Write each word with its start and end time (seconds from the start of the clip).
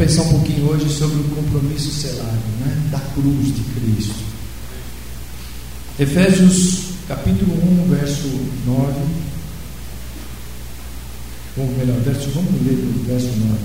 pensar 0.00 0.22
um 0.22 0.30
pouquinho 0.30 0.66
hoje 0.66 0.88
sobre 0.88 1.20
o 1.20 1.24
compromisso 1.24 1.90
selado, 1.90 2.40
né? 2.60 2.88
Da 2.90 2.98
cruz 3.12 3.54
de 3.54 3.62
Cristo. 3.74 4.14
Efésios 5.98 6.94
capítulo 7.06 7.52
1, 7.84 7.88
verso 7.90 8.28
9. 8.64 8.94
Ou 11.58 11.66
melhor, 11.76 12.00
verso, 12.00 12.30
vamos 12.30 12.50
ler 12.64 12.78
o 12.78 13.04
verso 13.04 13.26
9 13.26 13.58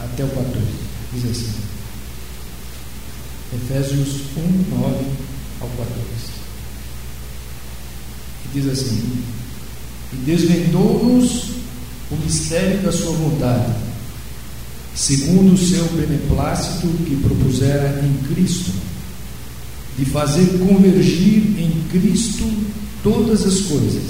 até 0.00 0.22
o 0.22 0.28
14. 0.28 0.54
Diz 1.14 1.30
assim. 1.30 1.54
Efésios 3.54 4.20
1, 4.36 4.76
9 4.76 5.06
ao 5.62 5.68
14. 5.68 5.94
E 8.44 8.48
diz 8.52 8.68
assim: 8.68 9.22
E 10.12 10.16
desvendou-nos 10.26 11.52
o 12.10 12.16
mistério 12.16 12.82
da 12.82 12.92
sua 12.92 13.12
vontade, 13.12 13.89
segundo 14.94 15.54
o 15.54 15.58
seu 15.58 15.84
beneplácito 15.92 16.88
que 17.04 17.16
propusera 17.16 18.02
em 18.04 18.34
Cristo, 18.34 18.72
de 19.98 20.04
fazer 20.04 20.58
convergir 20.58 21.58
em 21.58 21.72
Cristo 21.90 22.44
todas 23.02 23.46
as 23.46 23.60
coisas, 23.62 24.02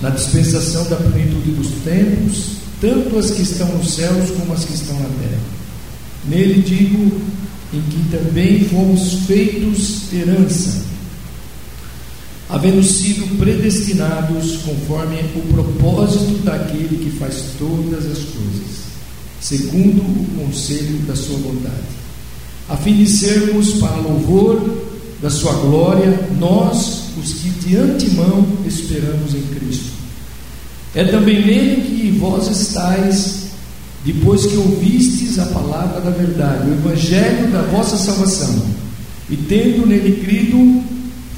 na 0.00 0.10
dispensação 0.10 0.88
da 0.88 0.96
plenitude 0.96 1.52
dos 1.52 1.68
tempos, 1.84 2.56
tanto 2.80 3.18
as 3.18 3.30
que 3.30 3.42
estão 3.42 3.66
nos 3.76 3.94
céus 3.94 4.30
como 4.30 4.52
as 4.52 4.64
que 4.64 4.74
estão 4.74 4.98
na 4.98 5.08
terra. 5.08 5.40
Nele 6.28 6.62
digo, 6.62 7.20
em 7.72 7.80
que 7.82 8.16
também 8.16 8.64
fomos 8.64 9.26
feitos 9.26 10.12
herança, 10.12 10.82
havendo 12.48 12.82
sido 12.82 13.38
predestinados 13.38 14.58
conforme 14.58 15.16
o 15.34 15.40
propósito 15.52 16.42
daquele 16.44 17.04
que 17.04 17.18
faz 17.18 17.44
todas 17.58 18.04
as 18.06 18.18
coisas, 18.18 18.86
segundo 19.40 20.00
o 20.00 20.26
conselho 20.38 20.98
da 21.06 21.14
sua 21.14 21.36
vontade, 21.38 21.96
a 22.68 22.76
fim 22.76 22.96
de 22.96 23.08
sermos 23.08 23.74
para 23.74 23.96
louvor 23.96 24.86
da 25.22 25.30
sua 25.30 25.52
glória, 25.52 26.28
nós, 26.38 27.04
os 27.16 27.32
que 27.34 27.50
de 27.50 27.76
antemão 27.76 28.46
esperamos 28.66 29.34
em 29.34 29.42
Cristo. 29.54 29.92
É 30.94 31.04
também 31.04 31.44
nele 31.44 31.82
que 31.82 32.18
vós 32.18 32.48
estáis, 32.48 33.46
depois 34.04 34.46
que 34.46 34.56
ouvistes 34.56 35.38
a 35.38 35.46
palavra 35.46 36.00
da 36.00 36.10
verdade, 36.10 36.70
o 36.70 36.74
evangelho 36.74 37.50
da 37.50 37.62
vossa 37.62 37.96
salvação, 37.96 38.62
e 39.28 39.36
tendo 39.36 39.86
nele 39.86 40.24
crido, 40.24 40.82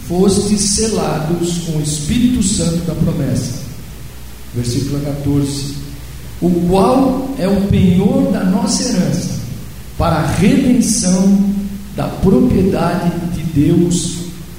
fostes 0.08 0.60
selados 0.60 1.58
com 1.66 1.78
o 1.78 1.82
Espírito 1.82 2.42
Santo 2.42 2.84
da 2.86 2.94
promessa. 2.94 3.62
Versículo 4.54 5.00
14. 5.00 5.77
O 6.40 6.50
qual 6.68 7.34
é 7.38 7.48
o 7.48 7.62
penhor 7.62 8.30
da 8.32 8.44
nossa 8.44 8.82
herança, 8.82 9.30
para 9.96 10.16
a 10.16 10.26
redenção 10.26 11.50
da 11.96 12.04
propriedade 12.04 13.10
de 13.34 13.42
Deus, 13.42 14.18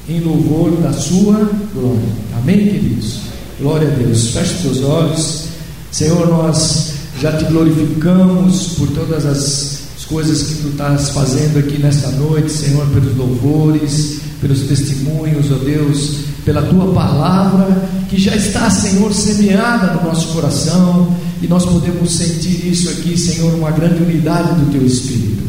em 0.10 0.20
louvor 0.20 0.72
da 0.82 0.92
sua 0.92 1.50
glória. 1.74 2.10
Amém, 2.38 2.58
queridos? 2.58 3.20
Glória 3.60 3.88
a 3.88 3.92
Deus. 3.92 4.32
Feche 4.32 4.62
seus 4.62 4.82
olhos. 4.82 5.46
Senhor, 5.92 6.28
nós 6.28 6.94
já 7.22 7.38
te 7.38 7.46
glorificamos 7.46 8.74
por 8.78 8.88
todas 8.90 9.26
as 9.26 9.80
coisas 10.10 10.42
que 10.42 10.62
tu 10.64 10.70
estás 10.70 11.10
fazendo 11.10 11.60
aqui 11.60 11.78
nesta 11.78 12.10
noite, 12.12 12.52
Senhor, 12.52 12.86
pelos 12.88 13.16
louvores, 13.16 14.20
pelos 14.42 14.62
testemunhos, 14.62 15.52
ó 15.52 15.56
Deus, 15.56 16.29
pela 16.50 16.64
tua 16.64 16.92
palavra 16.92 17.68
que 18.10 18.20
já 18.20 18.36
está, 18.36 18.72
Senhor, 18.72 19.14
semeada 19.14 19.94
no 19.94 20.10
nosso 20.10 20.30
coração 20.30 21.16
e 21.44 21.48
nós 21.48 21.64
podemos 21.64 22.12
sentir 22.12 22.68
isso 22.68 22.90
aqui, 22.90 23.16
Senhor, 23.16 23.54
uma 23.54 23.70
grande 23.70 24.02
unidade 24.02 24.56
do 24.56 24.72
teu 24.72 24.84
Espírito. 24.84 25.44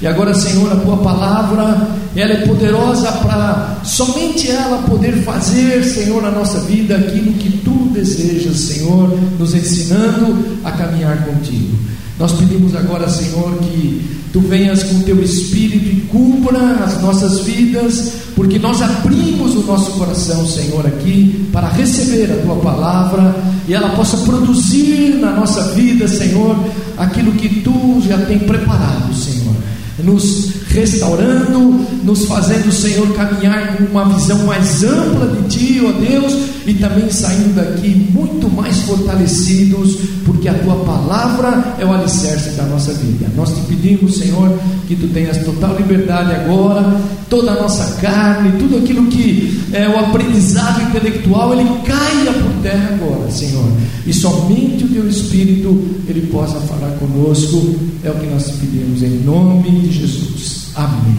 E 0.00 0.06
agora, 0.06 0.32
Senhor, 0.32 0.70
a 0.72 0.76
tua 0.76 0.98
palavra, 0.98 1.88
ela 2.14 2.32
é 2.34 2.46
poderosa 2.46 3.10
para 3.10 3.80
somente 3.82 4.48
ela 4.48 4.78
poder 4.82 5.24
fazer, 5.24 5.82
Senhor, 5.82 6.22
na 6.22 6.30
nossa 6.30 6.60
vida 6.60 6.94
aquilo 6.94 7.32
que 7.32 7.58
tu 7.58 7.90
desejas, 7.92 8.56
Senhor, 8.58 9.18
nos 9.36 9.54
ensinando 9.54 10.56
a 10.62 10.70
caminhar 10.70 11.24
contigo. 11.24 11.76
Nós 12.18 12.32
pedimos 12.32 12.74
agora, 12.76 13.08
Senhor, 13.08 13.58
que 13.58 14.24
tu 14.32 14.40
venhas 14.40 14.82
com 14.84 14.96
o 14.96 15.02
teu 15.02 15.20
espírito 15.22 15.86
e 15.86 16.00
cubra 16.02 16.84
as 16.84 17.00
nossas 17.02 17.40
vidas, 17.40 18.12
porque 18.36 18.58
nós 18.58 18.80
abrimos 18.82 19.54
o 19.56 19.62
nosso 19.62 19.92
coração, 19.92 20.46
Senhor, 20.46 20.86
aqui 20.86 21.48
para 21.52 21.68
receber 21.68 22.32
a 22.32 22.42
tua 22.42 22.56
palavra 22.56 23.34
e 23.66 23.74
ela 23.74 23.90
possa 23.90 24.16
produzir 24.18 25.18
na 25.20 25.32
nossa 25.32 25.72
vida, 25.72 26.06
Senhor, 26.06 26.56
aquilo 26.96 27.32
que 27.32 27.60
tu 27.60 28.02
já 28.06 28.18
tem 28.18 28.38
preparado, 28.38 29.12
Senhor. 29.14 29.54
Nos 30.02 30.63
restaurando, 30.74 31.86
nos 32.02 32.26
fazendo, 32.26 32.70
Senhor, 32.72 33.06
caminhar 33.14 33.76
com 33.76 33.84
uma 33.84 34.08
visão 34.12 34.44
mais 34.44 34.82
ampla 34.82 35.28
de 35.28 35.48
Ti, 35.48 35.82
ó 35.86 35.92
Deus, 35.92 36.34
e 36.66 36.74
também 36.74 37.08
saindo 37.10 37.54
daqui 37.54 38.10
muito 38.12 38.50
mais 38.50 38.78
fortalecidos, 38.82 39.96
porque 40.24 40.48
a 40.48 40.54
Tua 40.54 40.74
palavra 40.76 41.76
é 41.78 41.84
o 41.84 41.92
alicerce 41.92 42.50
da 42.50 42.64
nossa 42.64 42.92
vida. 42.94 43.26
Nós 43.36 43.50
te 43.50 43.60
pedimos, 43.62 44.18
Senhor, 44.18 44.58
que 44.88 44.96
Tu 44.96 45.06
tenhas 45.08 45.38
total 45.44 45.76
liberdade 45.76 46.32
agora, 46.32 47.00
toda 47.30 47.52
a 47.52 47.62
nossa 47.62 48.00
carne, 48.00 48.58
tudo 48.58 48.78
aquilo 48.78 49.06
que 49.06 49.62
é 49.72 49.88
o 49.88 49.98
aprendizado 49.98 50.82
intelectual, 50.82 51.52
ele 51.52 51.68
caia 51.84 52.32
por 52.32 52.62
terra 52.62 52.98
agora, 53.00 53.30
Senhor, 53.30 53.70
e 54.06 54.12
somente 54.12 54.84
o 54.84 54.88
Teu 54.88 55.08
Espírito, 55.08 55.68
ele 56.08 56.26
possa 56.32 56.58
falar 56.60 56.90
conosco, 56.98 57.76
é 58.02 58.10
o 58.10 58.14
que 58.14 58.26
nós 58.26 58.46
te 58.46 58.52
pedimos, 58.54 59.02
em 59.02 59.22
nome 59.24 59.70
de 59.70 59.92
Jesus. 59.92 60.63
Amém. 60.74 61.16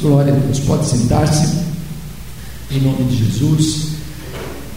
Glória 0.00 0.32
a 0.32 0.36
Deus. 0.36 0.60
Pode 0.60 0.86
sentar-se. 0.86 1.66
Em 2.70 2.80
nome 2.80 3.04
de 3.04 3.24
Jesus. 3.24 3.88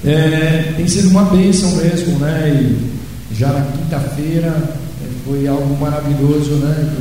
É, 0.04 0.74
tem 0.78 0.88
sido 0.88 1.10
uma 1.10 1.26
bênção 1.26 1.72
mesmo, 1.76 2.18
né? 2.20 2.50
E 2.50 3.36
já 3.36 3.52
na 3.52 3.62
quinta-feira 3.62 4.48
é, 4.48 5.08
foi 5.26 5.48
algo 5.48 5.78
maravilhoso, 5.80 6.52
né? 6.56 6.96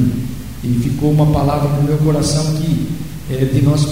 E, 0.65 0.67
e, 0.67 0.81
ficou 0.83 1.13
uma 1.13 1.27
palavra 1.27 1.69
no 1.77 1.83
meu 1.85 1.97
coração 1.99 2.55
que 2.55 2.89
é 3.31 3.45
de 3.45 3.63
nós 3.63 3.87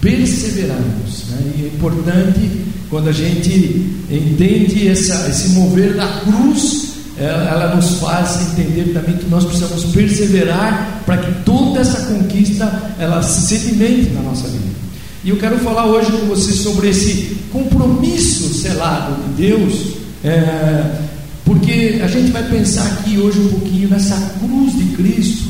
perseverarmos. 0.00 1.24
Né? 1.30 1.52
E 1.58 1.64
é 1.64 1.66
importante 1.66 2.64
quando 2.88 3.08
a 3.08 3.12
gente 3.12 3.94
entende 4.10 4.88
essa, 4.88 5.28
esse 5.28 5.50
mover 5.50 5.94
da 5.94 6.06
cruz 6.20 6.87
ela 7.24 7.74
nos 7.74 7.94
faz 7.94 8.52
entender 8.52 8.92
também 8.92 9.16
que 9.16 9.26
nós 9.26 9.44
precisamos 9.44 9.84
perseverar 9.86 11.02
para 11.04 11.18
que 11.18 11.32
toda 11.42 11.80
essa 11.80 12.06
conquista 12.06 12.92
ela 12.98 13.22
se 13.22 13.48
sedimente 13.48 14.10
na 14.10 14.22
nossa 14.22 14.46
vida. 14.48 14.78
E 15.24 15.30
eu 15.30 15.36
quero 15.36 15.58
falar 15.58 15.86
hoje 15.86 16.12
com 16.12 16.26
você 16.26 16.52
sobre 16.52 16.90
esse 16.90 17.36
compromisso 17.50 18.54
selado 18.54 19.16
de 19.22 19.48
Deus, 19.48 19.94
é, 20.22 20.96
porque 21.44 22.00
a 22.02 22.06
gente 22.06 22.30
vai 22.30 22.44
pensar 22.44 22.86
aqui 22.86 23.18
hoje 23.18 23.40
um 23.40 23.48
pouquinho 23.48 23.88
nessa 23.88 24.16
cruz 24.38 24.76
de 24.76 24.96
Cristo, 24.96 25.48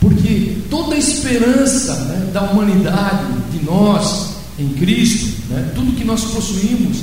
porque 0.00 0.56
toda 0.68 0.96
a 0.96 0.98
esperança 0.98 1.94
né, 2.06 2.30
da 2.32 2.42
humanidade, 2.42 3.24
de 3.52 3.64
nós 3.64 4.30
em 4.58 4.68
Cristo, 4.70 5.32
né, 5.50 5.70
tudo 5.74 5.92
que 5.92 6.04
nós 6.04 6.24
possuímos, 6.24 6.98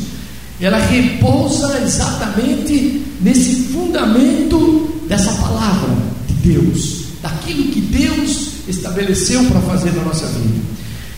ela 0.62 0.78
repousa 0.78 1.82
exatamente 1.84 3.04
nesse 3.20 3.64
fundamento 3.74 5.02
dessa 5.08 5.32
palavra 5.34 5.90
de 6.28 6.54
Deus, 6.54 7.06
daquilo 7.22 7.72
que 7.72 7.82
Deus 7.82 8.52
estabeleceu 8.68 9.44
para 9.46 9.60
fazer 9.62 9.92
na 9.94 10.04
nossa 10.04 10.28
vida. 10.28 10.62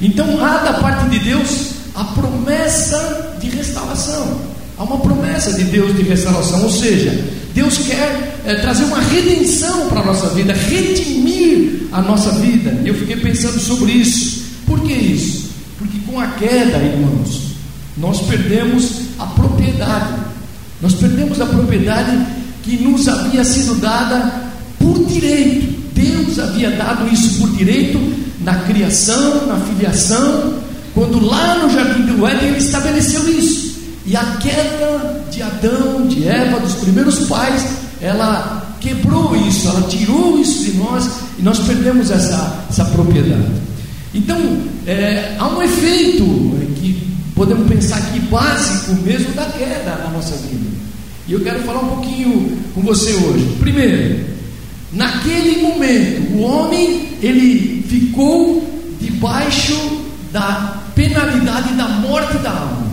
Então 0.01 0.43
há 0.43 0.59
da 0.59 0.73
parte 0.73 1.09
de 1.09 1.19
Deus 1.19 1.71
a 1.93 2.05
promessa 2.05 3.37
de 3.39 3.49
restauração. 3.49 4.41
Há 4.77 4.83
uma 4.83 4.97
promessa 4.99 5.53
de 5.53 5.65
Deus 5.65 5.95
de 5.95 6.03
restauração, 6.03 6.63
ou 6.63 6.69
seja, 6.69 7.11
Deus 7.53 7.77
quer 7.77 8.39
é, 8.45 8.55
trazer 8.55 8.85
uma 8.85 8.99
redenção 8.99 9.87
para 9.87 10.01
a 10.01 10.05
nossa 10.05 10.29
vida, 10.29 10.53
redimir 10.53 11.87
a 11.91 12.01
nossa 12.01 12.31
vida. 12.31 12.81
Eu 12.83 12.95
fiquei 12.95 13.17
pensando 13.17 13.59
sobre 13.59 13.91
isso. 13.91 14.43
Por 14.65 14.79
que 14.81 14.93
isso? 14.93 15.49
Porque 15.77 15.99
com 16.07 16.19
a 16.19 16.27
queda, 16.27 16.77
irmãos, 16.77 17.41
nós 17.95 18.21
perdemos 18.21 19.02
a 19.23 19.27
propriedade. 19.27 20.13
Nós 20.81 20.93
perdemos 20.93 21.39
a 21.39 21.45
propriedade 21.45 22.17
que 22.61 22.77
nos 22.77 23.07
havia 23.07 23.43
sido 23.43 23.75
dada 23.75 24.43
por 24.79 25.05
direito. 25.05 25.81
Deus 25.93 26.39
havia 26.39 26.71
dado 26.71 27.07
isso 27.13 27.39
por 27.39 27.49
direito 27.51 27.99
na 28.41 28.55
criação, 28.55 29.47
na 29.47 29.57
filiação, 29.57 30.55
quando 30.93 31.25
lá 31.25 31.59
no 31.59 31.69
jardim 31.69 32.03
do 32.03 32.25
Éden 32.27 32.49
ele 32.49 32.57
estabeleceu 32.57 33.27
isso. 33.29 33.73
E 34.05 34.15
a 34.15 34.23
queda 34.41 35.23
de 35.31 35.41
Adão, 35.41 36.05
de 36.07 36.27
Eva, 36.27 36.59
dos 36.59 36.75
primeiros 36.75 37.19
pais, 37.27 37.65
ela 38.01 38.75
quebrou 38.81 39.33
isso, 39.47 39.69
ela 39.69 39.83
tirou 39.83 40.37
isso 40.39 40.65
de 40.65 40.77
nós 40.77 41.09
e 41.39 41.41
nós 41.41 41.59
perdemos 41.59 42.11
essa, 42.11 42.65
essa 42.69 42.83
propriedade. 42.85 43.47
Então, 44.13 44.37
é, 44.85 45.35
há 45.39 45.47
um 45.47 45.61
efeito 45.61 46.23
podemos 47.35 47.67
pensar 47.67 47.97
aqui 47.97 48.19
básico 48.19 48.93
mesmo 49.01 49.33
da 49.33 49.45
queda 49.45 49.95
na 50.03 50.09
nossa 50.09 50.35
vida. 50.35 50.83
E 51.27 51.33
eu 51.33 51.39
quero 51.41 51.63
falar 51.63 51.81
um 51.81 51.89
pouquinho 51.89 52.57
com 52.73 52.81
você 52.81 53.13
hoje. 53.13 53.55
Primeiro, 53.59 54.25
naquele 54.91 55.61
momento, 55.61 56.33
o 56.33 56.41
homem 56.41 57.09
ele 57.21 57.85
ficou 57.87 58.67
debaixo 58.99 60.01
da 60.31 60.81
penalidade 60.95 61.73
da 61.75 61.87
morte 61.87 62.37
da 62.39 62.51
alma. 62.51 62.91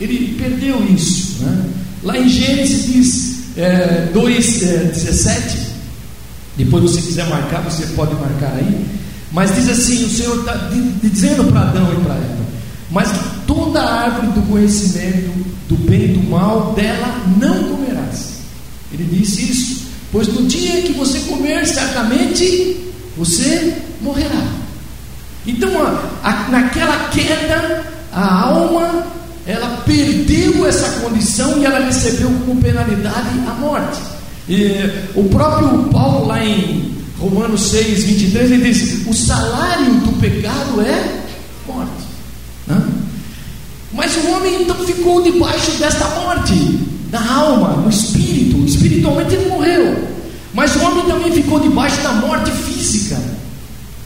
Ele 0.00 0.36
perdeu 0.38 0.84
isso. 0.92 1.42
Né? 1.44 1.70
Lá 2.02 2.18
em 2.18 2.28
Gênesis 2.28 2.86
diz 2.86 3.56
é, 3.56 4.08
2, 4.12 4.62
é, 4.62 4.76
17. 4.92 5.72
Depois, 6.56 6.82
você 6.82 7.00
quiser 7.00 7.28
marcar, 7.28 7.62
você 7.62 7.86
pode 7.94 8.14
marcar 8.16 8.52
aí. 8.56 8.84
Mas 9.30 9.54
diz 9.54 9.68
assim: 9.68 10.04
o 10.04 10.10
Senhor 10.10 10.40
está 10.40 10.70
dizendo 11.02 11.44
para 11.50 11.62
Adão 11.62 11.92
e 11.92 12.04
para 12.04 12.14
Eva: 12.14 12.44
Mas 12.90 13.08
toda 13.46 13.82
árvore 13.82 14.28
do 14.28 14.42
conhecimento 14.42 15.30
do 15.68 15.76
bem 15.76 16.04
e 16.04 16.08
do 16.08 16.30
mal, 16.30 16.72
dela 16.74 17.22
não 17.40 17.64
comerás. 17.64 18.40
Ele 18.92 19.04
disse 19.04 19.50
isso, 19.50 19.82
pois 20.10 20.28
no 20.28 20.46
dia 20.46 20.82
que 20.82 20.92
você 20.92 21.20
comer, 21.20 21.66
certamente 21.66 22.76
você 23.16 23.76
morrerá. 24.00 24.46
Então, 25.46 25.70
a, 25.82 26.28
a, 26.28 26.48
naquela 26.50 27.08
queda, 27.08 27.84
a 28.12 28.42
alma 28.44 29.06
ela 29.46 29.82
perdeu 29.84 30.66
essa 30.66 31.00
condição 31.00 31.58
e 31.58 31.64
ela 31.64 31.80
recebeu 31.80 32.30
como 32.46 32.60
penalidade 32.60 33.28
a 33.48 33.54
morte. 33.54 34.00
E, 34.48 35.08
o 35.14 35.24
próprio 35.24 35.84
Paulo, 35.90 36.26
lá 36.26 36.44
em 36.44 36.92
Romanos 37.18 37.62
6, 37.70 38.04
23, 38.04 38.50
ele 38.52 38.72
diz: 38.72 39.06
O 39.06 39.12
salário 39.12 39.94
do 39.94 40.20
pecado 40.20 40.80
é? 40.80 41.21
Mas 43.92 44.16
o 44.16 44.30
homem 44.30 44.62
então 44.62 44.76
ficou 44.86 45.22
debaixo 45.22 45.72
desta 45.72 46.06
morte, 46.20 46.54
da 47.10 47.20
alma, 47.20 47.82
no 47.82 47.90
espírito. 47.90 48.64
Espiritualmente 48.64 49.34
ele 49.34 49.50
morreu. 49.50 50.08
Mas 50.54 50.74
o 50.76 50.84
homem 50.84 51.04
também 51.04 51.32
ficou 51.32 51.60
debaixo 51.60 52.00
da 52.02 52.12
morte 52.12 52.50
física. 52.50 53.20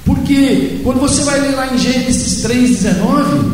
Porque 0.04 0.80
quando 0.82 1.00
você 1.00 1.22
vai 1.22 1.40
ler 1.40 1.56
lá 1.56 1.74
em 1.74 1.78
Gênesis 1.78 2.44
3,19, 2.44 3.52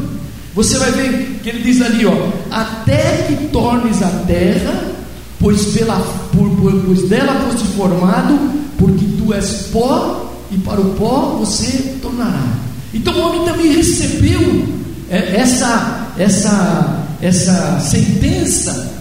você 0.54 0.78
vai 0.78 0.92
ver 0.92 1.40
que 1.42 1.48
ele 1.48 1.62
diz 1.62 1.80
ali, 1.80 2.04
ó, 2.04 2.12
até 2.50 3.26
que 3.26 3.48
tornes 3.48 4.02
a 4.02 4.08
terra, 4.26 4.92
pois, 5.40 5.64
pela, 5.66 5.96
por, 6.30 6.50
por, 6.56 6.72
pois 6.84 7.08
dela 7.08 7.34
foste 7.46 7.66
formado, 7.68 8.38
porque 8.78 9.04
tu 9.18 9.32
és 9.32 9.68
pó, 9.72 10.30
e 10.50 10.58
para 10.58 10.80
o 10.80 10.90
pó 10.94 11.38
você 11.38 11.96
tornará. 12.02 12.44
Então 12.92 13.14
o 13.14 13.20
homem 13.20 13.44
também 13.46 13.72
recebeu 13.72 14.81
essa, 15.16 16.08
essa, 16.18 17.04
essa 17.20 17.80
sentença 17.80 18.92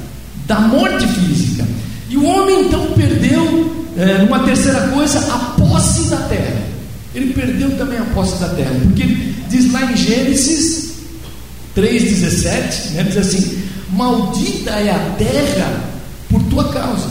da 0.46 0.60
morte 0.60 1.08
física. 1.08 1.66
E 2.10 2.18
o 2.18 2.26
homem 2.26 2.66
então 2.66 2.86
perdeu, 2.92 3.88
é, 3.98 4.24
uma 4.24 4.40
terceira 4.40 4.82
coisa, 4.90 5.20
a 5.20 5.38
posse 5.58 6.10
da 6.10 6.18
terra. 6.18 6.62
Ele 7.16 7.34
perdeu 7.34 7.78
também 7.78 7.98
a 7.98 8.06
posse 8.14 8.38
da 8.40 8.50
terra, 8.50 8.72
porque 8.84 9.06
diz 9.50 9.72
lá 9.72 9.92
em 9.92 9.96
Gênesis 9.96 10.92
3,17, 11.76 12.92
né, 12.92 13.04
diz 13.04 13.18
assim: 13.18 13.64
Maldita 13.92 14.72
é 14.72 14.92
a 14.92 15.16
terra 15.18 15.84
por 16.30 16.42
tua 16.44 16.70
causa. 16.70 17.08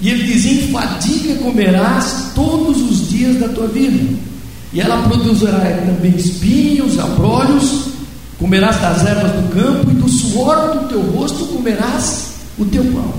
E 0.00 0.10
ele 0.10 0.24
diz: 0.24 0.44
Em 0.44 0.72
fadiga 0.72 1.36
comerás 1.36 2.32
todos 2.34 2.80
os 2.80 3.08
dias 3.08 3.38
da 3.38 3.48
tua 3.48 3.68
vida, 3.68 4.18
e 4.72 4.80
ela 4.80 5.02
produzirá 5.08 5.58
também 5.86 6.14
espinhos, 6.16 6.98
abrolhos, 6.98 7.87
comerás 8.38 8.80
das 8.80 9.04
ervas 9.04 9.32
do 9.32 9.48
campo, 9.54 9.90
e 9.90 9.94
do 9.94 10.08
suor 10.08 10.78
do 10.78 10.88
teu 10.88 11.00
rosto 11.00 11.46
comerás 11.46 12.26
o 12.58 12.64
teu 12.64 12.84
pão. 12.84 13.12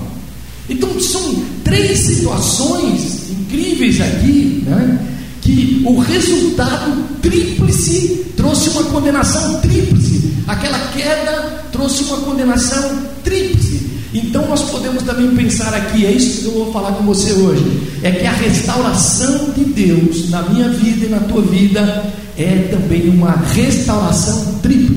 Então, 0.68 1.00
são 1.00 1.42
três 1.64 1.98
situações 1.98 3.30
incríveis 3.30 4.00
aqui, 4.00 4.64
né? 4.66 5.06
que 5.40 5.82
o 5.84 5.98
resultado 5.98 7.04
tríplice 7.20 8.26
trouxe 8.36 8.70
uma 8.70 8.84
condenação 8.84 9.60
tríplice. 9.60 10.32
Aquela 10.46 10.78
queda 10.92 11.64
trouxe 11.72 12.04
uma 12.04 12.18
condenação 12.18 13.02
tríplice. 13.24 13.90
Então 14.12 14.46
nós 14.48 14.62
podemos 14.70 15.02
também 15.04 15.28
pensar 15.36 15.72
aqui, 15.72 16.04
é 16.04 16.10
isso 16.10 16.40
que 16.40 16.46
eu 16.46 16.64
vou 16.64 16.72
falar 16.72 16.92
com 16.92 17.04
você 17.04 17.32
hoje, 17.32 17.64
é 18.02 18.10
que 18.10 18.26
a 18.26 18.32
restauração 18.32 19.52
de 19.52 19.64
Deus 19.64 20.30
na 20.30 20.42
minha 20.42 20.68
vida 20.68 21.06
e 21.06 21.08
na 21.08 21.20
tua 21.20 21.42
vida 21.42 22.12
é 22.36 22.68
também 22.72 23.08
uma 23.08 23.36
restauração 23.36 24.58
tríplice. 24.62 24.89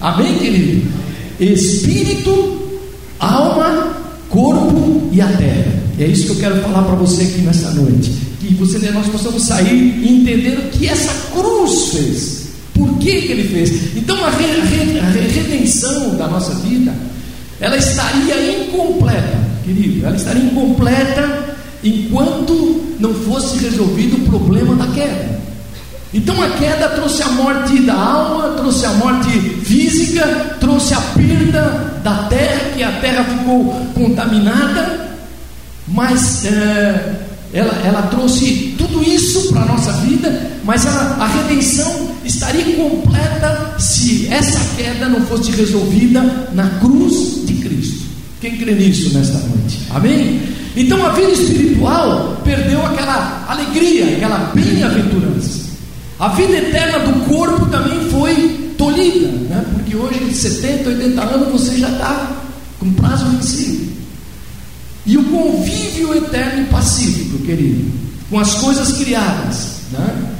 Amém, 0.00 0.38
querido? 0.38 0.88
Espírito, 1.40 2.60
alma, 3.18 3.96
corpo 4.28 5.08
e 5.12 5.20
a 5.20 5.26
terra. 5.26 5.72
É 5.98 6.06
isso 6.06 6.26
que 6.26 6.30
eu 6.30 6.36
quero 6.36 6.62
falar 6.62 6.82
para 6.82 6.94
você 6.94 7.22
aqui 7.22 7.40
nessa 7.40 7.70
noite. 7.72 8.12
Que 8.40 8.54
você, 8.54 8.78
nós 8.90 9.08
possamos 9.08 9.42
sair 9.42 9.74
e 9.74 10.20
entender 10.20 10.58
o 10.58 10.70
que 10.70 10.88
essa 10.88 11.12
cruz 11.32 11.88
fez. 11.88 12.48
Por 12.74 12.96
que, 12.98 13.22
que 13.22 13.32
ele 13.32 13.48
fez? 13.48 13.96
Então 13.96 14.16
a, 14.24 14.30
re, 14.30 14.44
a 15.00 15.10
redenção 15.10 16.14
da 16.16 16.28
nossa 16.28 16.54
vida, 16.56 16.94
ela 17.60 17.76
estaria 17.76 18.62
incompleta, 18.62 19.38
querido, 19.64 20.06
ela 20.06 20.16
estaria 20.16 20.44
incompleta 20.44 21.56
enquanto 21.82 22.96
não 23.00 23.12
fosse 23.12 23.58
resolvido 23.58 24.16
o 24.16 24.30
problema 24.30 24.76
da 24.76 24.86
queda. 24.92 25.37
Então 26.12 26.40
a 26.42 26.48
queda 26.50 26.88
trouxe 26.90 27.22
a 27.22 27.28
morte 27.32 27.80
da 27.82 27.94
alma, 27.94 28.54
trouxe 28.56 28.86
a 28.86 28.92
morte 28.92 29.30
física, 29.64 30.56
trouxe 30.58 30.94
a 30.94 31.00
perda 31.00 32.00
da 32.02 32.22
terra, 32.24 32.70
que 32.74 32.82
a 32.82 32.92
terra 32.92 33.24
ficou 33.24 33.64
contaminada, 33.94 35.10
mas 35.86 36.46
é, 36.46 37.14
ela, 37.52 37.72
ela 37.84 38.02
trouxe 38.02 38.74
tudo 38.78 39.02
isso 39.02 39.52
para 39.52 39.62
a 39.62 39.66
nossa 39.66 39.92
vida, 39.92 40.50
mas 40.64 40.86
a, 40.86 41.16
a 41.20 41.26
redenção 41.26 42.08
estaria 42.24 42.76
completa 42.76 43.74
se 43.78 44.28
essa 44.30 44.60
queda 44.76 45.08
não 45.08 45.20
fosse 45.26 45.50
resolvida 45.50 46.22
na 46.52 46.68
cruz 46.80 47.46
de 47.46 47.54
Cristo. 47.54 48.06
Quem 48.40 48.56
crê 48.56 48.72
nisso 48.72 49.12
nesta 49.12 49.38
noite? 49.38 49.80
Amém? 49.90 50.40
Então 50.76 51.04
a 51.04 51.10
vida 51.10 51.32
espiritual 51.32 52.40
perdeu 52.44 52.84
aquela 52.86 53.44
alegria, 53.48 54.16
aquela 54.16 54.52
bem-aventurança. 54.54 55.57
A 56.18 56.28
vida 56.28 56.52
eterna 56.54 56.98
do 56.98 57.26
corpo 57.26 57.66
também 57.66 58.10
foi 58.10 58.74
tolhida, 58.76 59.28
né? 59.28 59.64
porque 59.72 59.94
hoje, 59.94 60.18
de 60.24 60.34
70, 60.34 60.88
80 60.88 61.22
anos, 61.22 61.52
você 61.52 61.78
já 61.78 61.90
está 61.90 62.42
com 62.78 62.92
prazo 62.94 63.26
vencido. 63.26 63.88
E 65.06 65.16
o 65.16 65.24
convívio 65.24 66.14
eterno 66.14 66.62
e 66.62 66.64
pacífico, 66.66 67.38
querido, 67.38 67.90
com 68.28 68.38
as 68.38 68.54
coisas 68.54 68.92
criadas, 68.98 69.78
né? 69.92 70.32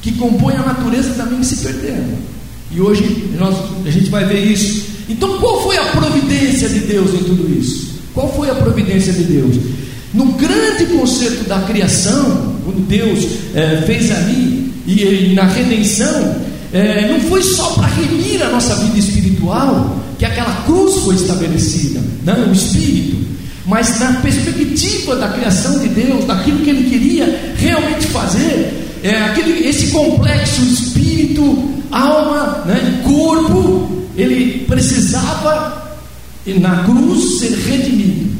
que 0.00 0.12
compõem 0.12 0.56
a 0.56 0.62
natureza 0.62 1.10
também 1.14 1.42
se 1.42 1.56
perdendo. 1.58 2.18
E 2.72 2.80
hoje 2.80 3.30
nós, 3.38 3.56
a 3.84 3.90
gente 3.90 4.08
vai 4.08 4.24
ver 4.24 4.42
isso. 4.44 4.88
Então, 5.08 5.38
qual 5.38 5.62
foi 5.62 5.76
a 5.76 5.84
providência 5.86 6.68
de 6.68 6.80
Deus 6.80 7.12
em 7.12 7.24
tudo 7.24 7.58
isso? 7.58 7.90
Qual 8.14 8.32
foi 8.34 8.50
a 8.50 8.54
providência 8.54 9.12
de 9.12 9.24
Deus? 9.24 9.56
No 10.14 10.32
grande 10.32 10.86
conceito 10.86 11.48
da 11.48 11.60
criação, 11.62 12.56
quando 12.64 12.86
Deus 12.86 13.26
é, 13.54 13.82
fez 13.86 14.10
ali, 14.10 14.59
e, 14.94 15.30
e 15.30 15.34
na 15.34 15.44
redenção, 15.44 16.36
é, 16.72 17.08
não 17.08 17.20
foi 17.28 17.42
só 17.42 17.70
para 17.70 17.86
remir 17.88 18.42
a 18.42 18.48
nossa 18.48 18.74
vida 18.76 18.98
espiritual 18.98 19.98
que 20.18 20.24
aquela 20.24 20.62
cruz 20.64 20.96
foi 21.04 21.14
estabelecida, 21.14 22.00
não, 22.24 22.48
o 22.48 22.52
Espírito, 22.52 23.16
mas 23.66 23.98
na 24.00 24.14
perspectiva 24.14 25.16
da 25.16 25.28
criação 25.28 25.78
de 25.78 25.88
Deus, 25.88 26.24
daquilo 26.24 26.60
que 26.60 26.70
Ele 26.70 26.90
queria 26.90 27.54
realmente 27.56 28.06
fazer, 28.06 28.80
é, 29.02 29.16
aquele, 29.22 29.66
esse 29.66 29.88
complexo 29.88 30.60
espírito, 30.62 31.70
alma, 31.90 32.64
né, 32.66 33.00
corpo, 33.02 33.88
ele 34.16 34.64
precisava 34.66 35.96
na 36.46 36.84
cruz 36.84 37.38
ser 37.38 37.52
redimido. 37.52 38.30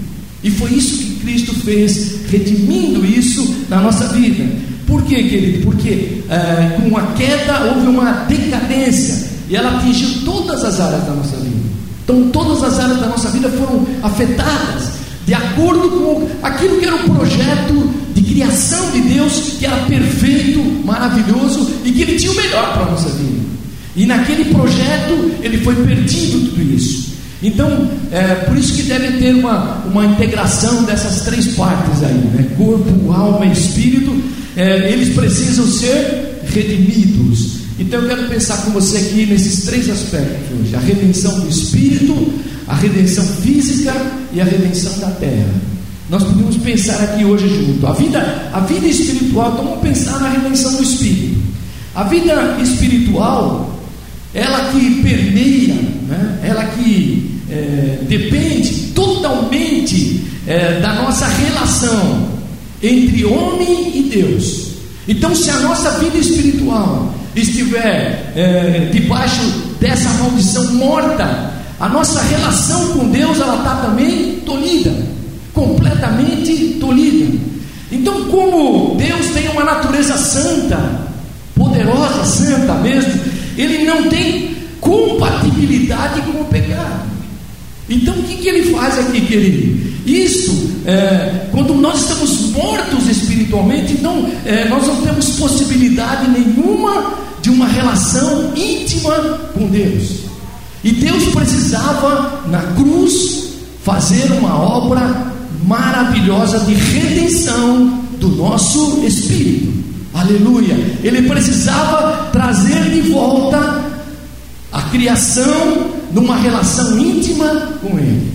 E 0.43 0.51
foi 0.51 0.73
isso 0.73 0.99
que 0.99 1.15
Cristo 1.21 1.55
fez, 1.55 2.27
redimindo 2.31 3.05
isso 3.05 3.67
na 3.69 3.81
nossa 3.81 4.09
vida. 4.09 4.45
Por 4.91 5.03
quê, 5.05 5.23
querido? 5.23 5.65
Porque 5.65 6.23
é, 6.29 6.77
com 6.81 6.97
a 6.97 7.03
queda 7.13 7.73
houve 7.73 7.87
uma 7.87 8.25
decadência 8.29 9.31
e 9.49 9.55
ela 9.55 9.79
atingiu 9.79 10.25
todas 10.25 10.65
as 10.65 10.81
áreas 10.81 11.05
da 11.05 11.13
nossa 11.13 11.37
vida. 11.37 11.71
Então, 12.03 12.29
todas 12.33 12.65
as 12.65 12.81
áreas 12.81 12.99
da 12.99 13.07
nossa 13.07 13.29
vida 13.29 13.49
foram 13.51 13.87
afetadas 14.03 14.91
de 15.25 15.33
acordo 15.33 15.89
com 15.91 16.29
aquilo 16.43 16.79
que 16.79 16.87
era 16.87 16.97
o 16.97 17.15
projeto 17.15 17.89
de 18.13 18.23
criação 18.23 18.91
de 18.91 19.01
Deus, 19.03 19.55
que 19.61 19.65
era 19.65 19.77
perfeito, 19.85 20.59
maravilhoso 20.85 21.71
e 21.85 21.93
que 21.93 22.03
Ele 22.03 22.17
tinha 22.17 22.33
o 22.33 22.35
melhor 22.35 22.73
para 22.73 22.83
a 22.83 22.91
nossa 22.91 23.11
vida. 23.11 23.41
E 23.95 24.07
naquele 24.07 24.47
projeto 24.47 25.31
ele 25.41 25.59
foi 25.59 25.75
perdido 25.75 26.51
tudo 26.51 26.63
isso. 26.75 27.11
Então, 27.43 27.89
é 28.13 28.35
por 28.47 28.57
isso 28.57 28.75
que 28.75 28.83
deve 28.83 29.19
ter 29.19 29.35
uma, 29.35 29.83
uma 29.87 30.05
integração 30.05 30.83
dessas 30.83 31.23
três 31.23 31.49
partes 31.55 32.03
aí, 32.03 32.13
né? 32.13 32.47
corpo, 32.57 33.13
alma 33.13 33.47
e 33.47 33.53
espírito. 33.53 34.15
É, 34.57 34.93
eles 34.93 35.15
precisam 35.15 35.67
ser 35.67 36.43
redimidos. 36.53 37.61
Então 37.79 38.01
eu 38.01 38.09
quero 38.09 38.29
pensar 38.29 38.59
com 38.59 38.73
você 38.73 38.99
aqui 38.99 39.27
nesses 39.27 39.65
três 39.65 39.89
aspectos 39.89 40.61
hoje: 40.61 40.75
a 40.75 40.81
redenção 40.81 41.41
do 41.41 41.49
espírito, 41.49 42.33
a 42.67 42.75
redenção 42.75 43.25
física 43.25 43.95
e 44.33 44.41
a 44.41 44.45
redenção 44.45 44.99
da 44.99 45.11
terra. 45.13 45.55
nós 46.09 46.23
podemos 46.23 46.57
pensar 46.59 47.01
aqui 47.03 47.25
hoje 47.25 47.49
junto. 47.49 47.87
A 47.87 47.93
vida, 47.93 48.51
a 48.53 48.61
vida 48.61 48.87
espiritual, 48.87 49.53
então 49.53 49.65
vamos 49.65 49.81
pensar 49.81 50.21
na 50.21 50.29
redenção 50.31 50.75
do 50.77 50.83
Espírito. 50.83 51.41
A 51.95 52.05
vida 52.05 52.57
espiritual, 52.63 53.81
ela 54.33 54.71
que 54.71 55.03
permeia, 55.03 55.75
né? 56.09 56.41
ela 56.45 56.65
que 56.67 57.41
é, 57.51 57.99
depende 58.09 58.93
totalmente 58.95 60.25
é, 60.47 60.81
da 60.81 60.95
nossa 60.95 61.27
relação 61.27 62.30
entre 62.83 63.25
homem 63.25 63.99
e 63.99 64.03
Deus. 64.05 64.71
Então, 65.07 65.35
se 65.35 65.51
a 65.51 65.59
nossa 65.61 65.91
vida 65.99 66.19
espiritual 66.19 67.13
estiver 67.35 68.33
é, 68.37 68.91
debaixo 68.93 69.41
dessa 69.81 70.09
maldição 70.15 70.75
morta, 70.75 71.53
a 71.79 71.89
nossa 71.89 72.21
relação 72.23 72.89
com 72.93 73.09
Deus 73.09 73.41
ela 73.41 73.57
está 73.57 73.77
também 73.77 74.41
tolhida, 74.47 74.95
completamente 75.53 76.77
tolhida. 76.79 77.39
Então, 77.91 78.25
como 78.27 78.95
Deus 78.97 79.27
tem 79.33 79.49
uma 79.49 79.65
natureza 79.65 80.17
santa, 80.17 80.79
poderosa, 81.55 82.25
santa 82.25 82.75
mesmo, 82.75 83.21
ele 83.57 83.85
não 83.85 84.09
tem 84.09 84.55
compatibilidade 84.81 86.23
com 86.23 86.41
o 86.41 86.45
pecado. 86.45 87.10
Então, 87.91 88.15
o 88.15 88.23
que, 88.23 88.37
que 88.37 88.49
ele 88.49 88.71
faz 88.73 88.99
aqui, 89.01 89.21
querido? 89.23 89.91
Isso, 90.07 90.71
é, 90.87 91.49
quando 91.51 91.75
nós 91.75 92.03
estamos 92.03 92.53
mortos 92.53 93.09
espiritualmente, 93.09 93.95
então 93.95 94.31
é, 94.47 94.69
nós 94.69 94.87
não 94.87 95.03
temos 95.03 95.31
possibilidade 95.31 96.31
nenhuma 96.31 97.15
de 97.43 97.51
uma 97.51 97.67
relação 97.67 98.53
íntima 98.57 99.13
com 99.53 99.67
Deus. 99.67 100.21
E 100.85 100.93
Deus 100.93 101.25
precisava, 101.25 102.45
na 102.47 102.61
cruz, 102.75 103.51
fazer 103.85 104.31
uma 104.33 104.57
obra 104.57 105.33
maravilhosa 105.67 106.61
de 106.61 106.75
redenção 106.75 108.03
do 108.19 108.29
nosso 108.29 109.03
espírito. 109.05 109.73
Aleluia! 110.15 110.77
Ele 111.03 111.23
precisava 111.29 112.29
trazer 112.33 112.91
de 112.91 113.01
volta 113.11 113.85
a 114.73 114.83
criação 114.83 116.00
numa 116.13 116.37
relação 116.37 116.99
íntima 116.99 117.47
com 117.81 117.99
Ele. 117.99 118.33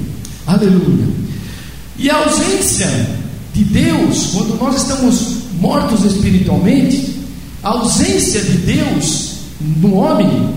Aleluia! 0.48 1.08
E 1.98 2.10
a 2.10 2.18
ausência 2.18 2.88
de 3.54 3.64
Deus, 3.64 4.32
quando 4.34 4.58
nós 4.60 4.76
estamos 4.82 5.36
mortos 5.60 6.04
espiritualmente, 6.04 7.16
a 7.64 7.70
ausência 7.70 8.42
de 8.42 8.58
Deus 8.58 9.36
no 9.82 9.96
homem 9.96 10.54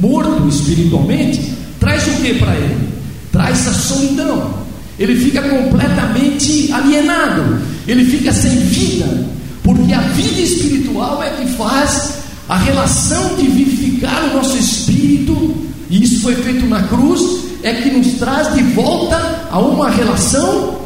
morto 0.00 0.48
espiritualmente, 0.48 1.54
traz 1.78 2.06
o 2.08 2.22
que 2.22 2.34
para 2.34 2.54
ele? 2.56 2.88
Traz 3.30 3.68
a 3.68 3.72
solidão. 3.72 4.60
Ele 4.98 5.16
fica 5.16 5.40
completamente 5.42 6.70
alienado, 6.72 7.58
ele 7.86 8.04
fica 8.04 8.32
sem 8.32 8.50
vida, 8.50 9.26
porque 9.62 9.92
a 9.92 10.00
vida 10.00 10.40
espiritual 10.40 11.22
é 11.22 11.30
que 11.30 11.46
faz 11.52 12.14
a 12.48 12.58
relação 12.58 13.36
de 13.36 13.46
vivificar 13.46 14.24
o 14.24 14.36
nosso 14.36 14.58
espírito, 14.58 15.54
e 15.90 16.04
isso 16.04 16.20
foi 16.20 16.36
feito 16.36 16.64
na 16.66 16.84
cruz, 16.84 17.20
é 17.64 17.74
que 17.74 17.90
nos 17.90 18.14
traz 18.14 18.54
de 18.54 18.62
volta 18.62 19.48
a 19.50 19.58
uma 19.58 19.90
relação 19.90 20.78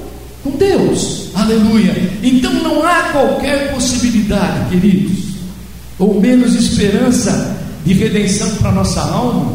com 0.42 0.50
Deus. 0.52 1.28
Aleluia. 1.34 2.10
Então 2.22 2.52
não 2.54 2.82
há 2.82 3.10
qualquer 3.12 3.72
possibilidade, 3.74 4.70
queridos, 4.70 5.18
ou 5.98 6.18
menos 6.18 6.54
esperança 6.54 7.54
de 7.84 7.92
redenção 7.92 8.48
para 8.56 8.72
nossa 8.72 9.02
alma, 9.02 9.52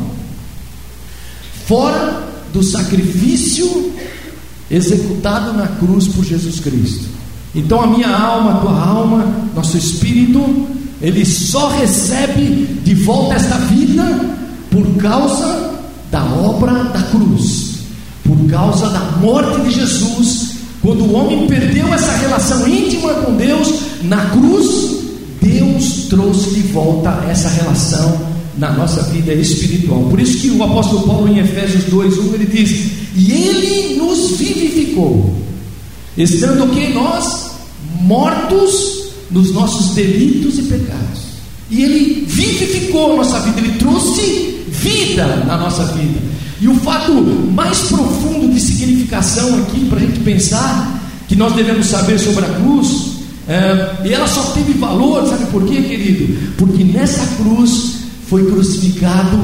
fora 1.65 2.27
do 2.53 2.61
sacrifício 2.61 3.91
executado 4.69 5.53
na 5.53 5.67
cruz 5.67 6.07
por 6.07 6.23
Jesus 6.23 6.59
Cristo. 6.59 7.05
Então 7.55 7.81
a 7.81 7.87
minha 7.87 8.15
alma, 8.15 8.51
a 8.51 8.59
tua 8.59 8.79
alma, 8.79 9.49
nosso 9.55 9.75
espírito, 9.75 10.67
ele 11.01 11.25
só 11.25 11.69
recebe 11.69 12.79
de 12.83 12.93
volta 12.93 13.33
esta 13.33 13.55
vida 13.57 14.37
por 14.69 14.85
causa 14.97 15.79
da 16.11 16.23
obra 16.23 16.71
da 16.85 17.01
cruz, 17.03 17.79
por 18.23 18.37
causa 18.49 18.89
da 18.89 18.99
morte 19.19 19.61
de 19.61 19.71
Jesus. 19.71 20.49
Quando 20.81 21.03
o 21.03 21.13
homem 21.13 21.47
perdeu 21.47 21.93
essa 21.93 22.11
relação 22.17 22.67
íntima 22.67 23.13
com 23.15 23.35
Deus 23.35 23.73
na 24.03 24.25
cruz, 24.27 24.97
Deus 25.41 26.07
trouxe 26.09 26.51
de 26.51 26.61
volta 26.61 27.25
essa 27.29 27.49
relação 27.49 28.29
na 28.57 28.71
nossa 28.71 29.03
vida 29.03 29.33
espiritual. 29.33 30.03
Por 30.03 30.19
isso 30.19 30.39
que 30.39 30.49
o 30.51 30.63
apóstolo 30.63 31.03
Paulo 31.03 31.27
em 31.27 31.39
Efésios 31.39 31.85
2:1 31.85 32.33
ele 32.33 32.45
diz: 32.45 32.91
"E 33.15 33.31
ele 33.31 33.95
nos 33.95 34.37
vivificou, 34.37 35.35
estando 36.17 36.73
que 36.73 36.93
nós 36.93 37.49
mortos 38.01 38.99
nos 39.31 39.51
nossos 39.53 39.93
delitos 39.93 40.57
e 40.59 40.63
pecados. 40.63 41.28
E 41.69 41.83
ele 41.83 42.25
vivificou 42.27 43.13
a 43.13 43.15
nossa 43.17 43.39
vida, 43.41 43.59
ele 43.59 43.77
trouxe 43.77 44.63
vida 44.69 45.25
na 45.45 45.57
nossa 45.57 45.85
vida. 45.85 46.19
E 46.61 46.67
o 46.67 46.75
fato 46.75 47.13
mais 47.13 47.79
profundo 47.83 48.53
de 48.53 48.59
significação 48.59 49.59
aqui 49.59 49.85
para 49.85 49.97
a 49.97 50.01
gente 50.01 50.19
pensar 50.19 50.99
que 51.27 51.35
nós 51.35 51.53
devemos 51.53 51.85
saber 51.85 52.19
sobre 52.19 52.45
a 52.45 52.49
cruz 52.49 53.19
é, 53.49 54.07
e 54.07 54.13
ela 54.13 54.27
só 54.27 54.43
teve 54.51 54.73
valor, 54.73 55.27
sabe 55.27 55.47
por 55.47 55.65
quê, 55.65 55.81
querido? 55.81 56.37
Porque 56.55 56.83
nessa 56.83 57.25
cruz 57.37 57.95
foi 58.27 58.45
crucificado 58.45 59.39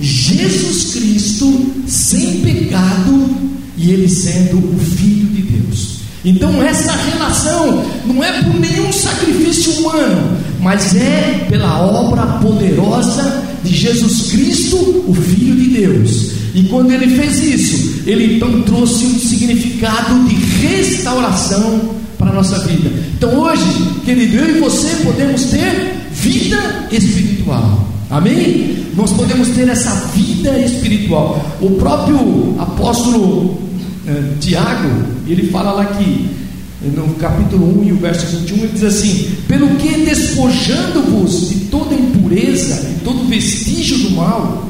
Jesus 0.00 0.92
Cristo 0.92 1.72
sem 1.86 2.40
pecado 2.40 3.30
e 3.76 3.92
ele 3.92 4.08
sendo 4.08 4.58
o 4.58 4.78
Filho 4.80 5.28
de 5.28 5.42
Deus. 5.42 5.98
Então, 6.24 6.60
essa 6.62 6.92
relação 6.92 7.84
não 8.06 8.24
é 8.24 8.42
por 8.42 8.58
nenhum 8.58 8.92
sacrifício 8.92 9.72
humano, 9.80 10.36
mas 10.60 10.94
é 10.96 11.46
pela 11.48 11.80
obra 11.80 12.22
poderosa 12.38 13.42
de 13.62 13.74
Jesus 13.74 14.30
Cristo, 14.30 15.04
o 15.08 15.14
Filho 15.14 15.56
de 15.56 15.68
Deus. 15.80 16.32
E 16.54 16.62
quando 16.64 16.92
ele 16.92 17.16
fez 17.16 17.42
isso, 17.42 18.02
ele 18.06 18.36
então 18.36 18.62
trouxe 18.62 19.04
um 19.04 19.18
significado 19.18 20.24
de 20.28 20.34
restauração 20.66 21.94
para 22.18 22.30
a 22.30 22.34
nossa 22.34 22.58
vida. 22.60 22.90
Então 23.16 23.38
hoje, 23.38 23.64
querido, 24.04 24.36
eu 24.36 24.56
e 24.56 24.60
você 24.60 24.88
podemos 25.04 25.44
ter 25.46 25.94
vida 26.12 26.88
espiritual. 26.92 27.88
Amém? 28.10 28.84
Nós 28.94 29.12
podemos 29.12 29.48
ter 29.48 29.68
essa 29.68 29.90
vida 30.14 30.58
espiritual. 30.60 31.44
O 31.60 31.70
próprio 31.70 32.54
apóstolo 32.58 33.58
eh, 34.06 34.34
Tiago, 34.40 34.88
ele 35.26 35.48
fala 35.50 35.72
lá 35.72 35.84
que 35.86 36.43
no 36.90 37.14
capítulo 37.14 37.80
1 37.80 37.84
e 37.84 37.92
o 37.92 37.96
verso 37.96 38.26
21, 38.26 38.56
ele 38.58 38.68
diz 38.68 38.84
assim: 38.84 39.36
Pelo 39.48 39.68
que 39.76 40.04
despojando-vos 40.04 41.48
de 41.48 41.54
toda 41.66 41.94
impureza 41.94 42.90
e 42.90 43.04
todo 43.04 43.28
vestígio 43.28 43.98
do 43.98 44.10
mal, 44.10 44.68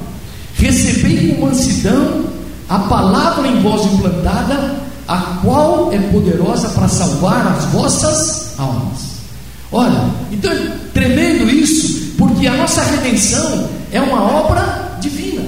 recebei 0.56 1.28
com 1.28 1.47
mansidão 1.47 2.25
a 2.68 2.78
palavra 2.80 3.49
em 3.49 3.61
vós 3.61 3.85
implantada, 3.92 4.76
a 5.06 5.18
qual 5.42 5.92
é 5.92 5.99
poderosa 5.99 6.68
para 6.71 6.88
salvar 6.88 7.59
as 7.59 7.64
vossas 7.66 8.59
almas. 8.59 9.14
Olha, 9.71 10.11
então 10.33 10.50
é 10.52 10.73
tremendo 10.92 11.50
isso, 11.50 12.14
porque 12.16 12.47
a 12.47 12.56
nossa 12.56 12.83
redenção 12.83 13.68
é 13.92 14.00
uma 14.00 14.23
obra 14.23 14.99
divina. 15.00 15.42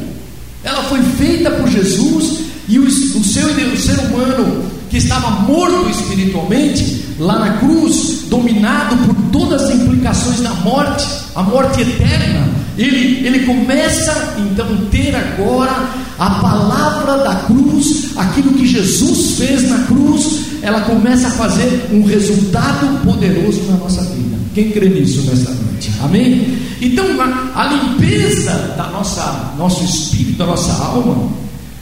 Ela 0.63 0.83
foi 0.85 1.01
feita 1.17 1.51
por 1.53 1.69
Jesus 1.69 2.41
e 2.69 2.79
o, 2.79 2.87
o, 2.87 3.25
seu, 3.25 3.49
o 3.49 3.77
ser 3.77 3.99
humano 4.01 4.76
que 4.91 4.99
estava 4.99 5.31
morto 5.43 5.89
espiritualmente, 5.91 7.07
lá 7.19 7.39
na 7.39 7.59
cruz, 7.59 8.25
dominado 8.29 8.97
por 9.07 9.15
todas 9.33 9.65
as 9.65 9.75
implicações 9.75 10.41
da 10.41 10.51
morte, 10.55 11.07
a 11.35 11.43
morte 11.43 11.81
eterna, 11.81 12.49
ele, 12.79 13.27
ele 13.27 13.47
começa 13.47 14.35
então 14.39 14.67
a 14.67 14.91
ter 14.91 15.15
agora 15.15 15.75
a 16.19 16.31
palavra 16.31 17.19
da 17.19 17.35
cruz, 17.47 18.13
aquilo 18.17 18.53
que 18.55 18.67
Jesus 18.67 19.37
fez 19.39 19.69
na 19.69 19.79
cruz, 19.87 20.47
ela 20.63 20.81
começa 20.83 21.29
a 21.29 21.31
fazer 21.33 21.89
um 21.93 22.05
resultado 22.05 23.05
poderoso 23.05 23.63
na 23.65 23.77
nossa 23.77 24.03
vida. 24.03 24.37
Quem 24.55 24.71
crê 24.71 24.89
nisso 24.89 25.23
nessa 25.23 25.51
noite? 25.51 25.91
Amém? 26.03 26.59
Então, 26.81 27.05
a, 27.21 27.61
a 27.63 27.67
limpeza 27.67 28.75
da 28.77 28.89
nossa 28.89 29.55
nosso 29.59 29.85
espírito, 29.85 30.39
da 30.39 30.47
nossa 30.47 30.73
alma, 30.83 31.29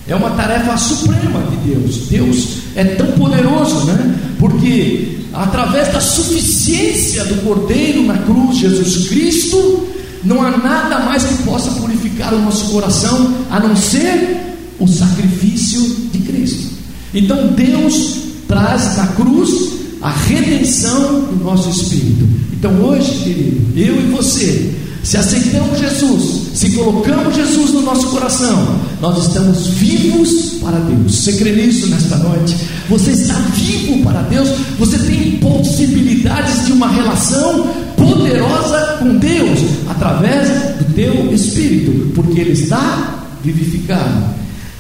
é 0.07 0.15
uma 0.15 0.31
tarefa 0.31 0.77
suprema 0.77 1.43
de 1.51 1.71
Deus. 1.71 1.97
Deus 2.09 2.59
é 2.77 2.85
tão 2.85 3.07
poderoso, 3.13 3.85
né? 3.87 4.15
Porque 4.39 5.19
através 5.33 5.93
da 5.93 6.01
suficiência 6.01 7.25
do 7.25 7.43
Cordeiro 7.43 8.03
na 8.05 8.19
cruz, 8.19 8.59
Jesus 8.59 9.09
Cristo, 9.09 9.89
não 10.23 10.43
há 10.43 10.51
nada 10.51 11.01
mais 11.01 11.25
que 11.25 11.43
possa 11.43 11.71
purificar 11.73 12.35
o 12.35 12.43
nosso 12.43 12.67
coração 12.71 13.35
a 13.51 13.61
não 13.61 13.75
ser 13.77 14.57
o 14.79 14.87
sacrifício 14.87 15.81
de 16.13 16.19
Cristo. 16.21 16.75
Então 17.13 17.49
Deus 17.49 18.19
traz 18.47 18.97
na 18.97 19.07
cruz 19.09 19.75
a 20.03 20.11
redenção 20.11 21.23
do 21.23 21.45
nosso 21.45 21.71
espírito. 21.71 22.29
Então 22.53 22.73
hoje, 22.83 23.11
querido, 23.23 23.79
eu 23.79 24.01
e 24.01 24.11
você, 24.11 24.75
Se 25.05 25.19
aceitamos 25.19 25.79
Jesus, 25.79 26.49
se 26.55 26.71
colocamos 26.71 27.37
Jesus 27.37 27.73
no 27.73 27.83
nosso 27.83 28.09
coração, 28.09 28.81
nós 29.03 29.27
estamos 29.27 29.67
vivos 29.67 30.55
para 30.63 30.79
Deus. 30.79 31.15
Você 31.15 31.35
crê 31.35 31.53
nisso 31.53 31.89
nesta 31.89 32.17
noite? 32.17 32.57
Você 32.89 33.11
está 33.11 33.35
vivo 33.35 34.03
para 34.03 34.23
Deus, 34.23 34.49
você 34.79 34.97
tem 34.99 35.33
possibilidades 35.33 36.65
de 36.65 36.73
uma 36.73 36.89
relação 36.89 37.69
poderosa 37.99 38.97
com 38.99 39.19
Deus 39.19 39.59
através 39.91 40.49
do 40.79 40.95
teu 40.95 41.31
espírito, 41.35 42.11
porque 42.15 42.41
Ele 42.41 42.53
está 42.53 43.27
vivificado. 43.45 44.25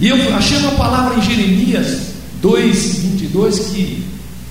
E 0.00 0.09
eu 0.09 0.35
achei 0.35 0.57
uma 0.57 0.73
palavra 0.73 1.19
em 1.19 1.23
Jeremias 1.23 1.99
2, 2.40 2.95
22 2.97 3.59
que 3.59 4.02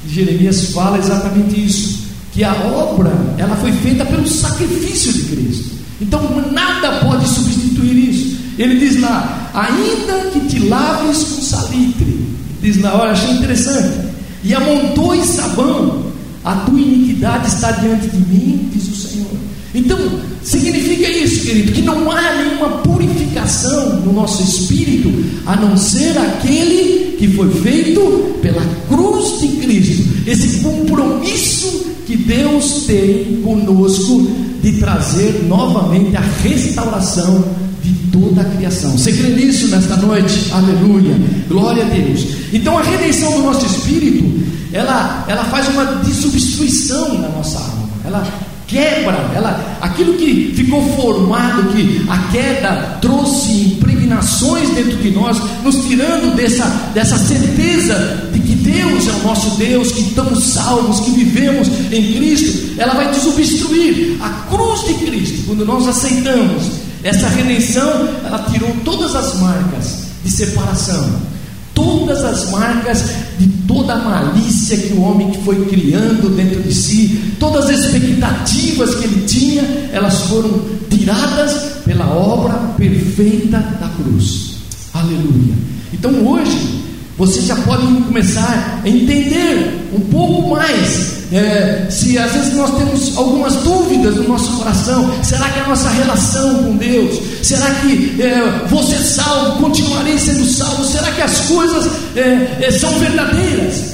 Jeremias 0.08 0.66
fala 0.66 1.00
exatamente 1.00 1.66
isso 1.66 2.03
que 2.34 2.44
a 2.44 2.54
obra 2.54 3.12
ela 3.38 3.56
foi 3.58 3.72
feita 3.72 4.04
pelo 4.06 4.28
sacrifício 4.28 5.14
de 5.14 5.24
Cristo. 5.24 5.76
Então 6.02 6.22
nada 6.52 7.00
pode 7.06 7.28
substituir 7.30 8.10
isso. 8.10 8.38
Ele 8.58 8.80
diz 8.80 9.00
lá, 9.00 9.52
ainda 9.54 10.30
que 10.32 10.40
te 10.48 10.60
laves 10.68 11.24
com 11.24 11.42
salitre, 11.42 12.28
diz 12.62 12.82
lá, 12.82 13.02
olha, 13.02 13.12
achei 13.12 13.32
interessante, 13.32 14.10
e 14.44 14.54
amontoes 14.54 15.26
sabão, 15.26 16.12
a 16.44 16.56
tua 16.58 16.80
iniquidade 16.80 17.48
está 17.48 17.72
diante 17.72 18.08
de 18.08 18.18
mim, 18.18 18.70
diz 18.72 18.88
o 18.90 18.96
Senhor. 18.96 19.32
Então, 19.76 19.98
significa 20.44 21.10
isso, 21.10 21.46
querido, 21.46 21.72
que 21.72 21.82
não 21.82 22.12
há 22.12 22.36
nenhuma 22.36 22.70
purificação 22.84 24.02
no 24.02 24.14
nosso 24.14 24.44
espírito, 24.44 25.12
a 25.46 25.56
não 25.56 25.76
ser 25.76 26.16
aquele 26.18 27.16
que 27.18 27.28
foi 27.30 27.50
feito 27.50 28.38
pela 28.42 28.62
cruz 28.88 29.42
de 29.42 29.48
Cristo, 29.58 30.04
esse 30.28 30.60
compromisso 30.60 31.86
que 32.06 32.18
Deus 32.18 32.84
tem 32.86 33.42
conosco 33.44 34.28
de 34.62 34.74
trazer 34.74 35.46
novamente 35.48 36.16
a 36.16 36.22
restauração 36.44 37.44
de 37.82 37.92
toda 38.12 38.42
a 38.42 38.46
criação. 38.46 38.92
Você 38.92 39.12
crê 39.12 39.30
nisso 39.30 39.68
nesta 39.68 39.98
noite? 39.98 40.52
Aleluia. 40.52 41.16
Glória 41.48 41.84
a 41.84 41.90
Deus. 41.90 42.26
Então 42.54 42.78
a 42.78 42.84
redenção 42.84 43.32
do 43.34 43.44
nosso 43.44 43.66
espírito, 43.66 44.24
ela, 44.72 45.26
ela 45.28 45.44
faz 45.46 45.68
uma 45.70 45.86
dissubstituição 46.04 47.20
na 47.20 47.30
nossa 47.30 47.58
alma. 47.58 47.90
Ela 48.06 48.53
quebra, 48.68 49.32
ela, 49.36 49.78
aquilo 49.82 50.14
que 50.14 50.54
ficou 50.56 50.82
formado, 50.96 51.72
que 51.74 52.06
a 52.10 52.18
queda 52.32 52.98
trouxe 53.02 53.52
impregnações 53.52 54.70
dentro 54.70 54.98
de 54.98 55.12
nós, 55.12 55.38
nos 55.64 55.76
tirando 55.86 56.36
dessa, 56.36 56.66
dessa 56.94 57.18
certeza 57.18 58.30
de 58.32 58.40
que 58.40 58.56
Deus 58.56 59.08
é 59.08 59.12
o 59.12 59.28
nosso 59.28 59.52
Deus, 59.58 59.92
que 59.92 60.02
estamos 60.02 60.44
salvos, 60.44 61.00
que 61.02 61.12
vivemos 61.12 61.68
em 61.92 62.14
Cristo, 62.14 62.74
ela 62.78 62.94
vai 62.94 63.12
desobstruir 63.12 64.18
a 64.22 64.30
cruz 64.50 64.86
de 64.88 64.94
Cristo, 65.06 65.44
quando 65.48 65.66
nós 65.66 65.88
aceitamos 65.88 66.64
essa 67.04 67.28
redenção, 67.28 68.08
ela 68.26 68.46
tirou 68.52 68.74
todas 68.86 69.16
as 69.16 69.40
marcas 69.40 70.04
de 70.24 70.32
separação 70.32 71.33
todas 71.74 72.24
as 72.24 72.52
marcas 72.52 73.04
de 73.40 73.48
toda 73.68 73.94
a 73.94 73.98
malícia 73.98 74.78
que 74.78 74.94
o 74.94 75.02
homem 75.02 75.32
que 75.32 75.44
foi 75.44 75.66
criando 75.66 76.36
dentro 76.36 76.62
de 76.62 76.74
si, 76.74 77.36
todas 77.40 77.70
as 77.70 77.86
expectativas 77.86 78.96
que 78.96 79.06
ele 79.06 79.26
tinha, 79.26 79.64
elas 79.92 80.22
foram 80.24 80.62
tiradas 80.90 81.82
pela 81.86 82.08
obra 82.08 82.54
perfeita 82.78 83.58
da 83.80 83.90
cruz. 83.90 84.58
Aleluia. 84.94 85.56
Então 85.92 86.12
hoje 86.28 86.84
você 87.18 87.42
já 87.42 87.56
pode 87.58 87.86
começar 87.86 88.82
a 88.84 88.88
entender 88.88 89.90
um 89.94 90.00
pouco 90.00 90.50
mais. 90.50 91.23
É, 91.34 91.88
se 91.90 92.16
às 92.16 92.32
vezes 92.32 92.54
nós 92.54 92.78
temos 92.78 93.18
algumas 93.18 93.56
dúvidas 93.56 94.18
no 94.18 94.28
nosso 94.28 94.52
coração, 94.52 95.12
será 95.24 95.50
que 95.50 95.62
a 95.62 95.68
nossa 95.68 95.90
relação 95.90 96.64
com 96.64 96.78
Deus, 96.78 97.20
será 97.42 97.72
que 97.72 98.22
é, 98.22 98.68
você 98.70 98.96
salvo, 98.98 99.60
continuarei 99.60 100.20
sendo 100.20 100.46
salvo, 100.46 100.86
será 100.86 101.12
que 101.12 101.24
as 101.24 101.42
coisas 101.42 101.90
é, 102.16 102.60
é, 102.62 102.72
são 102.72 102.92
verdadeiras? 103.00 103.94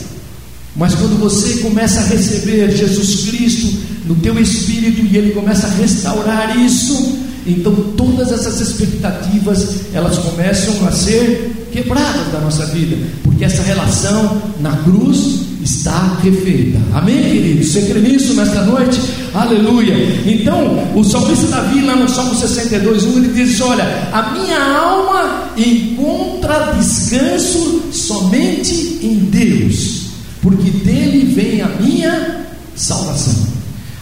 Mas 0.75 0.93
quando 0.95 1.17
você 1.17 1.61
começa 1.61 2.01
a 2.01 2.03
receber 2.07 2.75
Jesus 2.75 3.29
Cristo 3.29 3.73
no 4.05 4.15
teu 4.15 4.37
espírito 4.37 5.01
e 5.05 5.15
Ele 5.15 5.31
começa 5.31 5.65
a 5.65 5.69
restaurar 5.69 6.59
isso, 6.59 7.19
então 7.47 7.73
todas 7.95 8.33
essas 8.33 8.59
expectativas 8.59 9.85
elas 9.93 10.17
começam 10.17 10.85
a 10.85 10.91
ser 10.91 11.69
quebradas 11.71 12.33
da 12.33 12.39
nossa 12.41 12.65
vida, 12.65 12.97
porque 13.23 13.45
essa 13.45 13.63
relação 13.63 14.41
na 14.59 14.75
cruz 14.83 15.48
está 15.69 16.17
refeita. 16.23 16.79
Amém, 16.93 17.21
querido? 17.21 17.63
Você 17.63 17.81
crê 17.83 17.99
nisso 17.99 18.33
nesta 18.33 18.63
noite? 18.63 18.99
Aleluia. 19.33 19.93
Então, 20.25 20.89
o 20.95 21.03
salmista 21.03 21.47
Davi, 21.47 21.81
lá 21.81 21.95
no 21.95 22.09
Salmo 22.09 22.33
62, 22.35 23.03
1, 23.05 23.17
ele 23.17 23.33
diz: 23.33 23.61
Olha, 23.61 23.83
a 24.11 24.31
minha 24.31 24.59
alma 24.59 25.51
encontra 25.55 26.73
descanso 26.75 27.83
somente 27.91 28.99
em 29.03 29.15
Deus, 29.29 30.07
porque 30.41 30.71
dele 30.71 31.33
vem 31.35 31.61
a 31.61 31.67
minha 31.79 32.45
salvação. 32.75 33.47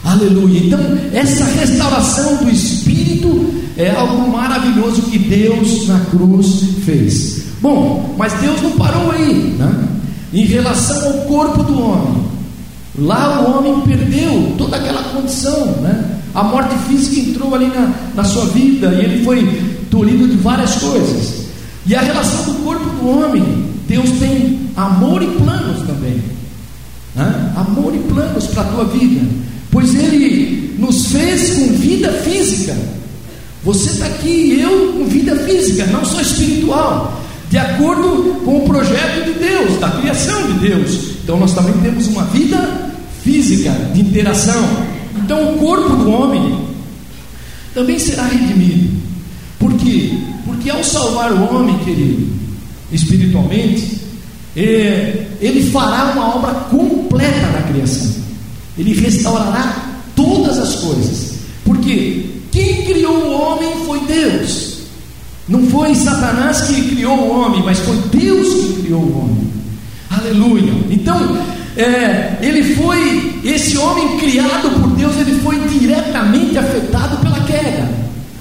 Aleluia. 0.06 0.62
Então, 0.63 0.80
essa 1.13 1.43
restauração 1.43 2.38
do 2.38 2.49
espírito 2.49 3.53
é 3.75 3.89
algo 3.91 4.32
maravilhoso 4.32 5.01
que 5.01 5.19
Deus 5.19 5.86
na 5.86 5.99
cruz 5.99 6.63
fez. 6.86 7.41
Bom, 7.62 8.15
mas 8.17 8.32
Deus 8.39 8.62
não 8.62 8.71
parou 8.71 9.12
aí, 9.12 9.56
né? 9.60 9.97
Em 10.34 10.46
relação 10.46 11.08
ao 11.08 11.13
corpo 11.26 11.63
do 11.63 11.82
homem, 11.82 12.24
lá 12.98 13.42
o 13.42 13.58
homem 13.58 13.82
perdeu 13.82 14.56
toda 14.58 14.78
aquela 14.78 15.04
condição, 15.04 15.66
né? 15.82 16.20
A 16.34 16.44
morte 16.44 16.76
física 16.88 17.30
entrou 17.30 17.56
ali 17.56 17.68
na, 17.68 17.94
na 18.13 18.24
sua 18.24 18.46
vida 18.46 18.88
e 18.94 19.06
ele 19.06 19.24
foi 19.24 19.44
tolhido 19.90 20.28
de 20.28 20.36
várias 20.38 20.76
coisas. 20.76 21.48
E 21.86 21.96
a 21.96 22.02
relação 22.02 22.44
do 22.44 22.63
corpo 22.63 22.86
do 22.86 23.08
homem, 23.08 23.66
Deus 23.88 24.10
tem 24.20 24.70
amor 24.76 25.24
e 25.24 25.28
planos 25.28 25.88
também, 25.88 26.22
né? 27.16 27.54
Amor 27.56 27.96
e 27.96 28.00
planos 28.00 28.48
para 28.48 28.63
a 28.63 28.66
tua 28.66 28.86
vida 28.86 29.48
pois 29.72 29.94
Ele 29.94 30.76
nos 30.80 31.08
fez 31.08 31.56
com 31.56 31.74
vida 31.74 32.12
física. 32.12 32.76
Você 33.63 33.92
está 33.92 34.06
aqui 34.08 34.60
eu 34.60 34.94
com 34.94 35.06
vida 35.06 35.36
física, 35.36 35.86
não 35.88 36.06
só 36.06 36.22
espiritual, 36.22 37.22
de 37.50 37.58
acordo 37.58 38.42
com 38.44 38.58
o 38.58 38.68
projeto 38.68 39.26
de 39.26 39.40
Deus, 39.40 39.80
da 39.80 39.90
criação 39.92 40.48
de 40.48 40.68
Deus. 40.68 41.12
Então 41.24 41.40
nós 41.40 41.54
também 41.54 41.74
temos 41.82 42.08
uma 42.08 42.24
vida 42.26 42.92
física 43.24 43.72
de 43.94 44.02
interação. 44.02 44.64
Então 45.16 45.54
o 45.54 45.58
corpo 45.58 45.96
do 45.96 46.10
homem 46.12 46.68
também 47.74 47.98
será 48.00 48.24
redimido. 48.24 48.98
Por 49.60 49.74
quê? 49.76 50.12
Porque 50.46 50.70
ao 50.70 50.84
salvar 50.84 51.32
o 51.32 51.56
homem, 51.56 51.78
querido, 51.80 52.28
espiritualmente, 52.92 53.98
é, 54.56 55.28
ele 55.40 55.70
fará 55.72 56.12
uma 56.14 56.36
obra 56.36 56.54
completa 56.72 57.48
na 57.54 57.62
criação. 57.64 58.24
Ele 58.78 58.94
restaurará 58.94 60.00
todas 60.16 60.58
as 60.58 60.76
coisas. 60.76 61.36
Porque 61.64 62.26
quem 62.52 62.86
criou 62.86 63.16
o 63.16 63.42
homem 63.42 63.86
foi 63.86 64.00
Deus. 64.02 64.77
Não 65.48 65.66
foi 65.68 65.96
Satanás 65.96 66.62
que 66.62 66.90
criou 66.90 67.18
o 67.18 67.40
homem, 67.40 67.64
mas 67.64 67.80
foi 67.80 67.98
Deus 68.12 68.48
que 68.54 68.82
criou 68.84 69.02
o 69.02 69.20
homem. 69.20 69.48
Aleluia. 70.10 70.74
Então, 70.90 71.38
é, 71.78 72.38
ele 72.42 72.76
foi, 72.76 73.40
esse 73.46 73.78
homem 73.78 74.18
criado 74.18 74.70
por 74.82 74.90
Deus, 74.92 75.16
ele 75.18 75.40
foi 75.40 75.60
diretamente 75.70 76.58
afetado 76.58 77.18
pela 77.18 77.40
queda. 77.42 77.88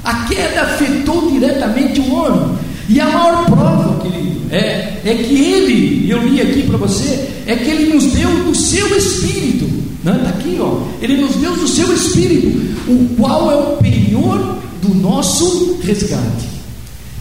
A 0.02 0.24
queda 0.24 0.62
afetou 0.62 1.30
diretamente 1.30 2.00
o 2.00 2.12
homem. 2.12 2.56
E 2.88 3.00
a 3.00 3.06
maior 3.06 3.44
prova, 3.46 4.00
querido, 4.00 4.42
é, 4.50 5.00
é 5.04 5.14
que 5.14 5.34
ele, 5.34 6.10
eu 6.10 6.22
li 6.26 6.40
aqui 6.40 6.62
para 6.62 6.76
você, 6.76 7.28
é 7.46 7.56
que 7.56 7.68
ele 7.68 7.92
nos 7.92 8.04
deu 8.12 8.30
do 8.44 8.54
seu 8.54 8.96
espírito. 8.96 9.66
Está 9.98 10.28
aqui, 10.28 10.56
ó. 10.60 10.82
Ele 11.02 11.16
nos 11.16 11.34
deu 11.36 11.56
do 11.56 11.66
seu 11.66 11.92
espírito, 11.92 12.48
o 12.88 13.16
qual 13.16 13.50
é 13.50 13.56
o 13.56 13.76
penhor 13.78 14.58
do 14.80 14.94
nosso 14.94 15.78
resgate. 15.82 16.55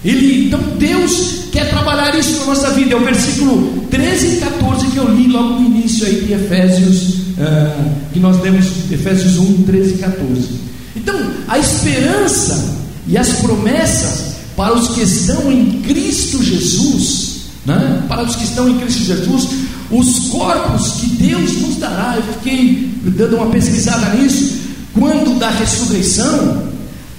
Ele, 0.06 0.46
então 0.46 0.60
Deus 0.78 1.46
quer 1.52 1.68
trabalhar 1.72 2.16
isso 2.16 2.40
na 2.42 2.46
nossa 2.46 2.70
vida. 2.72 2.94
É 2.94 2.96
o 2.96 3.04
versículo 3.04 3.88
13 3.90 4.28
e 4.28 4.38
14 4.38 4.88
que 4.88 4.98
eu 4.98 5.12
li 5.12 5.28
logo 5.28 5.60
no 5.60 5.66
início 5.66 6.06
aí 6.06 6.22
de 6.22 6.34
Efésios, 6.34 7.14
uh, 7.40 7.92
que 8.14 8.20
nós 8.20 8.40
lemos 8.40 8.68
Efésios 8.92 9.38
1, 9.38 9.64
13 9.64 9.96
e 9.96 9.98
14. 9.98 10.50
Então, 10.96 11.16
a 11.48 11.58
esperança 11.58 12.76
e 13.08 13.18
as 13.18 13.30
promessas 13.34 14.36
para 14.56 14.76
os 14.76 14.90
que 14.90 15.02
estão 15.02 15.52
em 15.52 15.82
Cristo 15.82 16.42
Jesus, 16.42 17.38
né? 17.66 18.04
para 18.08 18.24
os 18.24 18.36
que 18.36 18.44
estão 18.44 18.70
em 18.70 18.78
Cristo 18.78 19.04
Jesus, 19.04 19.48
os 19.90 20.30
corpos 20.30 20.92
que 21.02 21.08
Deus 21.16 21.62
nos 21.62 21.78
dará, 21.78 22.16
eu 22.16 22.24
fiquei 22.36 22.92
dando 23.04 23.38
uma 23.38 23.48
pesquisada 23.48 24.16
nisso, 24.16 24.60
quando 24.94 25.38
da 25.40 25.50
ressurreição 25.50 26.75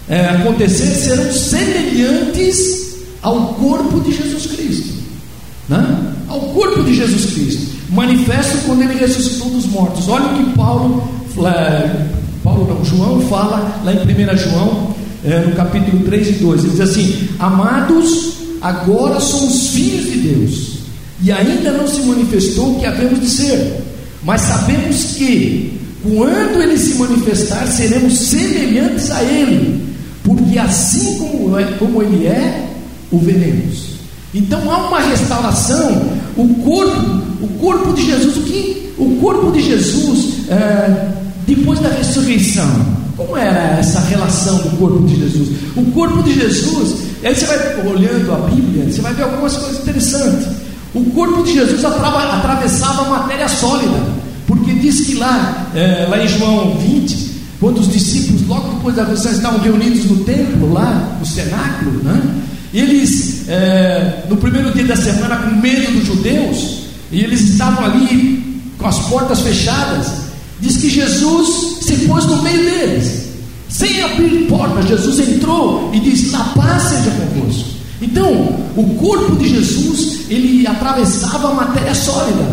é, 0.09 0.27
acontecer, 0.27 0.87
serão 0.87 1.33
semelhantes 1.33 2.97
ao 3.23 3.55
corpo 3.55 4.01
de 4.01 4.13
Jesus 4.13 4.47
Cristo, 4.47 4.95
né? 5.69 6.13
ao 6.29 6.41
corpo 6.41 6.83
de 6.85 6.95
Jesus 6.95 7.35
Cristo, 7.35 7.73
manifesto 7.91 8.59
quando 8.67 8.83
ele 8.83 8.99
ressuscitou 8.99 9.51
dos 9.51 9.67
mortos. 9.67 10.09
Olha 10.09 10.27
o 10.27 10.45
que 10.45 10.57
Paulo, 10.57 11.09
é, 11.45 12.07
Paulo 12.45 12.67
não, 12.69 12.85
João 12.85 13.21
fala 13.23 13.81
lá 13.85 13.93
em 13.93 13.99
1 13.99 14.37
João, 14.37 14.95
é, 15.25 15.41
no 15.41 15.57
capítulo 15.57 16.05
3 16.05 16.29
e 16.29 16.33
2, 16.33 16.63
ele 16.63 16.71
diz 16.71 16.81
assim: 16.81 17.29
Amados, 17.39 18.35
agora 18.61 19.19
somos 19.19 19.69
filhos 19.69 20.05
de 20.05 20.19
Deus, 20.19 20.79
e 21.23 21.33
ainda 21.33 21.73
não 21.73 21.89
se 21.89 22.01
manifestou 22.03 22.77
o 22.77 22.81
que 22.81 22.87
havemos 22.87 23.21
de 23.21 23.29
ser, 23.29 23.83
mas 24.23 24.43
sabemos 24.43 25.15
que, 25.17 25.81
quando 26.03 26.63
ele 26.63 26.79
se 26.79 26.95
manifestar, 26.95 27.67
seremos 27.67 28.17
semelhantes 28.19 29.11
a 29.11 29.23
ele, 29.25 29.86
porque 30.27 30.59
assim 30.59 31.19
como, 31.19 31.59
é, 31.59 31.65
como 31.79 32.03
ele 32.03 32.27
é, 32.27 32.69
o 33.13 33.19
veremos. 33.19 33.97
Então 34.35 34.61
há 34.71 34.89
uma 34.89 35.01
restauração, 35.01 36.11
o 36.37 36.49
corpo, 36.65 37.23
o 37.41 37.49
corpo 37.61 37.93
de 37.93 38.05
Jesus, 38.05 38.37
o 38.37 38.43
que 38.43 38.93
o 38.99 39.17
corpo 39.21 39.53
de 39.53 39.63
Jesus 39.63 40.51
é, 40.51 41.13
depois 41.47 41.79
da 41.79 41.89
ressurreição, 41.91 42.69
como 43.17 43.37
era 43.37 43.79
essa 43.79 44.01
relação 44.01 44.59
do 44.59 44.77
corpo 44.77 45.07
de 45.07 45.17
Jesus? 45.17 45.49
O 45.77 45.85
corpo 45.93 46.23
de 46.25 46.35
Jesus, 46.35 46.97
aí 47.23 47.35
você 47.35 47.47
vai 47.47 47.87
olhando 47.87 48.35
a 48.35 48.49
Bíblia, 48.49 48.91
você 48.91 49.01
vai 49.01 49.15
ver 49.15 49.23
algumas 49.23 49.57
coisas 49.57 49.81
interessantes. 49.81 50.49
O 50.93 51.05
corpo 51.11 51.45
de 51.45 51.55
Jesus 51.55 51.85
atravessava 51.85 53.03
a 53.03 53.21
matéria 53.21 53.49
sólida, 53.49 54.03
porque 54.47 54.73
diz 54.73 55.07
que 55.07 55.15
lá, 55.15 55.69
é, 55.75 56.07
lá 56.11 56.23
em 56.23 56.29
João 56.29 56.77
20, 56.79 57.36
quando 57.61 57.79
os 57.79 57.91
discípulos, 57.91 58.47
logo 58.47 58.75
depois 58.75 58.97
da 58.97 59.05
ressurreição, 59.05 59.33
estavam 59.33 59.61
reunidos 59.61 60.05
no 60.05 60.25
templo, 60.25 60.73
lá 60.73 61.17
no 61.19 61.27
cenáculo, 61.27 62.03
né? 62.03 62.23
eles, 62.73 63.49
é, 63.49 64.25
no 64.29 64.37
primeiro 64.37 64.73
dia 64.73 64.85
da 64.85 64.97
semana, 64.97 65.37
com 65.37 65.57
medo 65.57 65.93
dos 65.93 66.07
judeus, 66.07 66.81
e 67.11 67.21
eles 67.21 67.41
estavam 67.41 67.85
ali 67.85 68.63
com 68.79 68.87
as 68.87 68.99
portas 69.01 69.41
fechadas, 69.41 70.27
Diz 70.61 70.79
que 70.79 70.89
Jesus 70.89 71.79
se 71.83 72.07
pôs 72.07 72.25
no 72.25 72.43
meio 72.43 72.59
deles, 72.59 73.27
sem 73.69 74.03
abrir 74.03 74.47
portas. 74.49 74.89
Jesus 74.89 75.29
entrou 75.29 75.91
e 75.93 76.01
disse: 76.01 76.31
Na 76.31 76.45
paz 76.45 76.83
seja 76.83 77.11
convosco. 77.11 77.77
Então, 78.01 78.59
o 78.77 78.95
corpo 78.99 79.37
de 79.37 79.49
Jesus 79.49 80.21
ele 80.31 80.67
atravessava 80.67 81.51
a 81.51 81.55
matéria 81.55 81.95
sólida. 81.95 82.45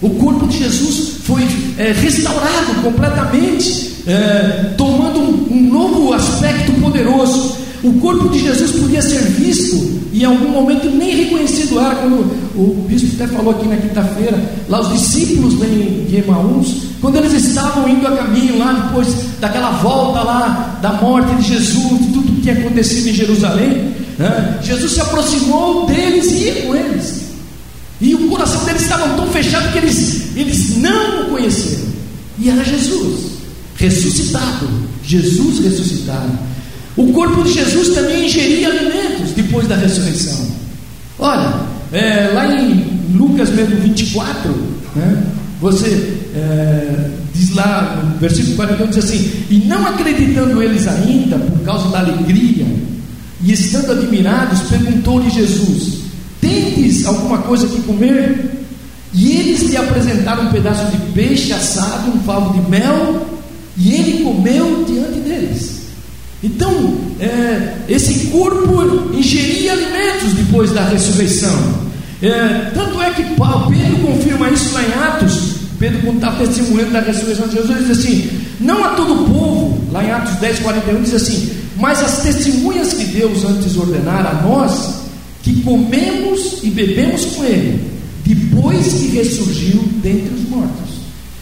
O 0.00 0.10
corpo 0.10 0.46
de 0.46 0.58
Jesus 0.58 1.16
foi 1.24 1.42
é, 1.76 1.92
restaurado 1.92 2.82
completamente, 2.82 3.89
é, 4.06 4.74
tomando 4.76 5.18
um, 5.18 5.48
um 5.50 5.70
novo 5.70 6.12
aspecto 6.12 6.72
poderoso. 6.80 7.58
O 7.82 7.94
corpo 7.94 8.28
de 8.28 8.40
Jesus 8.40 8.72
podia 8.72 9.00
ser 9.00 9.22
visto 9.22 10.00
e 10.12 10.22
em 10.22 10.24
algum 10.24 10.48
momento 10.48 10.90
nem 10.90 11.24
reconhecido 11.24 11.78
era, 11.78 11.94
quando 11.94 12.16
o 12.56 12.84
bispo 12.88 13.14
até 13.14 13.32
falou 13.32 13.52
aqui 13.52 13.66
na 13.66 13.76
quinta-feira, 13.76 14.38
lá 14.68 14.80
os 14.80 14.92
discípulos 14.92 15.54
de 15.58 16.16
Emaús, 16.16 16.82
quando 17.00 17.16
eles 17.16 17.32
estavam 17.32 17.88
indo 17.88 18.06
a 18.06 18.16
caminho 18.16 18.58
lá 18.58 18.72
depois 18.72 19.08
daquela 19.40 19.70
volta 19.70 20.20
lá 20.22 20.78
da 20.82 20.92
morte 20.94 21.34
de 21.36 21.48
Jesus, 21.54 21.98
de 22.00 22.12
tudo 22.12 22.34
que 22.34 22.42
tinha 22.42 22.54
acontecido 22.54 23.08
em 23.08 23.14
Jerusalém, 23.14 23.94
né? 24.18 24.58
Jesus 24.62 24.92
se 24.92 25.00
aproximou 25.00 25.86
deles 25.86 26.26
e 26.32 26.44
ia 26.44 26.62
com 26.66 26.74
eles. 26.74 27.20
E 28.00 28.14
o 28.14 28.28
coração 28.28 28.64
deles 28.64 28.82
estava 28.82 29.08
tão 29.14 29.26
fechado 29.28 29.72
que 29.72 29.78
eles, 29.78 30.36
eles 30.36 30.76
não 30.78 31.22
o 31.22 31.30
conheceram. 31.30 31.84
E 32.38 32.48
era 32.48 32.64
Jesus, 32.64 33.29
ressuscitado. 33.80 34.68
Jesus 35.02 35.64
ressuscitado. 35.64 36.38
O 36.96 37.12
corpo 37.12 37.42
de 37.42 37.54
Jesus 37.54 37.94
também 37.94 38.26
ingeria 38.26 38.68
alimentos 38.68 39.30
depois 39.34 39.66
da 39.66 39.74
ressurreição. 39.74 40.46
Olha, 41.18 41.60
é, 41.92 42.30
lá 42.34 42.54
em 42.54 43.00
Lucas 43.14 43.48
mesmo 43.50 43.76
24, 43.76 44.50
né, 44.94 45.24
você 45.60 45.88
é, 46.34 47.10
diz 47.34 47.54
lá 47.54 48.02
no 48.04 48.18
versículo 48.18 48.56
41, 48.56 48.86
diz 48.88 48.98
assim: 48.98 49.30
E 49.50 49.64
não 49.66 49.86
acreditando 49.86 50.62
eles 50.62 50.86
ainda, 50.86 51.38
por 51.38 51.60
causa 51.60 51.88
da 51.88 52.00
alegria, 52.00 52.66
e 53.42 53.52
estando 53.52 53.92
admirados, 53.92 54.60
perguntou-lhe 54.62 55.30
Jesus: 55.30 56.00
Tendes 56.40 57.06
alguma 57.06 57.38
coisa 57.38 57.66
que 57.66 57.80
comer? 57.82 58.60
E 59.12 59.32
eles 59.32 59.62
lhe 59.62 59.76
apresentaram 59.76 60.44
um 60.44 60.52
pedaço 60.52 60.84
de 60.92 60.98
peixe 61.12 61.52
assado, 61.52 62.10
um 62.10 62.20
favo 62.20 62.52
de 62.60 62.70
mel, 62.70 63.29
e 63.80 63.94
ele 63.94 64.24
comeu 64.24 64.84
diante 64.86 65.20
deles. 65.20 65.80
Então, 66.42 66.98
é, 67.18 67.76
esse 67.88 68.26
corpo 68.26 69.10
ingeria 69.14 69.72
alimentos 69.72 70.34
depois 70.34 70.70
da 70.70 70.84
ressurreição. 70.84 71.80
É, 72.22 72.70
tanto 72.74 73.00
é 73.00 73.10
que 73.10 73.22
Pedro 73.22 74.06
confirma 74.06 74.50
isso 74.50 74.74
lá 74.74 74.82
em 74.82 74.92
Atos, 74.92 75.54
Pedro, 75.78 76.00
quando 76.02 76.16
está 76.16 76.32
testemunhando 76.32 76.90
da 76.90 77.00
ressurreição 77.00 77.48
de 77.48 77.56
Jesus, 77.56 77.78
diz 77.78 77.90
assim: 77.90 78.30
Não 78.60 78.84
a 78.84 78.90
todo 78.90 79.14
o 79.14 79.30
povo, 79.30 79.82
lá 79.90 80.04
em 80.04 80.10
Atos 80.10 80.34
10, 80.36 80.58
41, 80.58 81.02
diz 81.02 81.14
assim: 81.14 81.50
Mas 81.78 82.02
as 82.02 82.22
testemunhas 82.22 82.92
que 82.92 83.04
Deus 83.06 83.44
antes 83.46 83.76
ordenara 83.78 84.28
a 84.28 84.42
nós, 84.42 85.00
que 85.42 85.62
comemos 85.62 86.58
e 86.62 86.68
bebemos 86.68 87.24
com 87.24 87.44
Ele, 87.44 87.82
depois 88.26 88.92
que 88.92 89.06
ressurgiu 89.08 89.82
dentre 90.02 90.34
os 90.34 90.48
mortos. 90.50 90.89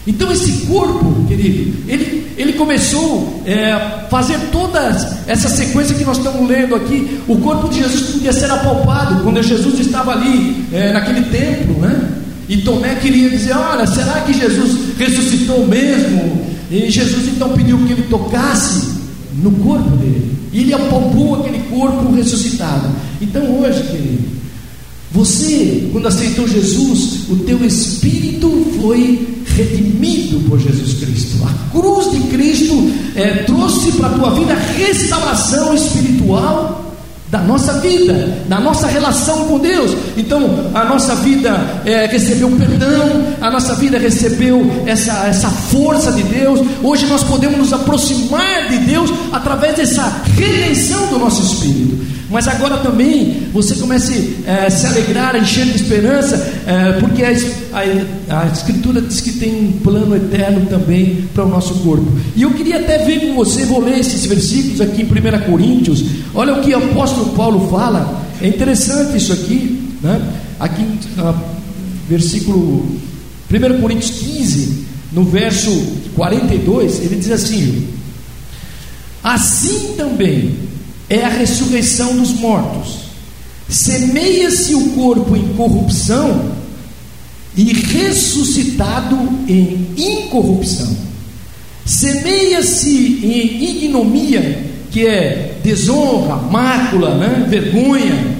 Então, 0.09 0.31
esse 0.31 0.65
corpo, 0.65 1.23
querido, 1.27 1.71
ele, 1.87 2.25
ele 2.35 2.53
começou 2.53 3.43
é, 3.45 3.73
a 3.73 4.07
fazer 4.09 4.39
toda 4.51 4.79
essa 5.27 5.47
sequência 5.47 5.95
que 5.95 6.03
nós 6.03 6.17
estamos 6.17 6.49
lendo 6.49 6.73
aqui. 6.73 7.19
O 7.27 7.37
corpo 7.37 7.69
de 7.69 7.77
Jesus 7.77 8.13
podia 8.13 8.33
ser 8.33 8.49
apalpado 8.49 9.21
quando 9.21 9.43
Jesus 9.43 9.79
estava 9.79 10.13
ali, 10.13 10.65
é, 10.73 10.91
naquele 10.93 11.21
templo, 11.25 11.79
né? 11.79 12.09
E 12.49 12.57
Tomé 12.57 12.95
queria 12.95 13.29
dizer: 13.29 13.53
Olha, 13.53 13.85
será 13.85 14.21
que 14.21 14.33
Jesus 14.33 14.97
ressuscitou 14.97 15.67
mesmo? 15.67 16.43
E 16.71 16.89
Jesus 16.89 17.27
então 17.27 17.49
pediu 17.49 17.77
que 17.85 17.93
ele 17.93 18.07
tocasse 18.09 18.87
no 19.35 19.51
corpo 19.51 19.95
dele. 19.97 20.35
E 20.51 20.61
ele 20.61 20.73
apalpou 20.73 21.35
aquele 21.35 21.59
corpo 21.69 22.11
ressuscitado. 22.15 22.89
Então 23.21 23.43
hoje, 23.59 23.83
querido, 23.83 24.23
você, 25.11 25.87
quando 25.91 26.07
aceitou 26.07 26.47
Jesus, 26.47 27.29
o 27.29 27.35
teu 27.35 27.63
espírito 27.63 28.49
foi 28.81 29.38
redimido 29.59 30.39
por 30.49 30.59
Jesus 30.59 30.93
Cristo. 30.99 31.37
A 31.45 31.71
cruz 31.71 32.11
de 32.11 32.19
Cristo 32.27 32.91
é, 33.15 33.43
trouxe 33.43 33.91
para 33.93 34.07
a 34.07 34.11
tua 34.11 34.31
vida 34.31 34.53
restauração 34.53 35.73
espiritual 35.73 36.85
da 37.29 37.39
nossa 37.39 37.73
vida, 37.73 38.43
da 38.47 38.59
nossa 38.59 38.87
relação 38.87 39.45
com 39.45 39.59
Deus. 39.59 39.95
Então, 40.17 40.71
a 40.73 40.83
nossa 40.85 41.15
vida 41.17 41.81
é, 41.85 42.07
recebeu 42.07 42.49
perdão, 42.51 43.27
a 43.39 43.51
nossa 43.51 43.75
vida 43.75 43.99
recebeu 43.99 44.65
essa, 44.87 45.27
essa 45.27 45.49
força 45.49 46.11
de 46.11 46.23
Deus. 46.23 46.59
Hoje 46.81 47.05
nós 47.05 47.23
podemos 47.23 47.59
nos 47.59 47.73
aproximar 47.73 48.69
de 48.69 48.79
Deus 48.79 49.11
através 49.31 49.75
dessa 49.75 50.23
redenção 50.35 51.07
do 51.07 51.19
nosso 51.19 51.43
espírito. 51.43 52.18
Mas 52.29 52.47
agora 52.47 52.77
também 52.77 53.47
você 53.51 53.75
comece 53.75 54.37
é, 54.45 54.67
a 54.67 54.69
se 54.69 54.85
alegrar, 54.85 55.35
a 55.35 55.39
encher 55.39 55.65
de 55.65 55.75
esperança, 55.75 56.35
é, 56.67 56.93
porque 56.99 57.23
a, 57.23 57.29
a, 57.29 58.43
a, 58.43 58.47
Escritura 58.47 59.01
diz 59.01 59.19
que 59.19 59.33
tem 59.33 59.55
um 59.55 59.71
plano 59.83 60.15
eterno 60.15 60.65
também 60.67 61.27
para 61.33 61.43
o 61.43 61.49
nosso 61.49 61.73
corpo. 61.75 62.05
E 62.35 62.43
eu 62.43 62.51
queria 62.51 62.77
até 62.77 62.99
ver 62.99 63.27
com 63.27 63.35
você, 63.35 63.65
vou 63.65 63.81
ler 63.81 63.99
esses 63.99 64.25
versículos 64.25 64.79
aqui 64.79 65.01
em 65.01 65.05
1 65.05 65.49
Coríntios. 65.49 66.05
Olha 66.35 66.53
o 66.53 66.61
que 66.61 66.73
o 66.73 66.77
apóstolo 66.77 67.33
Paulo 67.33 67.67
fala, 67.69 68.23
é 68.41 68.47
interessante 68.47 69.17
isso 69.17 69.33
aqui, 69.33 69.81
né? 70.01 70.21
aqui 70.59 70.83
uh, 71.17 71.35
versículo 72.07 72.85
1 73.51 73.81
Coríntios 73.81 74.19
15, 74.19 74.85
no 75.11 75.23
verso 75.23 75.71
42, 76.15 76.99
ele 77.01 77.15
diz 77.15 77.31
assim: 77.31 77.87
Assim 79.23 79.93
também 79.97 80.69
é 81.09 81.23
a 81.23 81.29
ressurreição 81.29 82.15
dos 82.15 82.31
mortos. 82.33 82.99
Semeia-se 83.67 84.75
o 84.75 84.91
corpo 84.91 85.35
em 85.35 85.53
corrupção 85.53 86.51
e 87.55 87.73
ressuscitado 87.73 89.15
em 89.47 89.87
incorrupção. 89.97 90.95
Semeia-se 91.85 93.19
em 93.23 93.83
ignomia, 93.83 94.65
que 94.91 95.05
é 95.07 95.57
desonra, 95.63 96.35
mácula, 96.35 97.15
né? 97.15 97.45
vergonha, 97.49 98.37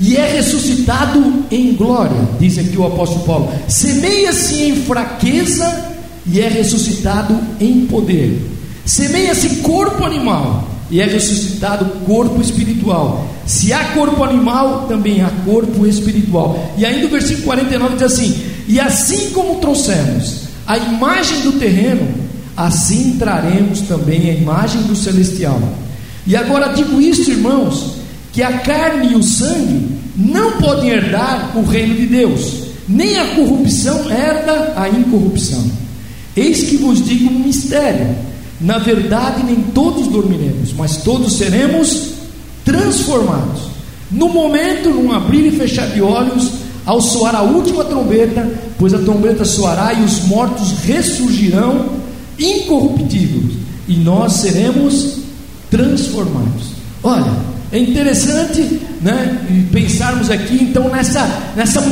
e 0.00 0.16
é 0.16 0.32
ressuscitado 0.32 1.44
em 1.50 1.72
glória, 1.72 2.28
diz 2.38 2.58
aqui 2.58 2.76
o 2.76 2.86
apóstolo 2.86 3.24
Paulo. 3.24 3.52
Semeia-se 3.68 4.62
em 4.62 4.76
fraqueza 4.82 5.92
e 6.26 6.40
é 6.40 6.48
ressuscitado 6.48 7.38
em 7.60 7.86
poder. 7.86 8.40
Semeia-se 8.84 9.56
corpo 9.56 10.04
animal 10.04 10.73
e 10.94 11.00
é 11.00 11.06
ressuscitado 11.06 11.84
corpo 12.06 12.40
espiritual. 12.40 13.28
Se 13.44 13.72
há 13.72 13.82
corpo 13.94 14.22
animal, 14.22 14.86
também 14.86 15.22
há 15.22 15.30
corpo 15.44 15.84
espiritual. 15.84 16.72
E 16.78 16.86
ainda 16.86 17.06
o 17.06 17.10
versículo 17.10 17.46
49 17.46 17.94
diz 17.94 18.02
assim: 18.04 18.40
E 18.68 18.78
assim 18.78 19.30
como 19.30 19.56
trouxemos 19.56 20.42
a 20.64 20.78
imagem 20.78 21.40
do 21.40 21.58
terreno, 21.58 22.06
assim 22.56 23.16
traremos 23.18 23.80
também 23.80 24.30
a 24.30 24.34
imagem 24.34 24.82
do 24.82 24.94
celestial. 24.94 25.60
E 26.24 26.36
agora 26.36 26.72
digo 26.72 27.00
isto, 27.00 27.28
irmãos, 27.28 27.96
que 28.32 28.40
a 28.40 28.58
carne 28.58 29.14
e 29.14 29.16
o 29.16 29.22
sangue 29.24 29.98
não 30.14 30.58
podem 30.58 30.90
herdar 30.90 31.58
o 31.58 31.64
reino 31.64 31.96
de 31.96 32.06
Deus, 32.06 32.68
nem 32.88 33.18
a 33.18 33.34
corrupção 33.34 34.08
herda 34.08 34.74
a 34.76 34.88
incorrupção. 34.88 35.68
Eis 36.36 36.62
que 36.62 36.76
vos 36.76 37.04
digo 37.04 37.34
um 37.34 37.40
mistério 37.40 38.14
Na 38.64 38.78
verdade, 38.78 39.44
nem 39.44 39.56
todos 39.56 40.08
dormiremos, 40.08 40.72
mas 40.72 40.96
todos 40.96 41.34
seremos 41.34 42.12
transformados. 42.64 43.68
No 44.10 44.30
momento, 44.30 44.88
num 44.88 45.12
abrir 45.12 45.46
e 45.46 45.50
fechar 45.50 45.88
de 45.90 46.00
olhos, 46.00 46.50
ao 46.86 46.98
soar 46.98 47.34
a 47.34 47.42
última 47.42 47.84
trombeta, 47.84 48.50
pois 48.78 48.94
a 48.94 48.98
trombeta 48.98 49.44
soará 49.44 49.92
e 49.92 50.02
os 50.02 50.24
mortos 50.24 50.72
ressurgirão 50.82 51.90
incorruptíveis, 52.38 53.58
e 53.86 53.96
nós 53.96 54.32
seremos 54.32 55.18
transformados. 55.70 56.72
Olha, 57.02 57.32
é 57.70 57.78
interessante 57.78 58.62
né, 59.02 59.66
pensarmos 59.70 60.30
aqui 60.30 60.62
então 60.62 60.88
nessa, 60.88 61.52
nessa 61.54 61.82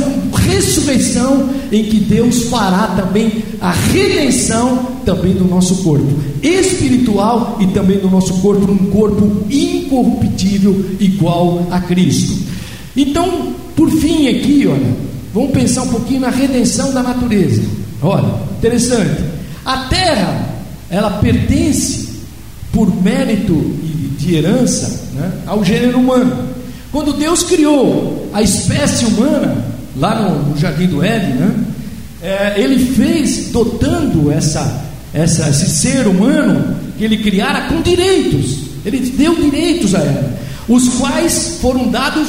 ressurreição 0.47 1.49
em 1.71 1.83
que 1.83 1.99
Deus 1.99 2.45
fará 2.45 2.87
também 2.95 3.43
a 3.61 3.71
redenção 3.71 4.92
também 5.03 5.33
do 5.33 5.45
nosso 5.45 5.83
corpo 5.83 6.07
espiritual 6.41 7.57
e 7.61 7.67
também 7.67 7.99
do 7.99 8.09
nosso 8.09 8.33
corpo, 8.35 8.71
um 8.71 8.89
corpo 8.89 9.45
incorruptível 9.49 10.85
igual 10.99 11.67
a 11.71 11.79
Cristo. 11.79 12.43
Então, 12.95 13.53
por 13.75 13.89
fim 13.89 14.27
aqui, 14.27 14.67
olha, 14.67 14.95
vamos 15.33 15.51
pensar 15.51 15.83
um 15.83 15.89
pouquinho 15.89 16.21
na 16.21 16.29
redenção 16.29 16.93
da 16.93 17.01
natureza. 17.01 17.61
Olha, 18.01 18.33
interessante. 18.57 19.23
A 19.65 19.77
terra, 19.85 20.49
ela 20.89 21.09
pertence 21.11 22.09
por 22.71 22.93
mérito 23.01 23.53
de 24.17 24.35
herança 24.35 25.09
né, 25.13 25.31
ao 25.45 25.63
gênero 25.63 25.99
humano. 25.99 26.49
Quando 26.91 27.13
Deus 27.13 27.43
criou 27.43 28.29
a 28.33 28.41
espécie 28.41 29.05
humana, 29.05 29.65
lá 29.95 30.21
no, 30.21 30.49
no 30.49 30.57
Jardim 30.57 30.87
do 30.87 31.03
Éden, 31.03 31.35
né, 31.35 31.55
é, 32.21 32.53
ele 32.57 32.93
fez 32.93 33.49
dotando 33.51 34.31
essa, 34.31 34.85
essa, 35.13 35.49
esse 35.49 35.69
ser 35.69 36.07
humano 36.07 36.75
que 36.97 37.03
ele 37.03 37.17
criara 37.17 37.67
com 37.67 37.81
direitos. 37.81 38.57
Ele 38.85 38.99
deu 38.99 39.35
direitos 39.35 39.93
a 39.95 39.99
ela, 39.99 40.37
os 40.67 40.89
quais 40.95 41.59
foram 41.61 41.89
dados 41.89 42.27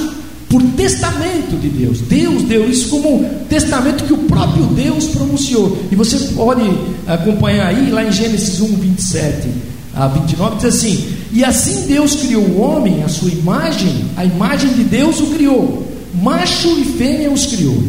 por 0.49 0.62
testamento 0.77 1.59
de 1.61 1.68
Deus. 1.68 2.01
Deus 2.03 2.42
deu 2.44 2.70
isso 2.70 2.88
como 2.90 3.29
testamento 3.49 4.05
que 4.05 4.12
o 4.12 4.18
próprio 4.18 4.66
Deus 4.66 5.07
pronunciou. 5.07 5.85
E 5.90 5.97
você 5.97 6.16
pode 6.35 6.62
acompanhar 7.07 7.68
aí 7.68 7.90
lá 7.90 8.05
em 8.05 8.12
Gênesis 8.12 8.61
1, 8.61 8.77
27 8.77 9.49
a 9.94 10.07
29, 10.07 10.57
diz 10.57 10.64
assim: 10.66 11.09
E 11.33 11.44
assim 11.44 11.87
Deus 11.87 12.14
criou 12.16 12.42
o 12.42 12.61
homem, 12.61 13.03
a 13.03 13.09
sua 13.09 13.31
imagem, 13.31 14.05
a 14.16 14.25
imagem 14.25 14.73
de 14.75 14.85
Deus 14.85 15.20
o 15.20 15.27
criou, 15.27 15.88
macho 16.23 16.68
e 16.79 16.85
fêmea 16.85 17.33
os 17.33 17.47
criou. 17.47 17.83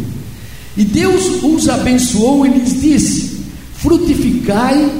E 0.77 0.83
Deus 0.83 1.43
os 1.43 1.69
abençoou 1.69 2.45
e 2.45 2.49
lhes 2.49 2.81
disse: 2.81 3.34
Frutificai 3.85 4.91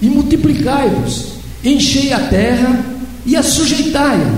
e 0.00 0.08
multiplicai-vos, 0.08 1.24
enchei 1.64 2.12
a 2.12 2.20
terra 2.20 2.84
e 3.26 3.34
a 3.34 3.42
sujeitai-a, 3.42 4.32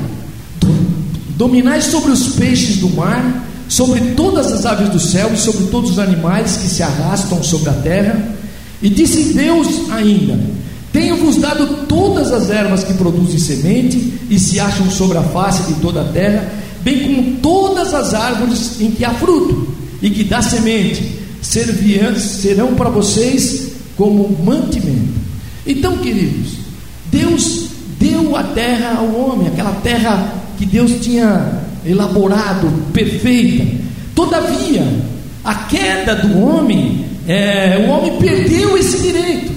dominai 1.36 1.82
sobre 1.82 2.10
os 2.10 2.28
peixes 2.28 2.78
do 2.78 2.88
mar, 2.88 3.46
sobre 3.68 4.00
todas 4.16 4.50
as 4.54 4.64
aves 4.64 4.88
do 4.88 4.98
céu 4.98 5.30
e 5.34 5.36
sobre 5.36 5.66
todos 5.66 5.90
os 5.90 5.98
animais 5.98 6.56
que 6.56 6.66
se 6.66 6.82
arrastam 6.82 7.42
sobre 7.42 7.68
a 7.68 7.74
terra. 7.74 8.34
E 8.80 8.88
disse 8.88 9.34
Deus 9.34 9.90
ainda: 9.90 10.40
tenho-vos 10.90 11.36
dado 11.36 11.84
todas 11.86 12.32
as 12.32 12.48
ervas 12.48 12.82
que 12.82 12.94
produzem 12.94 13.38
semente 13.38 14.14
e 14.30 14.38
se 14.38 14.58
acham 14.58 14.90
sobre 14.90 15.18
a 15.18 15.22
face 15.24 15.74
de 15.74 15.78
toda 15.78 16.00
a 16.00 16.08
terra, 16.08 16.50
bem 16.80 17.00
como 17.02 17.36
todas 17.42 17.92
as 17.92 18.14
árvores 18.14 18.80
em 18.80 18.92
que 18.92 19.04
há 19.04 19.12
fruto 19.12 19.68
e 20.00 20.08
que 20.08 20.24
dá 20.24 20.40
semente, 20.40 21.20
serão 21.42 22.74
para 22.74 22.88
vocês 22.88 23.69
como 24.00 24.34
mantimento. 24.42 25.12
Então, 25.66 25.98
queridos, 25.98 26.52
Deus 27.12 27.66
deu 27.98 28.34
a 28.34 28.42
terra 28.44 28.96
ao 28.96 29.14
homem, 29.14 29.48
aquela 29.48 29.72
terra 29.72 30.36
que 30.56 30.64
Deus 30.64 30.92
tinha 31.02 31.60
elaborado, 31.84 32.66
perfeita. 32.94 33.66
Todavia, 34.14 34.86
a 35.44 35.54
queda 35.54 36.14
do 36.14 36.40
homem, 36.40 37.04
é, 37.28 37.84
o 37.86 37.90
homem 37.90 38.16
perdeu 38.16 38.78
esse 38.78 39.02
direito. 39.02 39.52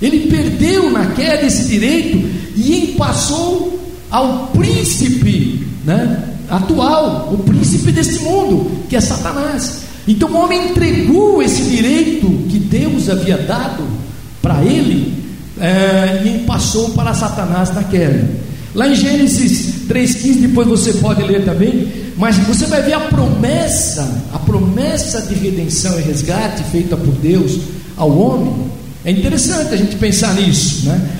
Ele 0.00 0.30
perdeu 0.30 0.92
na 0.92 1.06
queda 1.06 1.44
esse 1.44 1.64
direito 1.68 2.30
e 2.56 2.94
passou 2.96 3.80
ao 4.08 4.52
príncipe 4.56 5.66
né, 5.84 6.22
atual, 6.48 7.28
o 7.34 7.38
príncipe 7.38 7.90
deste 7.90 8.22
mundo, 8.22 8.70
que 8.88 8.94
é 8.94 9.00
Satanás. 9.00 9.83
Então 10.06 10.30
o 10.30 10.36
homem 10.36 10.70
entregou 10.70 11.42
esse 11.42 11.62
direito 11.62 12.26
que 12.50 12.58
Deus 12.58 13.08
havia 13.08 13.38
dado 13.38 13.84
para 14.42 14.62
ele 14.62 15.24
é, 15.58 16.22
e 16.24 16.44
passou 16.44 16.90
para 16.90 17.14
Satanás 17.14 17.74
na 17.74 17.84
queda. 17.84 18.28
Lá 18.74 18.88
em 18.88 18.94
Gênesis 18.94 19.86
3,15, 19.88 20.40
depois 20.40 20.66
você 20.66 20.94
pode 20.94 21.22
ler 21.22 21.44
também, 21.44 21.88
mas 22.16 22.36
você 22.38 22.66
vai 22.66 22.82
ver 22.82 22.94
a 22.94 23.00
promessa, 23.00 24.22
a 24.32 24.38
promessa 24.38 25.22
de 25.22 25.34
redenção 25.34 25.98
e 25.98 26.02
resgate 26.02 26.64
feita 26.64 26.96
por 26.96 27.14
Deus 27.14 27.58
ao 27.96 28.10
homem 28.10 28.74
é 29.04 29.10
interessante 29.10 29.74
a 29.74 29.76
gente 29.76 29.96
pensar 29.96 30.34
nisso, 30.34 30.86
né? 30.86 31.10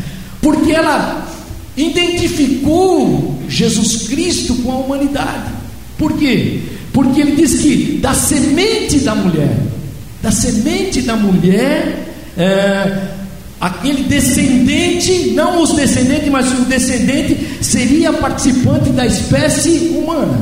Porque 0.41 0.73
ela 0.73 1.29
identificou 1.77 3.39
Jesus 3.49 4.09
Cristo 4.09 4.55
com 4.57 4.73
a 4.73 4.77
humanidade. 4.77 5.53
Por 5.99 6.15
quê? 6.15 6.63
Porque 6.95 7.21
ele 7.21 7.33
diz 7.33 7.61
que 7.61 7.99
da 8.01 8.15
semente 8.15 9.01
da 9.01 9.17
mulher, 9.17 9.59
da 10.23 10.31
semente 10.31 11.03
da 11.03 11.17
mulher, 11.17 12.07
é, 12.39 13.09
aquele 13.61 14.05
descendente, 14.05 15.31
não 15.31 15.61
os 15.61 15.73
descendentes, 15.73 16.29
mas 16.31 16.53
o 16.53 16.65
descendente 16.67 17.59
seria 17.61 18.13
participante 18.13 18.91
da 18.91 19.05
espécie 19.05 19.93
humana. 19.99 20.39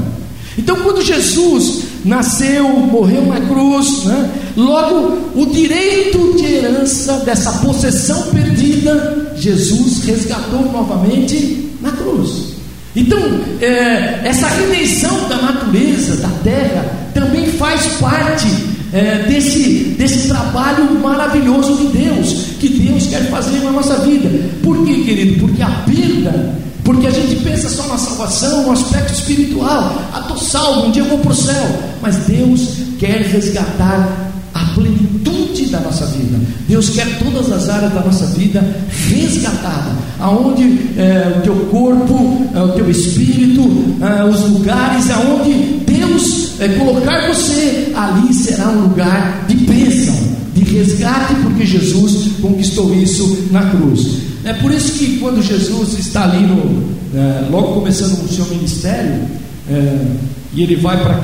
Então, 0.59 0.77
quando 0.77 1.01
Jesus 1.01 1.85
nasceu, 2.05 2.69
morreu 2.69 3.25
na 3.25 3.41
cruz, 3.41 4.05
né? 4.05 4.31
logo 4.55 5.31
o 5.35 5.47
direito 5.47 6.37
de 6.37 6.45
herança 6.45 7.15
dessa 7.21 7.51
possessão 7.65 8.31
perdida, 8.31 9.33
Jesus 9.37 10.05
resgatou 10.05 10.71
novamente 10.71 11.71
na 11.81 11.93
cruz. 11.93 12.52
Então, 12.95 13.19
é, 13.61 14.21
essa 14.25 14.49
redenção 14.49 15.29
da 15.29 15.37
natureza, 15.37 16.17
da 16.17 16.29
terra, 16.45 16.85
também 17.15 17.47
faz 17.53 17.87
parte 17.99 18.47
é, 18.93 19.25
desse, 19.29 19.95
desse 19.99 20.29
trabalho 20.29 21.01
maravilhoso 21.01 21.75
de 21.77 21.99
Deus, 21.99 22.49
que 22.61 22.69
Deus 22.69 23.07
quer 23.07 23.31
fazer 23.31 23.61
na 23.61 23.73
nossa 23.73 23.97
vida. 23.99 24.29
Por 24.63 24.85
quê, 24.87 24.95
querido? 25.05 25.41
Porque 25.41 25.63
a 25.63 25.71
perda 25.87 26.63
porque 26.85 27.07
a 27.07 27.11
gente 27.11 27.37
pensa 27.45 27.69
só 27.69 27.87
na 27.87 27.97
salvação, 27.97 28.65
no 28.65 28.73
aspecto 28.73 29.13
espiritual. 29.13 30.03
Ah, 30.13 30.21
estou 30.21 30.37
salvo, 30.37 30.87
um 30.87 30.91
dia 30.91 31.03
eu 31.03 31.09
vou 31.09 31.19
para 31.19 31.31
o 31.31 31.35
céu. 31.35 31.65
Mas 32.01 32.17
Deus 32.27 32.79
quer 32.99 33.23
resgatar 33.23 34.33
a 34.53 34.65
plenitude 34.75 35.22
da 35.73 35.81
nossa 35.81 36.07
vida. 36.07 36.39
Deus 36.69 36.91
quer 36.91 37.19
todas 37.19 37.51
as 37.51 37.69
áreas 37.69 37.93
da 37.93 38.01
nossa 38.01 38.27
vida 38.27 38.63
resgatada. 39.09 39.91
Aonde 40.21 40.63
é, 40.97 41.39
o 41.39 41.41
teu 41.41 41.55
corpo, 41.71 42.47
é, 42.55 42.61
o 42.61 42.69
teu 42.69 42.89
espírito, 42.91 43.63
é, 44.01 44.25
os 44.25 44.41
lugares 44.51 45.11
aonde 45.11 45.53
Deus 45.87 46.61
é, 46.61 46.69
colocar 46.69 47.27
você, 47.33 47.93
ali 47.97 48.33
será 48.33 48.69
um 48.69 48.83
lugar 48.83 49.47
de 49.49 49.57
bênção, 49.57 50.15
de 50.55 50.63
resgate, 50.63 51.35
porque 51.43 51.67
Jesus 51.67 52.33
conquistou 52.41 52.95
isso 52.95 53.49
na 53.51 53.63
cruz. 53.71 54.19
É 54.45 54.53
por 54.53 54.71
isso 54.73 54.93
que 54.99 55.19
quando 55.19 55.43
Jesus 55.43 55.99
está 55.99 56.25
ali 56.25 56.47
no, 56.47 56.85
é, 57.15 57.49
logo 57.51 57.75
começando 57.75 58.25
o 58.25 58.29
seu 58.29 58.45
ministério, 58.47 59.23
é, 59.71 60.07
e 60.55 60.63
ele 60.63 60.77
vai 60.77 61.03
para 61.03 61.15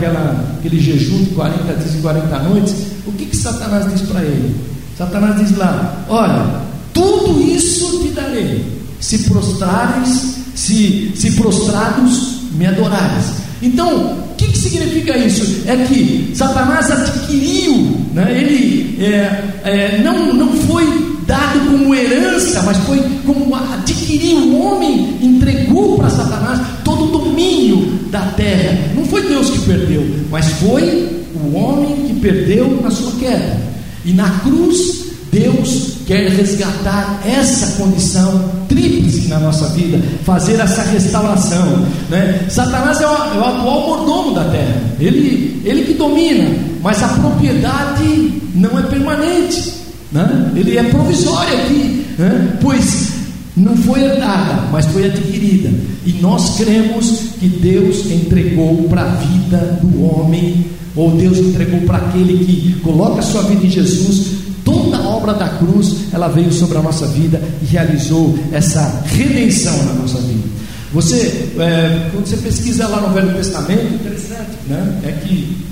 aquele 0.58 0.80
jejum 0.80 1.22
de 1.24 1.30
40 1.30 1.74
dias 1.74 1.94
e 1.94 1.98
40 1.98 2.38
noites, 2.44 2.74
o 3.08 3.12
que, 3.12 3.26
que 3.26 3.36
Satanás 3.36 3.90
diz 3.90 4.02
para 4.02 4.20
ele? 4.20 4.54
Satanás 4.96 5.38
diz 5.38 5.56
lá: 5.56 6.04
Olha, 6.08 6.46
tudo 6.92 7.40
isso 7.40 8.02
te 8.02 8.08
darei, 8.08 8.64
se 9.00 9.18
prostrares, 9.20 10.36
se, 10.54 11.12
se 11.16 11.32
prostrados 11.32 12.42
me 12.52 12.66
adorares. 12.66 13.26
Então, 13.62 14.18
o 14.30 14.34
que, 14.36 14.46
que 14.48 14.58
significa 14.58 15.16
isso? 15.16 15.62
É 15.66 15.76
que 15.76 16.32
Satanás 16.34 16.90
adquiriu, 16.90 17.96
né, 18.12 18.40
ele 18.40 19.02
é, 19.02 19.44
é, 19.64 20.00
não, 20.04 20.32
não 20.32 20.52
foi 20.52 20.84
dado 21.26 21.60
como 21.70 21.94
herança, 21.94 22.62
mas 22.62 22.76
foi 22.78 23.02
como 23.26 23.54
adquiriu. 23.54 24.38
O 24.38 24.60
homem 24.60 25.18
entregou 25.20 25.96
para 25.96 26.10
Satanás 26.10 26.60
todo 26.84 27.04
o 27.04 27.18
domínio 27.18 27.98
da 28.10 28.20
terra. 28.36 28.78
Não 28.94 29.04
foi 29.04 29.22
Deus 29.22 29.50
que 29.50 29.58
perdeu, 29.60 30.06
mas 30.30 30.46
foi 30.52 31.17
o 31.44 31.54
homem 31.54 32.06
que 32.06 32.20
perdeu 32.20 32.80
na 32.82 32.90
sua 32.90 33.12
queda. 33.12 33.56
E 34.04 34.12
na 34.12 34.30
cruz, 34.40 35.08
Deus 35.30 35.98
quer 36.06 36.30
resgatar 36.30 37.20
essa 37.26 37.82
condição 37.82 38.50
tríplice 38.68 39.28
na 39.28 39.38
nossa 39.38 39.68
vida, 39.68 40.00
fazer 40.24 40.58
essa 40.58 40.82
restauração. 40.82 41.86
Né? 42.08 42.46
Satanás 42.48 43.00
é 43.00 43.06
o, 43.06 43.10
é 43.10 43.38
o 43.38 43.44
atual 43.44 43.86
mordomo 43.86 44.34
da 44.34 44.44
terra, 44.44 44.80
ele, 44.98 45.60
ele 45.64 45.82
que 45.84 45.94
domina, 45.94 46.48
mas 46.82 47.02
a 47.02 47.08
propriedade 47.08 48.40
não 48.54 48.78
é 48.78 48.82
permanente. 48.82 49.74
Né? 50.10 50.52
Ele 50.56 50.78
é 50.78 50.82
provisório 50.84 51.54
aqui, 51.58 52.06
né? 52.18 52.56
pois 52.62 53.17
não 53.58 53.76
foi 53.76 54.02
herdada, 54.02 54.68
mas 54.70 54.86
foi 54.86 55.06
adquirida. 55.06 55.70
E 56.06 56.12
nós 56.20 56.56
cremos 56.56 57.32
que 57.38 57.48
Deus 57.48 58.10
entregou 58.10 58.84
para 58.88 59.02
a 59.02 59.14
vida 59.16 59.78
do 59.82 60.04
homem, 60.04 60.66
ou 60.94 61.10
Deus 61.12 61.38
entregou 61.38 61.80
para 61.82 61.98
aquele 61.98 62.44
que 62.44 62.80
coloca 62.80 63.20
a 63.20 63.22
sua 63.22 63.42
vida 63.42 63.66
em 63.66 63.70
Jesus. 63.70 64.38
Toda 64.64 64.98
a 64.98 65.08
obra 65.08 65.34
da 65.34 65.48
cruz, 65.48 66.12
ela 66.12 66.28
veio 66.28 66.52
sobre 66.52 66.78
a 66.78 66.82
nossa 66.82 67.06
vida 67.06 67.40
e 67.62 67.66
realizou 67.66 68.38
essa 68.52 69.02
redenção 69.06 69.76
na 69.84 69.94
nossa 69.94 70.18
vida. 70.18 70.46
Você, 70.92 71.50
é, 71.58 72.08
quando 72.12 72.26
você 72.26 72.36
pesquisa 72.36 72.86
lá 72.88 73.00
no 73.00 73.14
Velho 73.14 73.34
Testamento, 73.34 73.94
interessante, 73.94 74.56
né? 74.68 75.00
É 75.04 75.12
que 75.12 75.68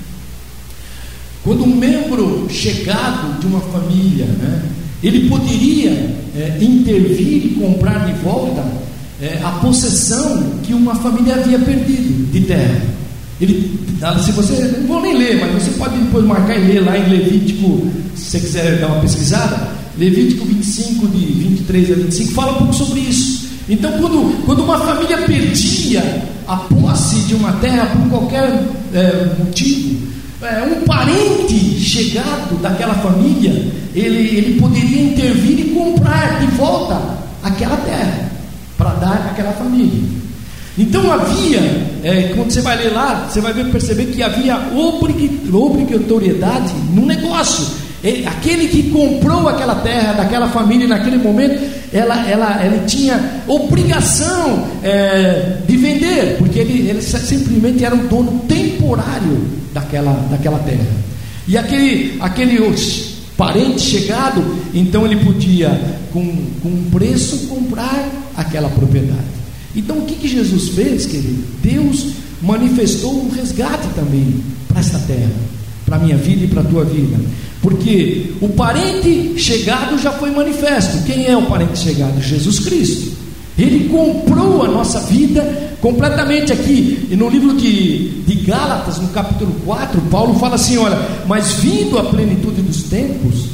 quando 1.43 1.63
um 1.63 1.75
membro 1.75 2.47
chegado 2.49 3.39
de 3.39 3.47
uma 3.47 3.61
família, 3.61 4.25
né, 4.25 4.61
ele 5.03 5.29
poderia 5.29 5.91
é, 6.35 6.57
intervir 6.61 7.45
e 7.45 7.57
comprar 7.59 8.05
de 8.05 8.13
volta 8.23 8.63
é, 9.21 9.39
a 9.43 9.51
possessão 9.51 10.59
que 10.63 10.73
uma 10.73 10.95
família 10.95 11.35
havia 11.35 11.59
perdido 11.59 12.31
de 12.31 12.41
terra. 12.41 12.81
Ele, 13.39 13.79
se 14.23 14.31
você, 14.31 14.77
não 14.79 14.87
vou 14.87 15.01
nem 15.01 15.15
ler, 15.15 15.39
mas 15.39 15.63
você 15.63 15.71
pode 15.71 15.97
depois 15.97 16.25
marcar 16.25 16.57
e 16.57 16.65
ler 16.65 16.79
lá 16.79 16.97
em 16.97 17.09
Levítico, 17.09 17.87
se 18.15 18.31
você 18.31 18.39
quiser 18.39 18.79
dar 18.79 18.87
uma 18.87 19.01
pesquisada, 19.01 19.69
Levítico 19.97 20.45
25, 20.45 21.07
de 21.07 21.25
23 21.25 21.91
a 21.91 21.95
25, 21.95 22.33
fala 22.33 22.53
um 22.53 22.57
pouco 22.57 22.73
sobre 22.73 22.99
isso. 23.01 23.47
Então, 23.69 23.91
quando, 23.99 24.45
quando 24.45 24.63
uma 24.63 24.79
família 24.79 25.17
perdia 25.19 26.23
a 26.47 26.55
posse 26.55 27.17
de 27.27 27.35
uma 27.35 27.51
terra 27.53 27.85
por 27.87 28.09
qualquer 28.09 28.63
é, 28.93 29.35
motivo, 29.37 30.07
é, 30.41 30.63
um 30.63 30.85
parente 30.85 31.79
chegado 31.79 32.61
daquela 32.61 32.93
família, 32.95 33.51
ele, 33.95 34.37
ele 34.37 34.59
poderia 34.59 35.01
intervir 35.01 35.59
e 35.59 35.63
comprar 35.73 36.39
de 36.39 36.47
volta 36.55 37.17
aquela 37.43 37.77
terra 37.77 38.29
para 38.77 38.91
dar 38.91 39.29
àquela 39.31 39.51
família. 39.53 40.17
Então 40.77 41.11
havia, 41.11 41.59
é, 42.03 42.33
quando 42.35 42.51
você 42.51 42.61
vai 42.61 42.77
ler 42.77 42.93
lá, 42.93 43.27
você 43.27 43.41
vai 43.41 43.51
ver, 43.51 43.65
perceber 43.71 44.05
que 44.05 44.21
havia 44.21 44.59
obrigatoriedade 45.51 46.73
no 46.93 47.03
negócio. 47.03 47.87
aquele 48.27 48.67
que 48.67 48.91
comprou 48.91 49.49
aquela 49.49 49.73
terra 49.75 50.13
daquela 50.13 50.47
família 50.49 50.87
naquele 50.87 51.17
momento, 51.17 51.59
ela, 51.91 52.29
ela, 52.29 52.63
ele 52.63 52.85
tinha 52.85 53.41
obrigação 53.47 54.67
é, 54.83 55.57
de 55.67 55.77
vender, 55.77 56.35
porque 56.37 56.59
ele, 56.59 56.87
ele 56.89 57.01
simplesmente 57.01 57.83
era 57.83 57.95
um 57.95 58.05
dono 58.05 58.39
temporário 58.47 58.76
daquela, 59.73 60.13
daquela 60.29 60.59
terra. 60.59 60.85
E 61.47 61.57
aquele, 61.57 62.17
aquele 62.19 62.59
parente 63.37 63.81
chegado, 63.81 64.43
então 64.73 65.05
ele 65.05 65.23
podia, 65.23 65.69
com, 66.11 66.25
com 66.61 66.69
um 66.69 66.89
preço, 66.91 67.47
comprar 67.47 68.09
aquela 68.35 68.69
propriedade. 68.69 69.37
Então 69.75 69.99
o 69.99 70.05
que, 70.05 70.15
que 70.15 70.27
Jesus 70.27 70.69
fez, 70.69 71.05
querido? 71.05 71.43
Deus 71.61 72.07
manifestou 72.41 73.25
um 73.25 73.29
resgate 73.29 73.87
também 73.95 74.41
para 74.67 74.79
esta 74.79 74.99
terra, 74.99 75.31
para 75.85 75.97
a 75.97 75.99
minha 75.99 76.17
vida 76.17 76.45
e 76.45 76.47
para 76.47 76.61
a 76.61 76.65
tua 76.65 76.83
vida. 76.83 77.17
Porque 77.61 78.31
o 78.41 78.49
parente 78.49 79.33
chegado 79.37 79.97
já 79.97 80.11
foi 80.11 80.31
manifesto. 80.31 81.03
Quem 81.05 81.25
é 81.27 81.37
o 81.37 81.43
parente 81.43 81.79
chegado? 81.79 82.21
Jesus 82.21 82.59
Cristo. 82.59 83.26
Ele 83.57 83.89
comprou 83.89 84.63
a 84.63 84.67
nossa 84.67 84.99
vida 85.01 85.75
completamente 85.81 86.53
aqui. 86.53 87.07
E 87.09 87.15
no 87.15 87.29
livro 87.29 87.55
de, 87.55 88.21
de 88.21 88.35
Gálatas, 88.35 88.99
no 88.99 89.07
capítulo 89.09 89.53
4, 89.65 89.99
Paulo 90.11 90.35
fala 90.39 90.55
assim: 90.55 90.77
olha, 90.77 90.97
mas 91.25 91.53
vindo 91.53 91.97
a 91.97 92.03
plenitude 92.03 92.61
dos 92.61 92.83
tempos, 92.83 93.45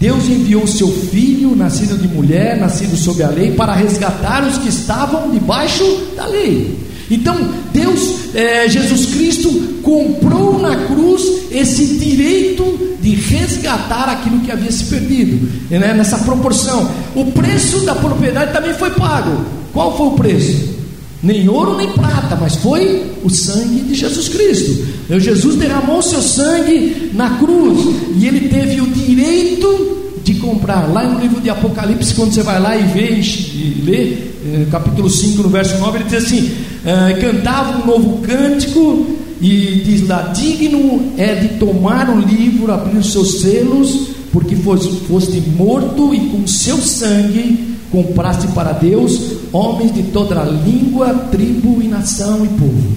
Deus 0.00 0.28
enviou 0.28 0.66
seu 0.66 0.88
filho, 0.88 1.54
nascido 1.54 1.98
de 1.98 2.08
mulher, 2.08 2.58
nascido 2.58 2.96
sob 2.96 3.22
a 3.22 3.28
lei, 3.28 3.52
para 3.52 3.74
resgatar 3.74 4.42
os 4.46 4.56
que 4.56 4.68
estavam 4.68 5.30
debaixo 5.30 5.84
da 6.16 6.26
lei. 6.26 6.89
Então, 7.10 7.36
Deus, 7.72 8.34
é, 8.34 8.68
Jesus 8.68 9.06
Cristo, 9.06 9.50
comprou 9.82 10.60
na 10.60 10.86
cruz 10.86 11.22
esse 11.50 11.84
direito 11.96 12.96
de 13.02 13.14
resgatar 13.14 14.08
aquilo 14.08 14.40
que 14.40 14.52
havia 14.52 14.70
se 14.70 14.84
perdido, 14.84 15.48
né, 15.70 15.92
nessa 15.94 16.18
proporção. 16.18 16.88
O 17.16 17.32
preço 17.32 17.80
da 17.80 17.94
propriedade 17.94 18.52
também 18.52 18.74
foi 18.74 18.90
pago. 18.90 19.44
Qual 19.72 19.96
foi 19.96 20.06
o 20.06 20.12
preço? 20.12 20.80
Nem 21.22 21.48
ouro 21.48 21.76
nem 21.76 21.88
prata, 21.88 22.36
mas 22.40 22.56
foi 22.56 23.12
o 23.22 23.28
sangue 23.28 23.80
de 23.80 23.94
Jesus 23.94 24.28
Cristo. 24.28 24.86
Jesus 25.18 25.56
derramou 25.56 26.00
seu 26.00 26.22
sangue 26.22 27.10
na 27.12 27.38
cruz 27.38 27.78
e 28.16 28.26
ele 28.26 28.48
teve 28.48 28.80
o 28.80 28.86
direito 28.86 29.98
de 30.24 30.34
comprar. 30.34 30.90
Lá 30.90 31.04
no 31.04 31.20
livro 31.20 31.40
de 31.40 31.50
Apocalipse, 31.50 32.14
quando 32.14 32.32
você 32.32 32.42
vai 32.42 32.60
lá 32.60 32.76
e 32.76 32.82
vê 32.84 33.10
e 33.10 33.82
lê, 33.84 34.29
capítulo 34.70 35.08
5, 35.08 35.42
no 35.42 35.48
verso 35.48 35.78
9, 35.78 35.98
ele 35.98 36.04
diz 36.04 36.24
assim: 36.24 36.50
eh, 36.84 37.18
cantava 37.20 37.82
um 37.82 37.86
novo 37.86 38.18
cântico 38.18 39.06
e 39.40 39.82
diz 39.84 40.06
lá: 40.06 40.32
digno 40.34 41.12
é 41.16 41.34
de 41.34 41.48
tomar 41.58 42.08
o 42.10 42.18
livro, 42.18 42.72
abrir 42.72 42.98
os 42.98 43.12
seus 43.12 43.40
selos, 43.40 44.08
porque 44.32 44.56
foste 44.56 45.40
morto 45.56 46.14
e 46.14 46.20
com 46.28 46.46
seu 46.46 46.78
sangue 46.78 47.70
compraste 47.90 48.46
para 48.48 48.72
Deus 48.72 49.20
homens 49.52 49.92
de 49.92 50.04
toda 50.04 50.44
língua, 50.44 51.12
tribo 51.30 51.82
e 51.82 51.88
nação 51.88 52.44
e 52.44 52.48
povo. 52.48 52.92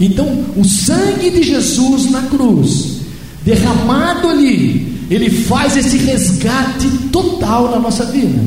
Então, 0.00 0.26
o 0.56 0.64
sangue 0.64 1.30
de 1.30 1.42
Jesus 1.42 2.10
na 2.10 2.22
cruz, 2.22 3.00
derramado 3.44 4.28
ali, 4.28 5.06
ele 5.10 5.28
faz 5.28 5.76
esse 5.76 5.98
resgate 5.98 6.88
total 7.12 7.70
na 7.70 7.78
nossa 7.78 8.06
vida. 8.06 8.40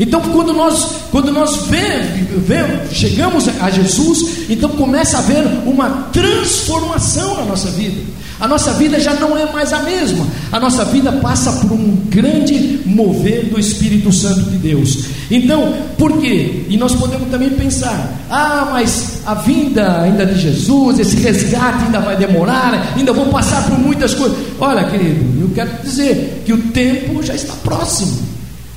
Então, 0.00 0.22
quando 0.32 0.54
nós, 0.54 0.92
quando 1.10 1.30
nós 1.30 1.66
vemos, 1.66 2.90
chegamos 2.90 3.46
a 3.60 3.70
Jesus, 3.70 4.48
então 4.48 4.70
começa 4.70 5.18
a 5.18 5.20
haver 5.20 5.44
uma 5.66 6.08
transformação 6.10 7.36
na 7.36 7.44
nossa 7.44 7.70
vida. 7.70 8.00
A 8.40 8.48
nossa 8.48 8.72
vida 8.72 8.98
já 8.98 9.12
não 9.12 9.36
é 9.36 9.44
mais 9.52 9.70
a 9.70 9.80
mesma. 9.80 10.26
A 10.50 10.58
nossa 10.58 10.82
vida 10.86 11.12
passa 11.12 11.52
por 11.52 11.72
um 11.72 11.94
grande 12.08 12.80
mover 12.86 13.50
do 13.50 13.60
Espírito 13.60 14.10
Santo 14.10 14.50
de 14.50 14.56
Deus. 14.56 15.04
Então, 15.30 15.74
por 15.98 16.18
quê? 16.18 16.64
E 16.70 16.78
nós 16.78 16.94
podemos 16.94 17.28
também 17.28 17.50
pensar: 17.50 18.10
ah, 18.30 18.68
mas 18.72 19.18
a 19.26 19.34
vinda 19.34 20.00
ainda 20.00 20.24
de 20.24 20.40
Jesus, 20.40 20.98
esse 20.98 21.16
resgate 21.16 21.84
ainda 21.84 22.00
vai 22.00 22.16
demorar, 22.16 22.94
ainda 22.96 23.12
vou 23.12 23.26
passar 23.26 23.68
por 23.68 23.78
muitas 23.78 24.14
coisas. 24.14 24.38
Olha, 24.58 24.84
querido, 24.84 25.42
eu 25.42 25.50
quero 25.54 25.70
dizer 25.82 26.42
que 26.46 26.54
o 26.54 26.58
tempo 26.68 27.22
já 27.22 27.34
está 27.34 27.52
próximo. 27.62 28.29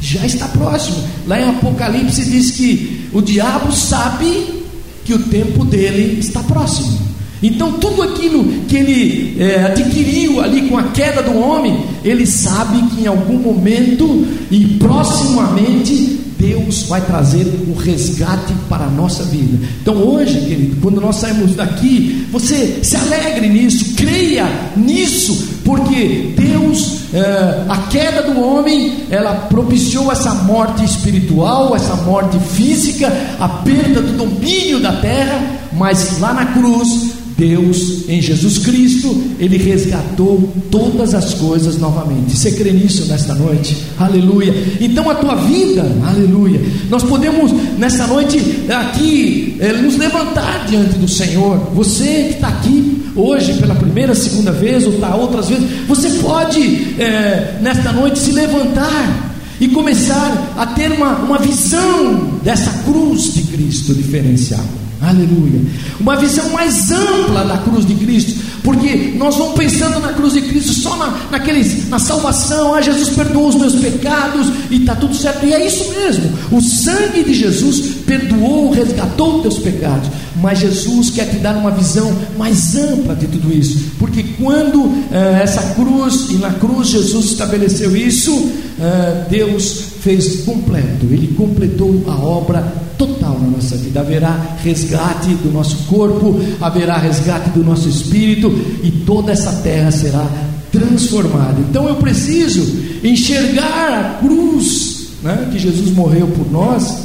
Já 0.04 0.26
está 0.26 0.50
próximo. 0.50 0.98
Lá 1.26 1.40
em 1.40 1.50
Apocalipse 1.50 2.26
diz 2.26 2.52
que 2.52 3.08
o 3.14 3.22
diabo 3.22 3.72
sabe 3.72 4.62
que 5.06 5.14
o 5.14 5.20
tempo 5.20 5.64
dele 5.64 6.20
está 6.20 6.44
próximo. 6.44 7.00
Então, 7.42 7.74
tudo 7.74 8.04
aquilo 8.04 8.44
que 8.68 8.76
ele 8.76 9.42
é, 9.42 9.64
adquiriu 9.64 10.42
ali 10.42 10.64
com 10.68 10.78
a 10.78 10.84
queda 10.84 11.24
do 11.24 11.38
homem, 11.38 11.86
ele 12.04 12.26
sabe 12.26 12.82
que 12.90 13.04
em 13.04 13.08
algum 13.08 13.38
momento 13.38 14.28
e 14.52 14.66
proximamente 14.78 16.20
Deus 16.44 16.84
vai 16.84 17.00
trazer 17.00 17.46
o 17.70 17.74
resgate 17.74 18.54
para 18.68 18.84
a 18.84 18.90
nossa 18.90 19.24
vida. 19.24 19.66
Então, 19.82 19.96
hoje, 19.96 20.42
querido, 20.42 20.76
quando 20.82 21.00
nós 21.00 21.16
saímos 21.16 21.56
daqui, 21.56 22.28
você 22.30 22.80
se 22.84 22.98
alegre 22.98 23.48
nisso, 23.48 23.96
creia 23.96 24.46
nisso, 24.76 25.62
porque 25.64 26.34
Deus, 26.38 27.04
é, 27.14 27.64
a 27.70 27.78
queda 27.90 28.24
do 28.24 28.42
homem, 28.42 29.06
ela 29.10 29.34
propiciou 29.48 30.12
essa 30.12 30.34
morte 30.34 30.84
espiritual, 30.84 31.74
essa 31.78 31.96
morte 31.96 32.38
física, 32.40 33.08
a 33.40 33.48
perda 33.48 34.02
do 34.02 34.18
domínio 34.18 34.82
da 34.82 34.92
terra, 34.98 35.42
mas 35.72 36.20
lá 36.20 36.34
na 36.34 36.48
cruz 36.48 37.13
Deus, 37.38 38.08
em 38.08 38.22
Jesus 38.22 38.60
Cristo, 38.60 39.16
Ele 39.40 39.58
resgatou 39.58 40.52
todas 40.70 41.14
as 41.14 41.34
coisas 41.34 41.78
novamente. 41.78 42.36
Você 42.36 42.52
crê 42.52 42.72
nisso 42.72 43.06
nesta 43.06 43.34
noite? 43.34 43.76
Aleluia. 43.98 44.54
Então 44.80 45.10
a 45.10 45.16
tua 45.16 45.36
vida, 45.36 45.84
aleluia. 46.06 46.62
Nós 46.90 47.04
podemos 47.04 47.52
nesta 47.78 48.06
noite 48.08 48.40
aqui 48.70 49.58
é, 49.60 49.74
nos 49.74 49.98
levantar 49.98 50.66
diante 50.68 50.98
do 51.00 51.08
Senhor. 51.08 51.58
Você 51.74 52.26
que 52.30 52.36
está 52.36 52.50
aqui 52.50 53.04
hoje 53.16 53.54
pela 53.54 53.76
primeira, 53.76 54.14
segunda 54.14 54.52
vez, 54.52 54.86
ou 54.86 54.94
está 54.94 55.16
outras 55.16 55.50
vezes, 55.50 55.66
você 55.88 56.10
pode 56.22 56.62
é, 57.00 57.60
nesta 57.62 57.92
noite 57.92 58.20
se 58.20 58.32
levantar 58.32 59.32
e 59.60 59.68
começar 59.70 60.54
a 60.58 60.66
ter 60.68 60.92
uma, 60.92 61.20
uma 61.20 61.38
visão 61.38 62.40
dessa 62.44 62.72
cruz 62.84 63.34
de 63.34 63.44
Cristo 63.44 63.94
diferenciada. 63.94 64.83
Aleluia. 65.04 65.60
Uma 66.00 66.16
visão 66.16 66.50
mais 66.52 66.90
ampla 66.90 67.44
da 67.44 67.58
cruz 67.58 67.86
de 67.86 67.94
Cristo, 67.96 68.42
porque 68.64 69.14
nós 69.18 69.36
vamos 69.36 69.56
pensando 69.56 70.00
na 70.00 70.14
cruz 70.14 70.34
de 70.34 70.42
Cristo 70.42 70.74
só 70.74 70.96
na, 70.96 71.14
naqueles, 71.30 71.90
na 71.90 72.00
salvação, 72.00 72.74
ah, 72.74 72.82
Jesus 72.82 73.10
perdoou 73.10 73.50
os 73.50 73.56
meus 73.56 73.76
pecados 73.76 74.48
e 74.72 74.78
está 74.78 74.96
tudo 74.96 75.14
certo. 75.14 75.46
E 75.46 75.54
é 75.54 75.66
isso 75.68 75.92
mesmo. 75.92 76.32
O 76.52 76.62
sangue 76.62 77.22
de 77.24 77.34
Jesus 77.34 77.96
perdoou, 78.06 78.72
resgatou 78.72 79.36
os 79.36 79.42
teus 79.42 79.60
pecados. 79.60 80.10
Mas 80.38 80.60
Jesus 80.60 81.10
quer 81.10 81.30
te 81.30 81.38
dar 81.38 81.56
uma 81.56 81.72
visão 81.72 82.14
mais 82.38 82.76
ampla 82.76 83.16
de 83.16 83.28
tudo 83.28 83.54
isso, 83.54 83.92
porque 84.00 84.24
quando 84.42 84.92
eh, 85.12 85.42
essa 85.44 85.62
cruz, 85.74 86.28
e 86.32 86.36
na 86.36 86.52
cruz 86.52 86.90
Jesus 86.90 87.26
estabeleceu 87.26 87.96
isso, 87.96 88.52
eh, 88.80 89.26
Deus 89.30 89.93
fez 90.04 90.42
completo, 90.42 91.06
Ele 91.10 91.34
completou 91.36 92.04
a 92.08 92.16
obra 92.16 92.62
total 92.98 93.40
na 93.40 93.48
nossa 93.48 93.78
vida. 93.78 94.02
Haverá 94.02 94.58
resgate 94.62 95.30
do 95.36 95.50
nosso 95.52 95.78
corpo, 95.86 96.40
haverá 96.60 96.98
resgate 96.98 97.50
do 97.52 97.64
nosso 97.64 97.88
espírito 97.88 98.50
e 98.84 98.92
toda 99.06 99.32
essa 99.32 99.54
terra 99.64 99.92
será 99.92 100.28
transformada. 100.72 101.62
Então 101.62 101.88
eu 101.88 101.96
preciso 101.96 102.84
enxergar 103.02 103.94
a 103.94 104.20
cruz 104.20 105.08
né, 105.24 105.50
que 105.52 105.58
Jesus 105.58 105.92
morreu 105.92 106.28
por 106.28 106.52
nós 106.52 107.04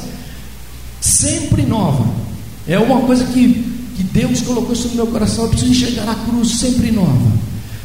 sempre 1.01 1.63
nova. 1.63 2.05
É 2.67 2.79
uma 2.81 3.01
coisa 3.03 3.25
que, 3.27 3.65
que 3.97 4.03
Deus 4.03 4.41
colocou 4.41 4.73
isso 4.73 4.89
no 4.89 4.97
meu 4.97 5.07
coração. 5.07 5.45
Eu 5.45 5.51
preciso 5.51 5.71
enxergar 5.71 6.11
a 6.11 6.15
cruz 6.17 6.51
sempre 6.59 6.91
nova. 6.91 7.33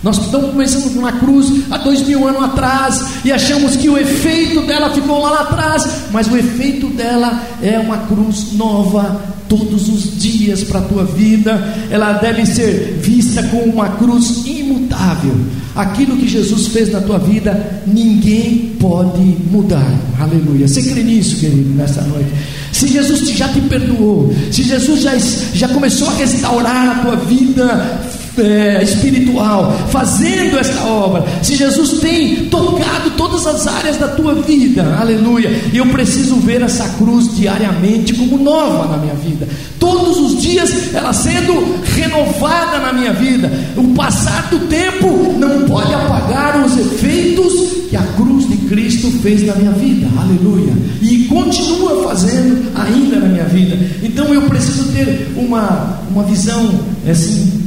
Nós 0.03 0.17
estamos 0.17 0.51
começando 0.51 0.99
na 0.99 1.13
cruz 1.13 1.63
há 1.71 1.77
dois 1.77 2.05
mil 2.05 2.27
anos 2.27 2.43
atrás 2.43 3.05
e 3.23 3.31
achamos 3.31 3.77
que 3.77 3.89
o 3.89 3.97
efeito 3.97 4.61
dela 4.63 4.89
ficou 4.89 5.21
lá, 5.21 5.31
lá 5.31 5.41
atrás, 5.43 5.87
mas 6.11 6.27
o 6.27 6.35
efeito 6.35 6.87
dela 6.87 7.41
é 7.61 7.79
uma 7.79 7.99
cruz 7.99 8.51
nova 8.51 9.21
todos 9.47 9.87
os 9.87 10.19
dias 10.19 10.63
para 10.63 10.79
a 10.79 10.83
tua 10.83 11.05
vida. 11.05 11.53
Ela 11.89 12.13
deve 12.13 12.45
ser 12.45 12.99
vista 13.01 13.41
como 13.43 13.63
uma 13.63 13.89
cruz 13.91 14.45
imutável. 14.45 15.35
Aquilo 15.73 16.17
que 16.17 16.27
Jesus 16.27 16.67
fez 16.67 16.91
na 16.91 16.99
tua 16.99 17.17
vida, 17.19 17.81
ninguém 17.87 18.75
pode 18.79 19.21
mudar. 19.49 19.89
Aleluia. 20.19 20.67
Você 20.67 20.81
crê 20.83 21.01
nisso, 21.01 21.37
querido, 21.37 21.69
nessa 21.75 22.01
noite? 22.01 22.29
Se 22.73 22.87
Jesus 22.87 23.29
já 23.29 23.47
te 23.47 23.61
perdoou, 23.61 24.33
se 24.51 24.63
Jesus 24.63 25.01
já, 25.01 25.17
já 25.53 25.67
começou 25.69 26.09
a 26.09 26.13
restaurar 26.13 26.89
a 26.89 26.95
tua 27.01 27.15
vida 27.15 28.01
é, 28.37 28.83
espiritual, 28.83 29.71
fazendo 29.89 30.57
esta 30.57 30.83
obra, 30.83 31.23
se 31.41 31.55
Jesus 31.55 31.99
tem 31.99 32.45
tocado 32.45 33.11
todas 33.11 33.45
as 33.45 33.67
áreas 33.67 33.97
da 33.97 34.07
tua 34.09 34.35
vida, 34.35 34.97
aleluia, 34.99 35.49
e 35.71 35.77
eu 35.77 35.85
preciso 35.87 36.35
ver 36.37 36.61
essa 36.61 36.87
cruz 36.97 37.35
diariamente 37.35 38.13
como 38.13 38.37
nova 38.37 38.91
na 38.91 38.97
minha 38.97 39.13
vida, 39.15 39.47
todos 39.79 40.17
os 40.19 40.41
dias 40.41 40.93
ela 40.93 41.13
sendo 41.13 41.75
renovada 41.95 42.79
na 42.79 42.93
minha 42.93 43.13
vida, 43.13 43.51
o 43.77 43.93
passar 43.93 44.49
do 44.49 44.59
tempo 44.67 45.35
não 45.37 45.65
pode 45.67 45.93
apagar 45.93 46.65
os 46.65 46.77
efeitos 46.77 47.83
que 47.89 47.95
a 47.95 48.03
cruz 48.15 48.47
de 48.47 48.57
Cristo 48.67 49.11
fez 49.21 49.45
na 49.45 49.55
minha 49.55 49.71
vida, 49.71 50.07
aleluia, 50.19 50.73
e 51.01 51.25
continua 51.25 52.03
fazendo 52.03 52.71
ainda 52.75 53.19
na 53.19 53.27
minha 53.27 53.45
vida, 53.45 53.77
então 54.01 54.33
eu 54.33 54.41
preciso 54.43 54.91
ter 54.93 55.31
uma, 55.35 55.99
uma 56.09 56.23
visão 56.23 56.71
assim 57.07 57.62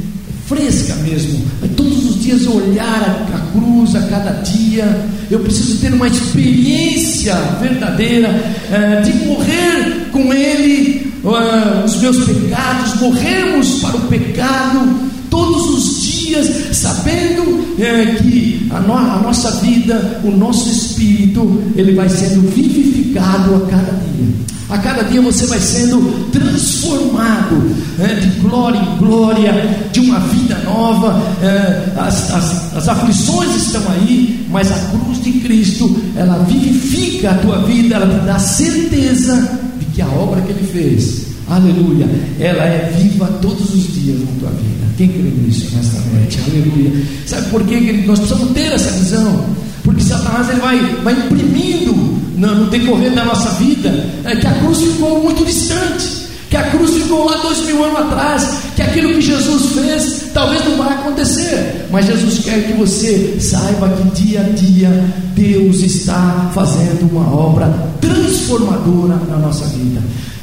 fresca 0.47 0.95
mesmo. 0.95 1.45
É 1.63 1.67
todos 1.67 2.09
os 2.09 2.23
dias 2.23 2.47
olhar 2.47 3.27
a, 3.33 3.37
cruz 3.51 3.95
a 3.95 4.01
cada 4.07 4.31
dia. 4.41 5.05
Eu 5.29 5.39
preciso 5.39 5.77
ter 5.79 5.93
uma 5.93 6.07
experiência 6.07 7.35
verdadeira 7.61 8.29
é, 8.71 9.01
de 9.01 9.13
morrer 9.25 10.09
com 10.11 10.33
Ele 10.33 11.11
é, 11.23 11.85
os 11.85 11.97
meus 11.97 12.17
pecados, 12.25 12.99
morrermos 13.01 13.79
para 13.81 13.97
o 13.97 14.01
pecado 14.07 15.07
todos 15.29 15.69
os 15.69 16.03
dias, 16.03 16.47
sabendo 16.71 17.75
é, 17.79 18.15
que 18.15 18.67
a, 18.71 18.79
no, 18.79 18.93
a 18.93 19.19
nossa 19.21 19.51
vida, 19.61 20.21
o 20.23 20.31
nosso 20.31 20.69
espírito, 20.69 21.61
ele 21.75 21.93
vai 21.93 22.09
sendo 22.09 22.41
vivificado 22.49 23.55
a 23.55 23.59
cada 23.67 23.91
dia. 23.91 24.56
A 24.69 24.77
cada 24.79 25.03
dia 25.03 25.21
você 25.21 25.45
vai 25.45 25.59
sendo 25.59 26.29
transformado 26.29 27.55
né, 27.97 28.15
de 28.15 28.39
glória 28.41 28.77
em 28.77 28.97
glória, 28.97 29.53
de 29.93 30.01
uma 30.01 30.19
vida 30.19 30.57
nova. 30.65 31.21
É, 31.41 31.93
as, 31.97 32.33
as, 32.33 32.75
as 32.75 32.89
aflições 32.89 33.55
estão 33.55 33.81
aí, 33.91 34.45
mas 34.49 34.69
a 34.69 34.75
cruz 34.89 35.23
de 35.23 35.31
Cristo 35.39 35.95
ela 36.17 36.43
vivifica 36.43 37.31
a 37.31 37.35
tua 37.35 37.59
vida, 37.63 37.95
ela 37.95 38.19
te 38.19 38.25
dá 38.25 38.37
certeza 38.37 39.57
de 39.79 39.85
que 39.85 40.01
a 40.01 40.07
obra 40.07 40.41
que 40.41 40.51
Ele 40.51 40.67
fez, 40.67 41.27
aleluia, 41.47 42.09
ela 42.37 42.63
é 42.63 42.93
viva 42.99 43.25
todos 43.41 43.73
os 43.73 43.93
dias 43.93 44.19
na 44.19 44.39
tua 44.39 44.49
vida. 44.49 44.85
Quem 44.97 45.07
crê 45.07 45.21
nisso 45.21 45.73
nesta 45.77 46.01
noite? 46.11 46.39
Aleluia. 46.45 47.05
Sabe 47.25 47.49
por 47.51 47.63
quê? 47.63 48.03
Nós 48.05 48.19
precisamos 48.19 48.51
ter 48.51 48.73
essa 48.73 48.91
visão, 48.91 49.45
porque 49.83 50.03
Satanás 50.03 50.49
ele 50.49 50.59
vai, 50.59 50.95
vai 51.03 51.13
imprimindo 51.13 52.26
no, 52.37 52.55
no 52.55 52.69
decorrer 52.69 53.11
da 53.13 53.25
nossa 53.25 53.49
vida, 53.55 53.89
é 54.23 54.35
que 54.35 54.47
a 54.47 54.53
cruz 54.53 54.79
ficou 54.79 55.23
muito 55.23 55.43
distante, 55.43 56.27
que 56.49 56.55
a 56.55 56.69
cruz 56.69 56.91
ficou 56.91 57.25
lá 57.25 57.37
dois 57.37 57.65
mil 57.65 57.83
anos 57.83 57.99
atrás, 57.99 58.57
que 58.75 58.81
aquilo 58.81 59.13
que 59.15 59.21
Jesus 59.21 59.73
fez 59.73 60.31
talvez 60.33 60.63
não 60.63 60.77
vai 60.77 60.93
acontecer, 60.93 61.87
mas 61.91 62.05
Jesus 62.05 62.39
quer 62.45 62.67
que 62.67 62.73
você 62.73 63.37
saiba 63.39 63.89
que 63.89 64.21
dia 64.21 64.41
a 64.41 64.43
dia 64.43 64.89
Deus 65.35 65.81
está 65.81 66.49
fazendo 66.53 67.09
uma 67.11 67.35
obra 67.35 67.67
transformadora 67.99 69.15
na 69.27 69.37
nossa 69.37 69.65
vida 69.65 69.99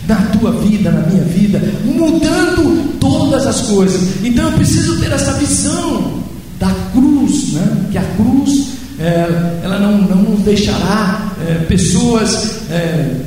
na 0.06 0.16
tua 0.16 0.52
vida, 0.52 0.90
na 0.90 1.00
minha 1.06 1.24
vida, 1.24 1.62
mudando 1.84 2.98
todas 2.98 3.46
as 3.46 3.62
coisas. 3.62 4.22
Então 4.22 4.44
eu 4.44 4.52
preciso 4.52 5.00
ter 5.00 5.10
essa 5.12 5.32
visão 5.34 6.22
da 6.58 6.70
cruz, 6.92 7.52
né? 7.52 7.86
que 7.90 7.98
a 7.98 8.02
cruz 8.16 8.73
é, 8.98 9.60
ela 9.62 9.78
não, 9.78 9.98
não 9.98 10.22
nos 10.22 10.40
deixará 10.40 11.32
é, 11.46 11.64
pessoas 11.64 12.68
é, 12.70 13.22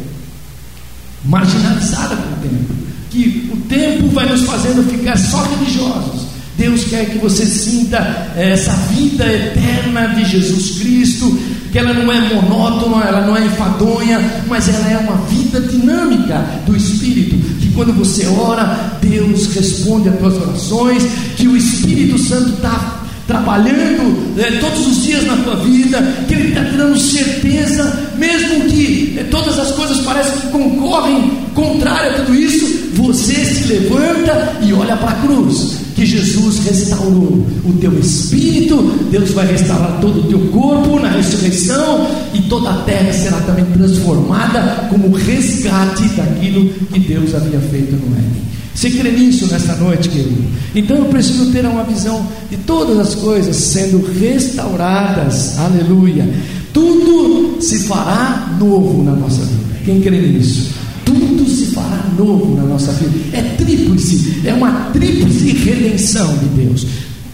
marginalizadas 1.25 2.17
pelo 2.17 2.35
tempo, 2.41 2.73
que 3.09 3.51
o 3.53 3.57
tempo 3.67 4.07
vai 4.09 4.27
nos 4.29 4.41
fazendo 4.43 4.89
ficar 4.89 5.17
só 5.17 5.43
religiosos. 5.43 6.27
Deus 6.57 6.85
quer 6.85 7.05
que 7.05 7.19
você 7.19 7.45
sinta 7.45 7.97
essa 8.35 8.73
vida 8.91 9.31
eterna 9.31 10.07
de 10.15 10.25
Jesus 10.25 10.79
Cristo, 10.79 11.37
que 11.71 11.77
ela 11.77 11.93
não 11.93 12.11
é 12.11 12.33
monótona, 12.33 13.05
ela 13.05 13.27
não 13.27 13.37
é 13.37 13.45
enfadonha, 13.45 14.19
mas 14.47 14.67
ela 14.67 14.89
é 14.89 14.97
uma 14.97 15.17
vida 15.27 15.61
dinâmica 15.61 16.43
do 16.65 16.75
Espírito, 16.75 17.35
que 17.59 17.71
quando 17.73 17.93
você 17.93 18.25
ora, 18.25 18.97
Deus 18.99 19.53
responde 19.53 20.09
às 20.09 20.17
tuas 20.17 20.35
orações, 20.35 21.03
que 21.35 21.47
o 21.47 21.55
Espírito 21.55 22.17
Santo 22.17 22.49
está 22.55 23.03
trabalhando 23.27 24.35
né, 24.35 24.57
todos 24.59 24.87
os 24.87 25.03
dias 25.03 25.25
na 25.25 25.35
tua 25.37 25.57
vida, 25.57 26.01
que 26.27 26.33
Ele 26.33 26.49
está 26.49 26.63
te 26.63 26.77
dando 26.77 26.97
certeza, 26.97 28.11
mesmo 28.17 28.61
que 28.65 29.13
né, 29.15 29.23
todas 29.29 29.59
as 29.59 29.71
coisas 29.71 29.99
parecem 29.99 30.39
que 30.39 30.47
concorrem 30.47 31.31
contrário 31.53 32.11
a 32.11 32.13
tudo 32.15 32.35
isso, 32.35 32.89
você 32.93 33.33
se 33.33 33.67
levanta 33.67 34.57
e 34.61 34.73
olha 34.73 34.95
para 34.95 35.11
a 35.11 35.15
cruz, 35.15 35.86
que 35.97 36.05
Jesus 36.05 36.59
restaurou 36.59 37.43
o 37.65 37.73
teu 37.81 37.99
espírito, 37.99 38.83
Deus 39.09 39.31
vai 39.31 39.47
restaurar 39.47 39.99
todo 39.99 40.19
o 40.19 40.23
teu 40.25 40.39
corpo 40.51 40.99
na 40.99 41.09
ressurreição, 41.09 42.07
e 42.35 42.41
toda 42.43 42.69
a 42.69 42.77
terra 42.83 43.11
será 43.11 43.37
também 43.41 43.65
transformada 43.65 44.87
como 44.91 45.11
resgate 45.11 46.03
daquilo 46.09 46.69
que 46.93 46.99
Deus 46.99 47.33
havia 47.33 47.59
feito 47.59 47.95
no 47.95 48.15
Éden. 48.15 48.43
Você 48.75 48.91
crê 48.91 49.09
nisso 49.09 49.47
nessa 49.47 49.75
noite, 49.77 50.07
querido? 50.09 50.43
Então 50.75 50.97
eu 50.97 51.05
preciso 51.05 51.51
ter 51.51 51.65
uma 51.65 51.83
visão 51.83 52.23
de 52.47 52.57
todas 52.57 52.99
as 52.99 53.15
coisas 53.15 53.55
sendo 53.55 53.99
restauradas, 54.19 55.57
aleluia. 55.57 56.29
Tudo 56.71 57.59
se 57.59 57.79
fará 57.79 58.55
novo 58.59 59.03
na 59.03 59.13
nossa 59.13 59.41
vida. 59.41 59.79
Quem 59.83 59.99
crê 59.99 60.21
nisso? 60.21 60.76
Tudo 61.19 61.49
se 61.49 61.67
fará 61.67 62.05
novo 62.17 62.55
na 62.55 62.63
nossa 62.63 62.91
vida. 62.93 63.37
É 63.37 63.41
tríplice, 63.41 64.41
é 64.45 64.53
uma 64.53 64.89
tríplice 64.91 65.51
redenção 65.51 66.37
de 66.37 66.45
Deus 66.45 66.87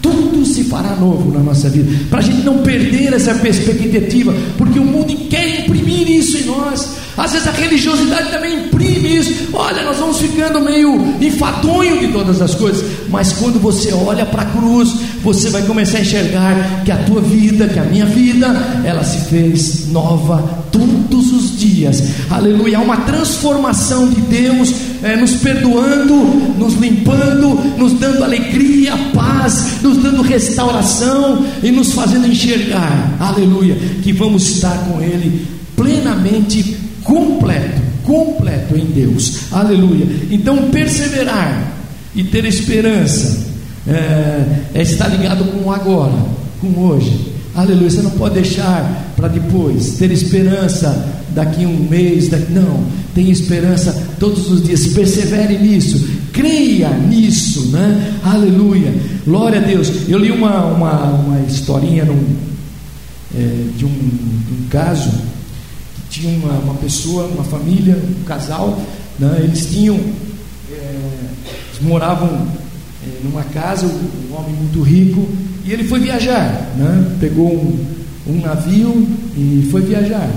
tudo 0.03 0.45
se 0.45 0.65
fará 0.65 0.97
novo 0.97 1.31
na 1.31 1.39
nossa 1.39 1.69
vida, 1.69 1.89
para 2.09 2.19
a 2.19 2.21
gente 2.21 2.43
não 2.43 2.57
perder 2.57 3.13
essa 3.13 3.33
perspectiva, 3.35 4.35
porque 4.57 4.77
o 4.77 4.83
mundo 4.83 5.15
quer 5.29 5.61
imprimir 5.61 6.11
isso 6.11 6.37
em 6.37 6.43
nós. 6.43 6.97
Às 7.17 7.33
vezes 7.33 7.47
a 7.47 7.51
religiosidade 7.51 8.31
também 8.31 8.65
imprime 8.65 9.17
isso. 9.17 9.49
Olha, 9.53 9.83
nós 9.83 9.97
vamos 9.97 10.17
ficando 10.19 10.59
meio 10.59 11.15
enfadonho 11.21 11.99
de 11.99 12.07
todas 12.07 12.41
as 12.41 12.55
coisas. 12.55 12.83
Mas 13.09 13.33
quando 13.33 13.59
você 13.59 13.93
olha 13.93 14.25
para 14.25 14.41
a 14.41 14.45
cruz, 14.45 14.93
você 15.23 15.49
vai 15.49 15.61
começar 15.63 15.99
a 15.99 16.01
enxergar 16.01 16.83
que 16.83 16.91
a 16.91 16.97
tua 16.97 17.21
vida, 17.21 17.67
que 17.67 17.79
a 17.79 17.83
minha 17.83 18.05
vida, 18.05 18.47
ela 18.83 19.03
se 19.03 19.29
fez 19.29 19.87
nova 19.89 20.63
todos 20.71 21.31
os 21.31 21.59
dias. 21.59 22.03
Aleluia. 22.29 22.79
Há 22.79 22.81
uma 22.81 22.97
transformação 22.97 24.09
de 24.09 24.21
Deus, 24.21 24.73
é, 25.03 25.15
nos 25.15 25.33
perdoando, 25.33 26.15
nos 26.57 26.73
limpando, 26.73 27.55
nos 27.77 27.93
dando 27.93 28.23
alegria, 28.23 28.93
paz, 29.13 29.81
nos 29.83 29.97
dando 29.97 30.23
restauração 30.23 31.45
e 31.61 31.71
nos 31.71 31.93
fazendo 31.93 32.27
enxergar. 32.27 33.17
Aleluia. 33.19 33.77
Que 34.01 34.11
vamos 34.11 34.49
estar 34.49 34.75
com 34.85 34.99
Ele 35.01 35.45
plenamente 35.75 36.82
completo, 37.03 37.81
completo 38.03 38.77
em 38.77 38.85
Deus. 38.85 39.51
Aleluia. 39.51 40.05
Então, 40.31 40.69
perseverar 40.69 41.73
e 42.15 42.23
ter 42.23 42.45
esperança 42.45 43.53
é, 43.87 44.45
é 44.75 44.81
estar 44.81 45.07
ligado 45.07 45.43
com 45.45 45.67
o 45.67 45.71
agora, 45.71 46.13
com 46.61 46.79
hoje. 46.79 47.33
Aleluia. 47.55 47.89
Você 47.89 48.01
não 48.01 48.11
pode 48.11 48.35
deixar 48.35 49.13
para 49.15 49.27
depois 49.27 49.97
ter 49.97 50.11
esperança 50.11 51.07
daqui 51.29 51.65
um 51.65 51.87
mês. 51.89 52.29
Daqui, 52.29 52.51
não, 52.51 52.83
tenha 53.13 53.31
esperança 53.31 54.07
todos 54.19 54.49
os 54.49 54.63
dias. 54.63 54.87
Persevere 54.87 55.57
nisso. 55.57 56.07
Creia 56.31 56.89
nisso, 56.89 57.67
né? 57.67 58.13
Aleluia. 58.23 58.93
Glória 59.25 59.59
a 59.59 59.63
Deus. 59.63 59.91
Eu 60.07 60.17
li 60.17 60.31
uma, 60.31 60.65
uma, 60.65 61.03
uma 61.11 61.39
historinha 61.41 62.05
num, 62.05 62.23
é, 63.35 63.65
de, 63.77 63.85
um, 63.85 63.89
um 63.89 64.67
caso 64.69 65.11
tinha 66.13 66.29
uma, 66.37 66.53
uma 66.59 66.75
pessoa, 66.75 67.25
uma 67.25 67.43
família, 67.43 67.97
um 67.97 68.23
casal, 68.23 68.79
né, 69.17 69.39
eles 69.43 69.65
tinham, 69.65 69.95
é, 69.95 70.75
eles 70.75 71.81
moravam 71.81 72.29
é, 72.29 73.23
numa 73.23 73.41
casa, 73.45 73.87
um 73.87 74.35
homem 74.35 74.53
muito 74.53 74.81
rico, 74.83 75.27
e 75.65 75.71
ele 75.71 75.85
foi 75.85 75.99
viajar, 75.99 76.71
né, 76.77 77.17
pegou 77.19 77.51
um, 77.51 77.83
um 78.27 78.41
navio 78.41 79.07
e 79.35 79.67
foi 79.71 79.81
viajar. 79.81 80.29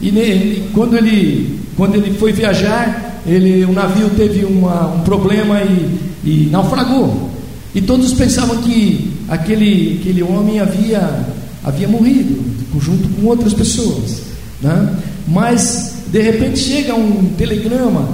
E 0.00 0.12
nele, 0.12 0.70
quando 0.72 0.96
ele, 0.96 1.58
quando 1.76 1.96
ele 1.96 2.16
foi 2.16 2.32
viajar, 2.32 3.20
ele, 3.26 3.64
o 3.64 3.72
navio 3.72 4.10
teve 4.10 4.44
uma, 4.44 4.94
um 4.94 5.00
problema 5.00 5.60
e, 5.62 5.98
e 6.24 6.48
naufragou. 6.48 7.28
E 7.74 7.80
todos 7.80 8.12
pensavam 8.12 8.58
que 8.58 9.10
aquele, 9.28 9.98
aquele 10.00 10.22
homem 10.22 10.60
havia, 10.60 11.26
havia 11.64 11.88
morrido, 11.88 12.40
junto 12.80 13.08
com 13.08 13.26
outras 13.26 13.52
pessoas. 13.52 14.28
Né? 14.62 14.96
Mas, 15.28 15.94
de 16.08 16.20
repente, 16.20 16.58
chega 16.58 16.94
um 16.94 17.32
telegrama, 17.36 18.08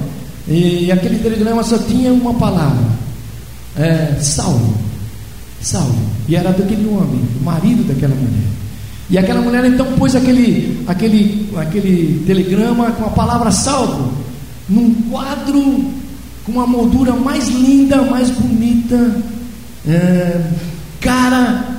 e 0.47 0.91
aquele 0.91 1.19
telegrama 1.19 1.63
só 1.63 1.79
tinha 1.79 2.13
uma 2.13 2.35
palavra: 2.35 2.85
é, 3.77 4.17
salvo. 4.21 4.75
Salvo. 5.61 5.97
E 6.29 6.37
era 6.37 6.51
daquele 6.51 6.87
homem, 6.89 7.21
o 7.41 7.45
marido 7.45 7.87
daquela 7.87 8.15
mulher. 8.15 8.51
E 9.09 9.19
aquela 9.19 9.41
mulher 9.41 9.65
então 9.67 9.87
pôs 9.93 10.15
aquele, 10.15 10.83
aquele, 10.87 11.49
aquele 11.57 12.25
telegrama 12.27 12.91
com 12.93 13.05
a 13.05 13.11
palavra 13.11 13.51
salvo 13.51 14.13
num 14.69 14.95
quadro 15.11 15.93
com 16.45 16.53
uma 16.53 16.67
moldura 16.67 17.13
mais 17.13 17.49
linda, 17.49 18.03
mais 18.03 18.31
bonita, 18.31 19.17
é, 19.87 20.43
cara, 21.01 21.79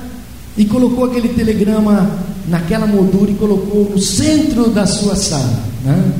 e 0.56 0.64
colocou 0.64 1.04
aquele 1.04 1.28
telegrama 1.28 2.10
naquela 2.48 2.86
moldura 2.86 3.30
e 3.30 3.34
colocou 3.34 3.90
no 3.90 3.98
centro 3.98 4.70
da 4.70 4.86
sua 4.86 5.16
sala. 5.16 5.64
Né? 5.84 6.12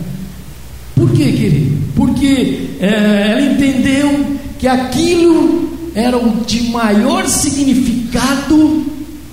Por 0.95 1.11
quê, 1.13 1.33
querido? 1.33 1.77
Porque 1.95 2.71
é, 2.81 3.33
ela 3.33 3.41
entendeu 3.43 4.37
que 4.59 4.67
aquilo 4.67 5.71
era 5.95 6.17
o 6.17 6.45
de 6.45 6.63
maior 6.71 7.27
significado 7.29 8.85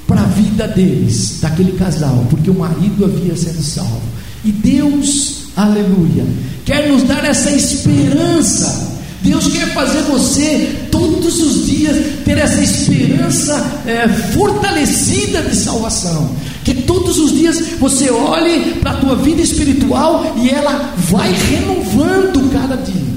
para 0.07 0.21
a 0.21 0.25
vida 0.25 0.67
deles, 0.67 1.39
daquele 1.41 1.73
casal, 1.73 2.25
porque 2.29 2.49
o 2.49 2.53
marido 2.53 3.05
havia 3.05 3.35
sido 3.35 3.63
salvo. 3.63 4.01
E 4.43 4.51
Deus, 4.51 5.45
aleluia, 5.55 6.25
quer 6.65 6.89
nos 6.89 7.03
dar 7.03 7.23
essa 7.25 7.51
esperança 7.51 8.93
Deus 9.23 9.47
quer 9.47 9.73
fazer 9.73 10.01
você 10.01 10.87
todos 10.91 11.41
os 11.41 11.65
dias 11.65 11.95
ter 12.25 12.37
essa 12.37 12.61
esperança 12.61 13.81
é, 13.87 14.07
fortalecida 14.33 15.41
de 15.43 15.55
salvação. 15.55 16.29
Que 16.63 16.73
todos 16.73 17.17
os 17.19 17.33
dias 17.33 17.73
você 17.79 18.09
olhe 18.09 18.75
para 18.75 18.91
a 18.91 18.97
tua 18.97 19.15
vida 19.15 19.41
espiritual 19.41 20.35
e 20.37 20.49
ela 20.49 20.93
vai 21.09 21.31
renovando 21.31 22.51
cada 22.51 22.75
dia. 22.75 23.13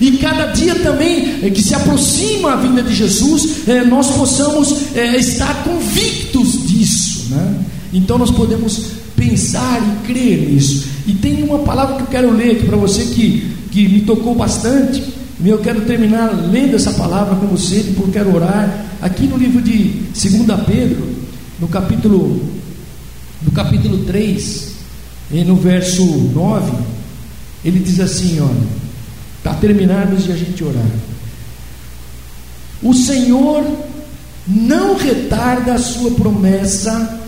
E 0.00 0.12
cada 0.12 0.46
dia 0.46 0.74
também 0.76 1.40
é, 1.42 1.50
que 1.50 1.62
se 1.62 1.74
aproxima 1.74 2.52
a 2.52 2.56
vinda 2.56 2.82
de 2.82 2.94
Jesus, 2.94 3.68
é, 3.68 3.84
nós 3.84 4.08
possamos 4.08 4.96
é, 4.96 5.16
estar 5.16 5.62
convictos 5.62 6.66
disso. 6.66 7.26
Né? 7.30 7.54
Então 7.92 8.16
nós 8.16 8.30
podemos 8.30 8.80
pensar 9.14 9.80
e 9.82 10.06
crer 10.06 10.50
nisso. 10.50 10.86
E 11.06 11.12
tem 11.12 11.42
uma 11.42 11.58
palavra 11.58 11.96
que 11.96 12.02
eu 12.02 12.06
quero 12.06 12.30
ler 12.30 12.52
aqui 12.52 12.66
para 12.66 12.76
você 12.76 13.04
que, 13.04 13.54
que 13.70 13.88
me 13.88 14.00
tocou 14.00 14.34
bastante 14.34 15.20
eu 15.48 15.58
quero 15.58 15.80
terminar 15.82 16.30
lendo 16.50 16.76
essa 16.76 16.92
palavra 16.92 17.34
com 17.36 17.46
você, 17.46 17.76
depois 17.76 18.08
eu 18.08 18.12
quero 18.12 18.34
orar. 18.34 18.84
Aqui 19.00 19.26
no 19.26 19.38
livro 19.38 19.62
de 19.62 19.72
2 20.12 20.60
Pedro, 20.66 21.08
no 21.58 21.66
capítulo, 21.66 22.40
no 23.42 23.50
capítulo 23.52 24.04
3, 24.04 24.70
e 25.32 25.44
no 25.44 25.56
verso 25.56 26.04
9, 26.04 26.72
ele 27.64 27.78
diz 27.78 28.00
assim: 28.00 28.40
olha, 28.40 28.80
para 29.42 29.54
terminarmos 29.54 30.26
e 30.26 30.32
a 30.32 30.36
gente 30.36 30.62
orar. 30.62 30.90
O 32.82 32.94
Senhor 32.94 33.64
não 34.46 34.96
retarda 34.96 35.74
a 35.74 35.78
sua 35.78 36.10
promessa, 36.12 37.20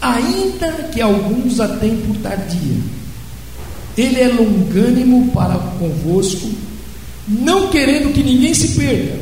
ainda 0.00 0.72
que 0.92 1.00
alguns 1.00 1.60
a 1.60 1.68
tenham 1.68 1.98
por 2.02 2.16
tardia. 2.16 2.76
Ele 3.96 4.20
é 4.20 4.28
longânimo 4.28 5.30
para 5.32 5.54
convosco 5.78 6.48
não 7.28 7.68
querendo 7.68 8.12
que 8.12 8.22
ninguém 8.22 8.52
se 8.54 8.68
perca, 8.68 9.18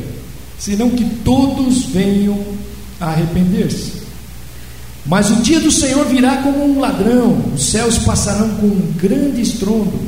senão 0.57 0.89
que 0.89 1.03
todos 1.23 1.85
venham 1.85 2.37
a 2.99 3.07
arrepender-se. 3.07 3.90
Mas 5.05 5.31
o 5.31 5.41
dia 5.41 5.59
do 5.59 5.71
Senhor 5.71 6.05
virá 6.05 6.37
como 6.37 6.63
um 6.63 6.79
ladrão, 6.79 7.43
os 7.55 7.71
céus 7.71 7.97
passarão 7.99 8.49
com 8.55 8.67
um 8.67 8.93
grande 8.97 9.41
estrondo, 9.41 9.99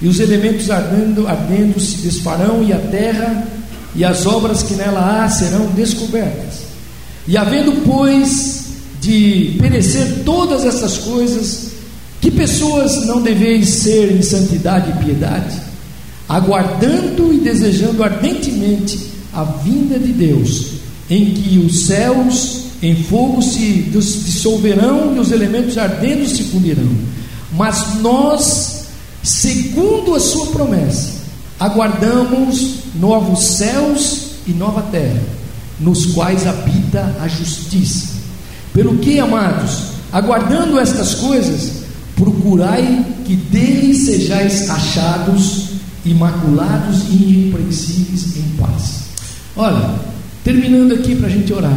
e 0.00 0.08
os 0.08 0.20
elementos 0.20 0.70
ardendo, 0.70 1.26
ardendo 1.26 1.78
se 1.78 1.98
desfarão, 1.98 2.62
e 2.62 2.72
a 2.72 2.78
terra 2.78 3.46
e 3.94 4.04
as 4.04 4.26
obras 4.26 4.62
que 4.62 4.74
nela 4.74 5.24
há 5.24 5.28
serão 5.28 5.66
descobertas. 5.66 6.60
E 7.26 7.36
havendo, 7.36 7.72
pois, 7.84 8.64
de 9.00 9.56
perecer 9.60 10.22
todas 10.24 10.64
essas 10.64 10.98
coisas, 10.98 11.72
que 12.20 12.30
pessoas 12.30 13.06
não 13.06 13.20
deveis 13.20 13.68
ser 13.68 14.12
em 14.12 14.22
santidade 14.22 14.90
e 14.90 15.04
piedade? 15.04 15.68
aguardando 16.28 17.32
e 17.32 17.38
desejando 17.38 18.04
ardentemente 18.04 19.08
a 19.32 19.44
vinda 19.44 19.98
de 19.98 20.12
Deus, 20.12 20.66
em 21.08 21.32
que 21.32 21.58
os 21.58 21.86
céus 21.86 22.64
em 22.82 23.02
fogo 23.04 23.42
se 23.42 23.82
dissolverão 23.90 25.16
e 25.16 25.18
os 25.18 25.32
elementos 25.32 25.76
ardendo 25.76 26.28
se 26.28 26.44
fundirão. 26.44 26.88
Mas 27.52 28.00
nós, 28.00 28.86
segundo 29.22 30.14
a 30.14 30.20
sua 30.20 30.46
promessa, 30.46 31.14
aguardamos 31.58 32.74
novos 32.94 33.40
céus 33.44 34.28
e 34.46 34.52
nova 34.52 34.82
terra, 34.82 35.20
nos 35.80 36.06
quais 36.06 36.46
habita 36.46 37.16
a 37.20 37.26
justiça. 37.26 38.08
Pelo 38.72 38.98
que, 38.98 39.18
amados, 39.18 39.88
aguardando 40.12 40.78
estas 40.78 41.14
coisas, 41.16 41.84
procurai 42.14 43.04
que 43.24 43.34
dele 43.34 43.94
sejais 43.94 44.70
achados 44.70 45.68
imaculados 46.04 47.04
e 47.10 47.14
irrepreensíveis 47.14 48.36
em 48.36 48.56
paz. 48.56 49.08
Olha, 49.56 49.94
terminando 50.44 50.92
aqui 50.94 51.16
para 51.16 51.26
a 51.26 51.30
gente 51.30 51.52
orar. 51.52 51.76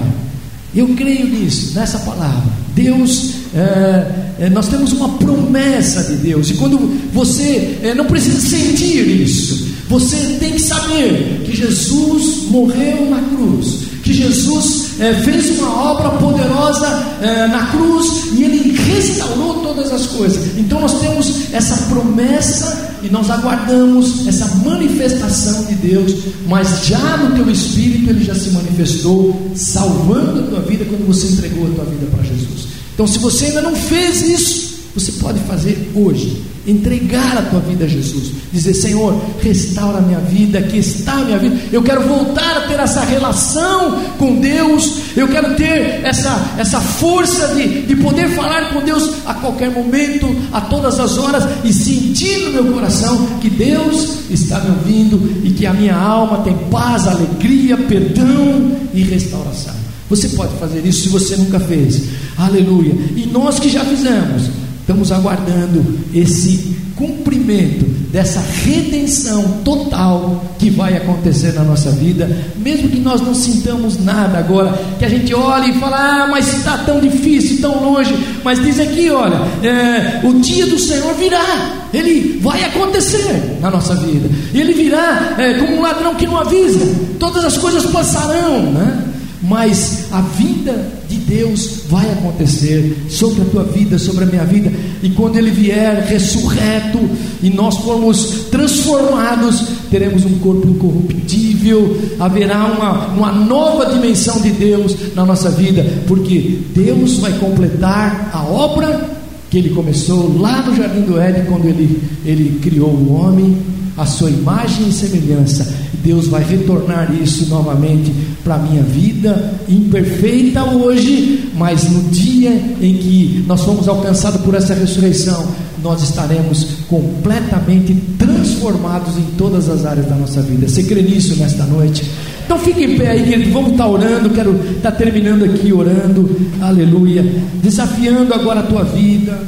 Eu 0.74 0.88
creio 0.96 1.28
nisso, 1.28 1.74
nessa 1.76 2.00
palavra. 2.00 2.44
Deus, 2.74 3.32
é, 3.54 4.46
é, 4.46 4.50
nós 4.50 4.70
temos 4.70 4.94
uma 4.94 5.10
promessa 5.18 6.04
de 6.04 6.22
Deus, 6.22 6.50
e 6.50 6.54
quando 6.54 6.78
você 7.14 7.80
é, 7.84 7.94
não 7.94 8.06
precisa 8.06 8.40
sentir 8.40 9.22
isso, 9.22 9.70
você 9.90 10.38
tem 10.40 10.54
que 10.54 10.62
saber 10.62 11.44
que 11.46 11.56
Jesus 11.56 12.50
morreu 12.50 13.10
na 13.10 13.22
cruz, 13.22 13.91
que 14.04 14.14
Jesus 14.14 15.00
é, 15.00 15.14
fez 15.14 15.60
uma 15.60 15.92
obra 15.92 16.10
poderosa 16.12 16.88
é, 17.22 17.48
na 17.48 17.68
cruz 17.68 18.30
e 18.34 18.44
ele 18.44 18.78
restaurou 18.78 19.62
todas 19.62 19.92
as 19.92 20.08
coisas. 20.08 20.58
Então 20.58 20.80
nós 20.80 21.00
temos 21.00 21.54
essa 21.54 21.76
promessa 21.88 22.92
e 23.04 23.10
nós 23.10 23.30
aguardamos 23.30 24.28
essa 24.28 24.46
manifestação 24.64 25.66
de 25.66 25.76
Deus, 25.76 26.14
mas 26.48 26.86
já 26.86 27.18
no 27.18 27.36
teu 27.36 27.50
espírito 27.52 28.10
ele 28.10 28.24
já 28.24 28.36
se 28.36 28.50
manifestou, 28.52 29.52
salvando 29.56 30.40
a 30.40 30.44
tua 30.44 30.60
vida 30.62 30.86
quando 30.86 31.08
você 31.08 31.28
entregou 31.28 31.68
a 31.68 31.76
tua 31.76 31.86
vida 31.86 32.06
para 32.12 32.24
Jesus. 32.24 32.68
Então, 32.94 33.08
se 33.08 33.20
você 33.20 33.46
ainda 33.46 33.62
não 33.62 33.76
fez 33.76 34.22
isso, 34.22 34.71
você 34.94 35.14
pode 35.14 35.40
fazer 35.42 35.92
hoje 35.96 36.52
entregar 36.68 37.38
a 37.38 37.42
tua 37.42 37.60
vida 37.60 37.86
a 37.86 37.88
Jesus, 37.88 38.32
dizer: 38.52 38.74
Senhor, 38.74 39.20
restaura 39.42 39.98
a 39.98 40.02
minha 40.02 40.20
vida, 40.20 40.60
aqui 40.60 40.78
está 40.78 41.14
a 41.14 41.26
minha 41.26 41.38
vida. 41.38 41.56
Eu 41.72 41.82
quero 41.82 42.08
voltar 42.08 42.58
a 42.58 42.62
ter 42.68 42.80
essa 42.80 43.02
relação 43.02 44.04
com 44.18 44.40
Deus, 44.40 45.00
eu 45.16 45.28
quero 45.28 45.56
ter 45.56 46.02
essa, 46.04 46.56
essa 46.58 46.80
força 46.80 47.56
de, 47.56 47.84
de 47.84 47.96
poder 47.96 48.30
falar 48.30 48.74
com 48.74 48.82
Deus 48.82 49.10
a 49.26 49.34
qualquer 49.34 49.72
momento, 49.72 50.28
a 50.52 50.62
todas 50.62 51.00
as 51.00 51.18
horas, 51.18 51.44
e 51.64 51.74
sentir 51.74 52.40
no 52.40 52.52
meu 52.52 52.74
coração 52.74 53.40
que 53.40 53.50
Deus 53.50 54.30
está 54.30 54.60
me 54.60 54.72
ouvindo 54.72 55.42
e 55.44 55.52
que 55.52 55.66
a 55.66 55.74
minha 55.74 55.96
alma 55.96 56.40
tem 56.40 56.56
paz, 56.70 57.08
alegria, 57.08 57.78
perdão 57.78 58.78
e 58.94 59.02
restauração. 59.02 59.82
Você 60.10 60.28
pode 60.30 60.54
fazer 60.58 60.86
isso 60.86 61.04
se 61.04 61.10
você 61.10 61.38
nunca 61.38 61.58
fez. 61.58 62.04
Aleluia. 62.38 62.94
E 63.16 63.30
nós 63.32 63.60
que 63.60 63.70
já 63.70 63.86
fizemos, 63.86 64.50
Estamos 64.92 65.10
aguardando 65.14 66.00
esse 66.14 66.76
cumprimento 66.98 67.86
dessa 68.12 68.42
redenção 68.42 69.62
total 69.64 70.44
que 70.60 70.70
vai 70.70 70.98
acontecer 70.98 71.54
na 71.54 71.64
nossa 71.64 71.92
vida, 71.92 72.30
mesmo 72.58 72.90
que 72.90 73.00
nós 73.00 73.22
não 73.22 73.34
sintamos 73.34 74.04
nada 74.04 74.38
agora, 74.38 74.78
que 75.00 75.06
a 75.06 75.10
gente 75.10 75.34
olhe 75.34 75.72
e 75.72 75.80
fala, 75.80 75.96
ah, 75.96 76.28
mas 76.30 76.54
está 76.58 76.80
tão 76.80 77.00
difícil, 77.00 77.62
tão 77.62 77.82
longe, 77.82 78.14
mas 78.44 78.62
diz 78.62 78.82
aqui, 78.82 79.10
olha, 79.10 79.40
é, 79.64 80.28
o 80.28 80.34
dia 80.42 80.66
do 80.66 80.78
Senhor 80.78 81.14
virá, 81.14 81.88
ele 81.94 82.38
vai 82.42 82.62
acontecer 82.66 83.60
na 83.62 83.72
nossa 83.72 83.96
vida, 83.96 84.30
ele 84.54 84.74
virá 84.74 85.36
é, 85.38 85.54
como 85.54 85.78
um 85.78 85.82
ladrão 85.82 86.16
que 86.16 86.28
não 86.28 86.38
avisa, 86.38 86.86
todas 87.18 87.46
as 87.46 87.58
coisas 87.58 87.86
passarão, 87.86 88.74
né? 88.74 89.06
mas 89.42 90.08
a 90.12 90.20
vinda 90.20 91.01
de 91.12 91.18
Deus 91.18 91.82
vai 91.90 92.10
acontecer 92.10 93.06
sobre 93.10 93.42
a 93.42 93.46
tua 93.46 93.64
vida, 93.64 94.00
sobre 94.00 94.24
a 94.24 94.28
minha 94.28 94.46
vida. 94.46 94.72
E 95.04 95.10
quando 95.10 95.38
Ele 95.38 95.52
vier 95.52 96.06
ressurreto 96.08 97.00
e 97.44 97.50
nós 97.50 97.78
formos 97.78 98.46
transformados, 98.50 99.64
teremos 99.90 100.24
um 100.24 100.40
corpo 100.40 100.68
incorruptível, 100.68 101.98
haverá 102.18 102.66
uma, 102.66 103.08
uma 103.08 103.32
nova 103.32 103.94
dimensão 103.94 104.40
de 104.42 104.52
Deus 104.52 104.96
na 105.14 105.26
nossa 105.26 105.50
vida, 105.50 105.86
porque 106.08 106.60
Deus 106.74 107.18
vai 107.18 107.34
completar 107.34 108.32
a 108.34 108.44
obra 108.44 109.21
que 109.52 109.58
Ele 109.58 109.70
começou 109.70 110.40
lá 110.40 110.64
no 110.64 110.76
Jardim 110.76 111.02
do 111.02 111.20
Éden, 111.20 111.46
quando 111.46 111.66
Ele, 111.66 112.02
ele 112.26 112.60
criou 112.60 112.90
o 112.90 113.14
homem 113.14 113.56
a 113.98 114.06
sua 114.06 114.30
imagem 114.30 114.88
e 114.88 114.94
semelhança. 114.94 115.74
Deus 116.04 116.28
vai 116.28 116.44
retornar 116.44 117.14
isso 117.14 117.46
novamente 117.48 118.12
para 118.44 118.56
a 118.56 118.58
minha 118.58 118.82
vida, 118.82 119.54
imperfeita 119.70 120.64
hoje, 120.64 121.52
mas 121.56 121.90
no 121.90 122.02
dia 122.10 122.52
em 122.82 122.98
que 122.98 123.44
nós 123.46 123.62
fomos 123.62 123.88
alcançados 123.88 124.42
por 124.42 124.56
essa 124.56 124.74
ressurreição, 124.74 125.46
nós 125.84 126.02
estaremos 126.02 126.66
completamente 126.88 127.94
transformados 128.18 129.18
em 129.18 129.36
todas 129.38 129.70
as 129.70 129.86
áreas 129.86 130.08
da 130.08 130.16
nossa 130.16 130.42
vida. 130.42 130.68
Você 130.68 130.84
crê 130.84 131.02
nisso 131.02 131.36
nesta 131.36 131.66
noite? 131.66 132.04
Então 132.52 132.66
fique 132.66 132.84
em 132.84 132.98
pé 132.98 133.12
aí, 133.12 133.24
querido. 133.24 133.50
Vamos 133.54 133.72
estar 133.72 133.88
orando. 133.88 134.30
Quero 134.30 134.54
estar 134.76 134.92
terminando 134.92 135.46
aqui 135.46 135.72
orando. 135.72 136.30
Aleluia. 136.60 137.24
Desafiando 137.64 138.34
agora 138.34 138.60
a 138.60 138.64
tua 138.64 138.84
vida 138.84 139.40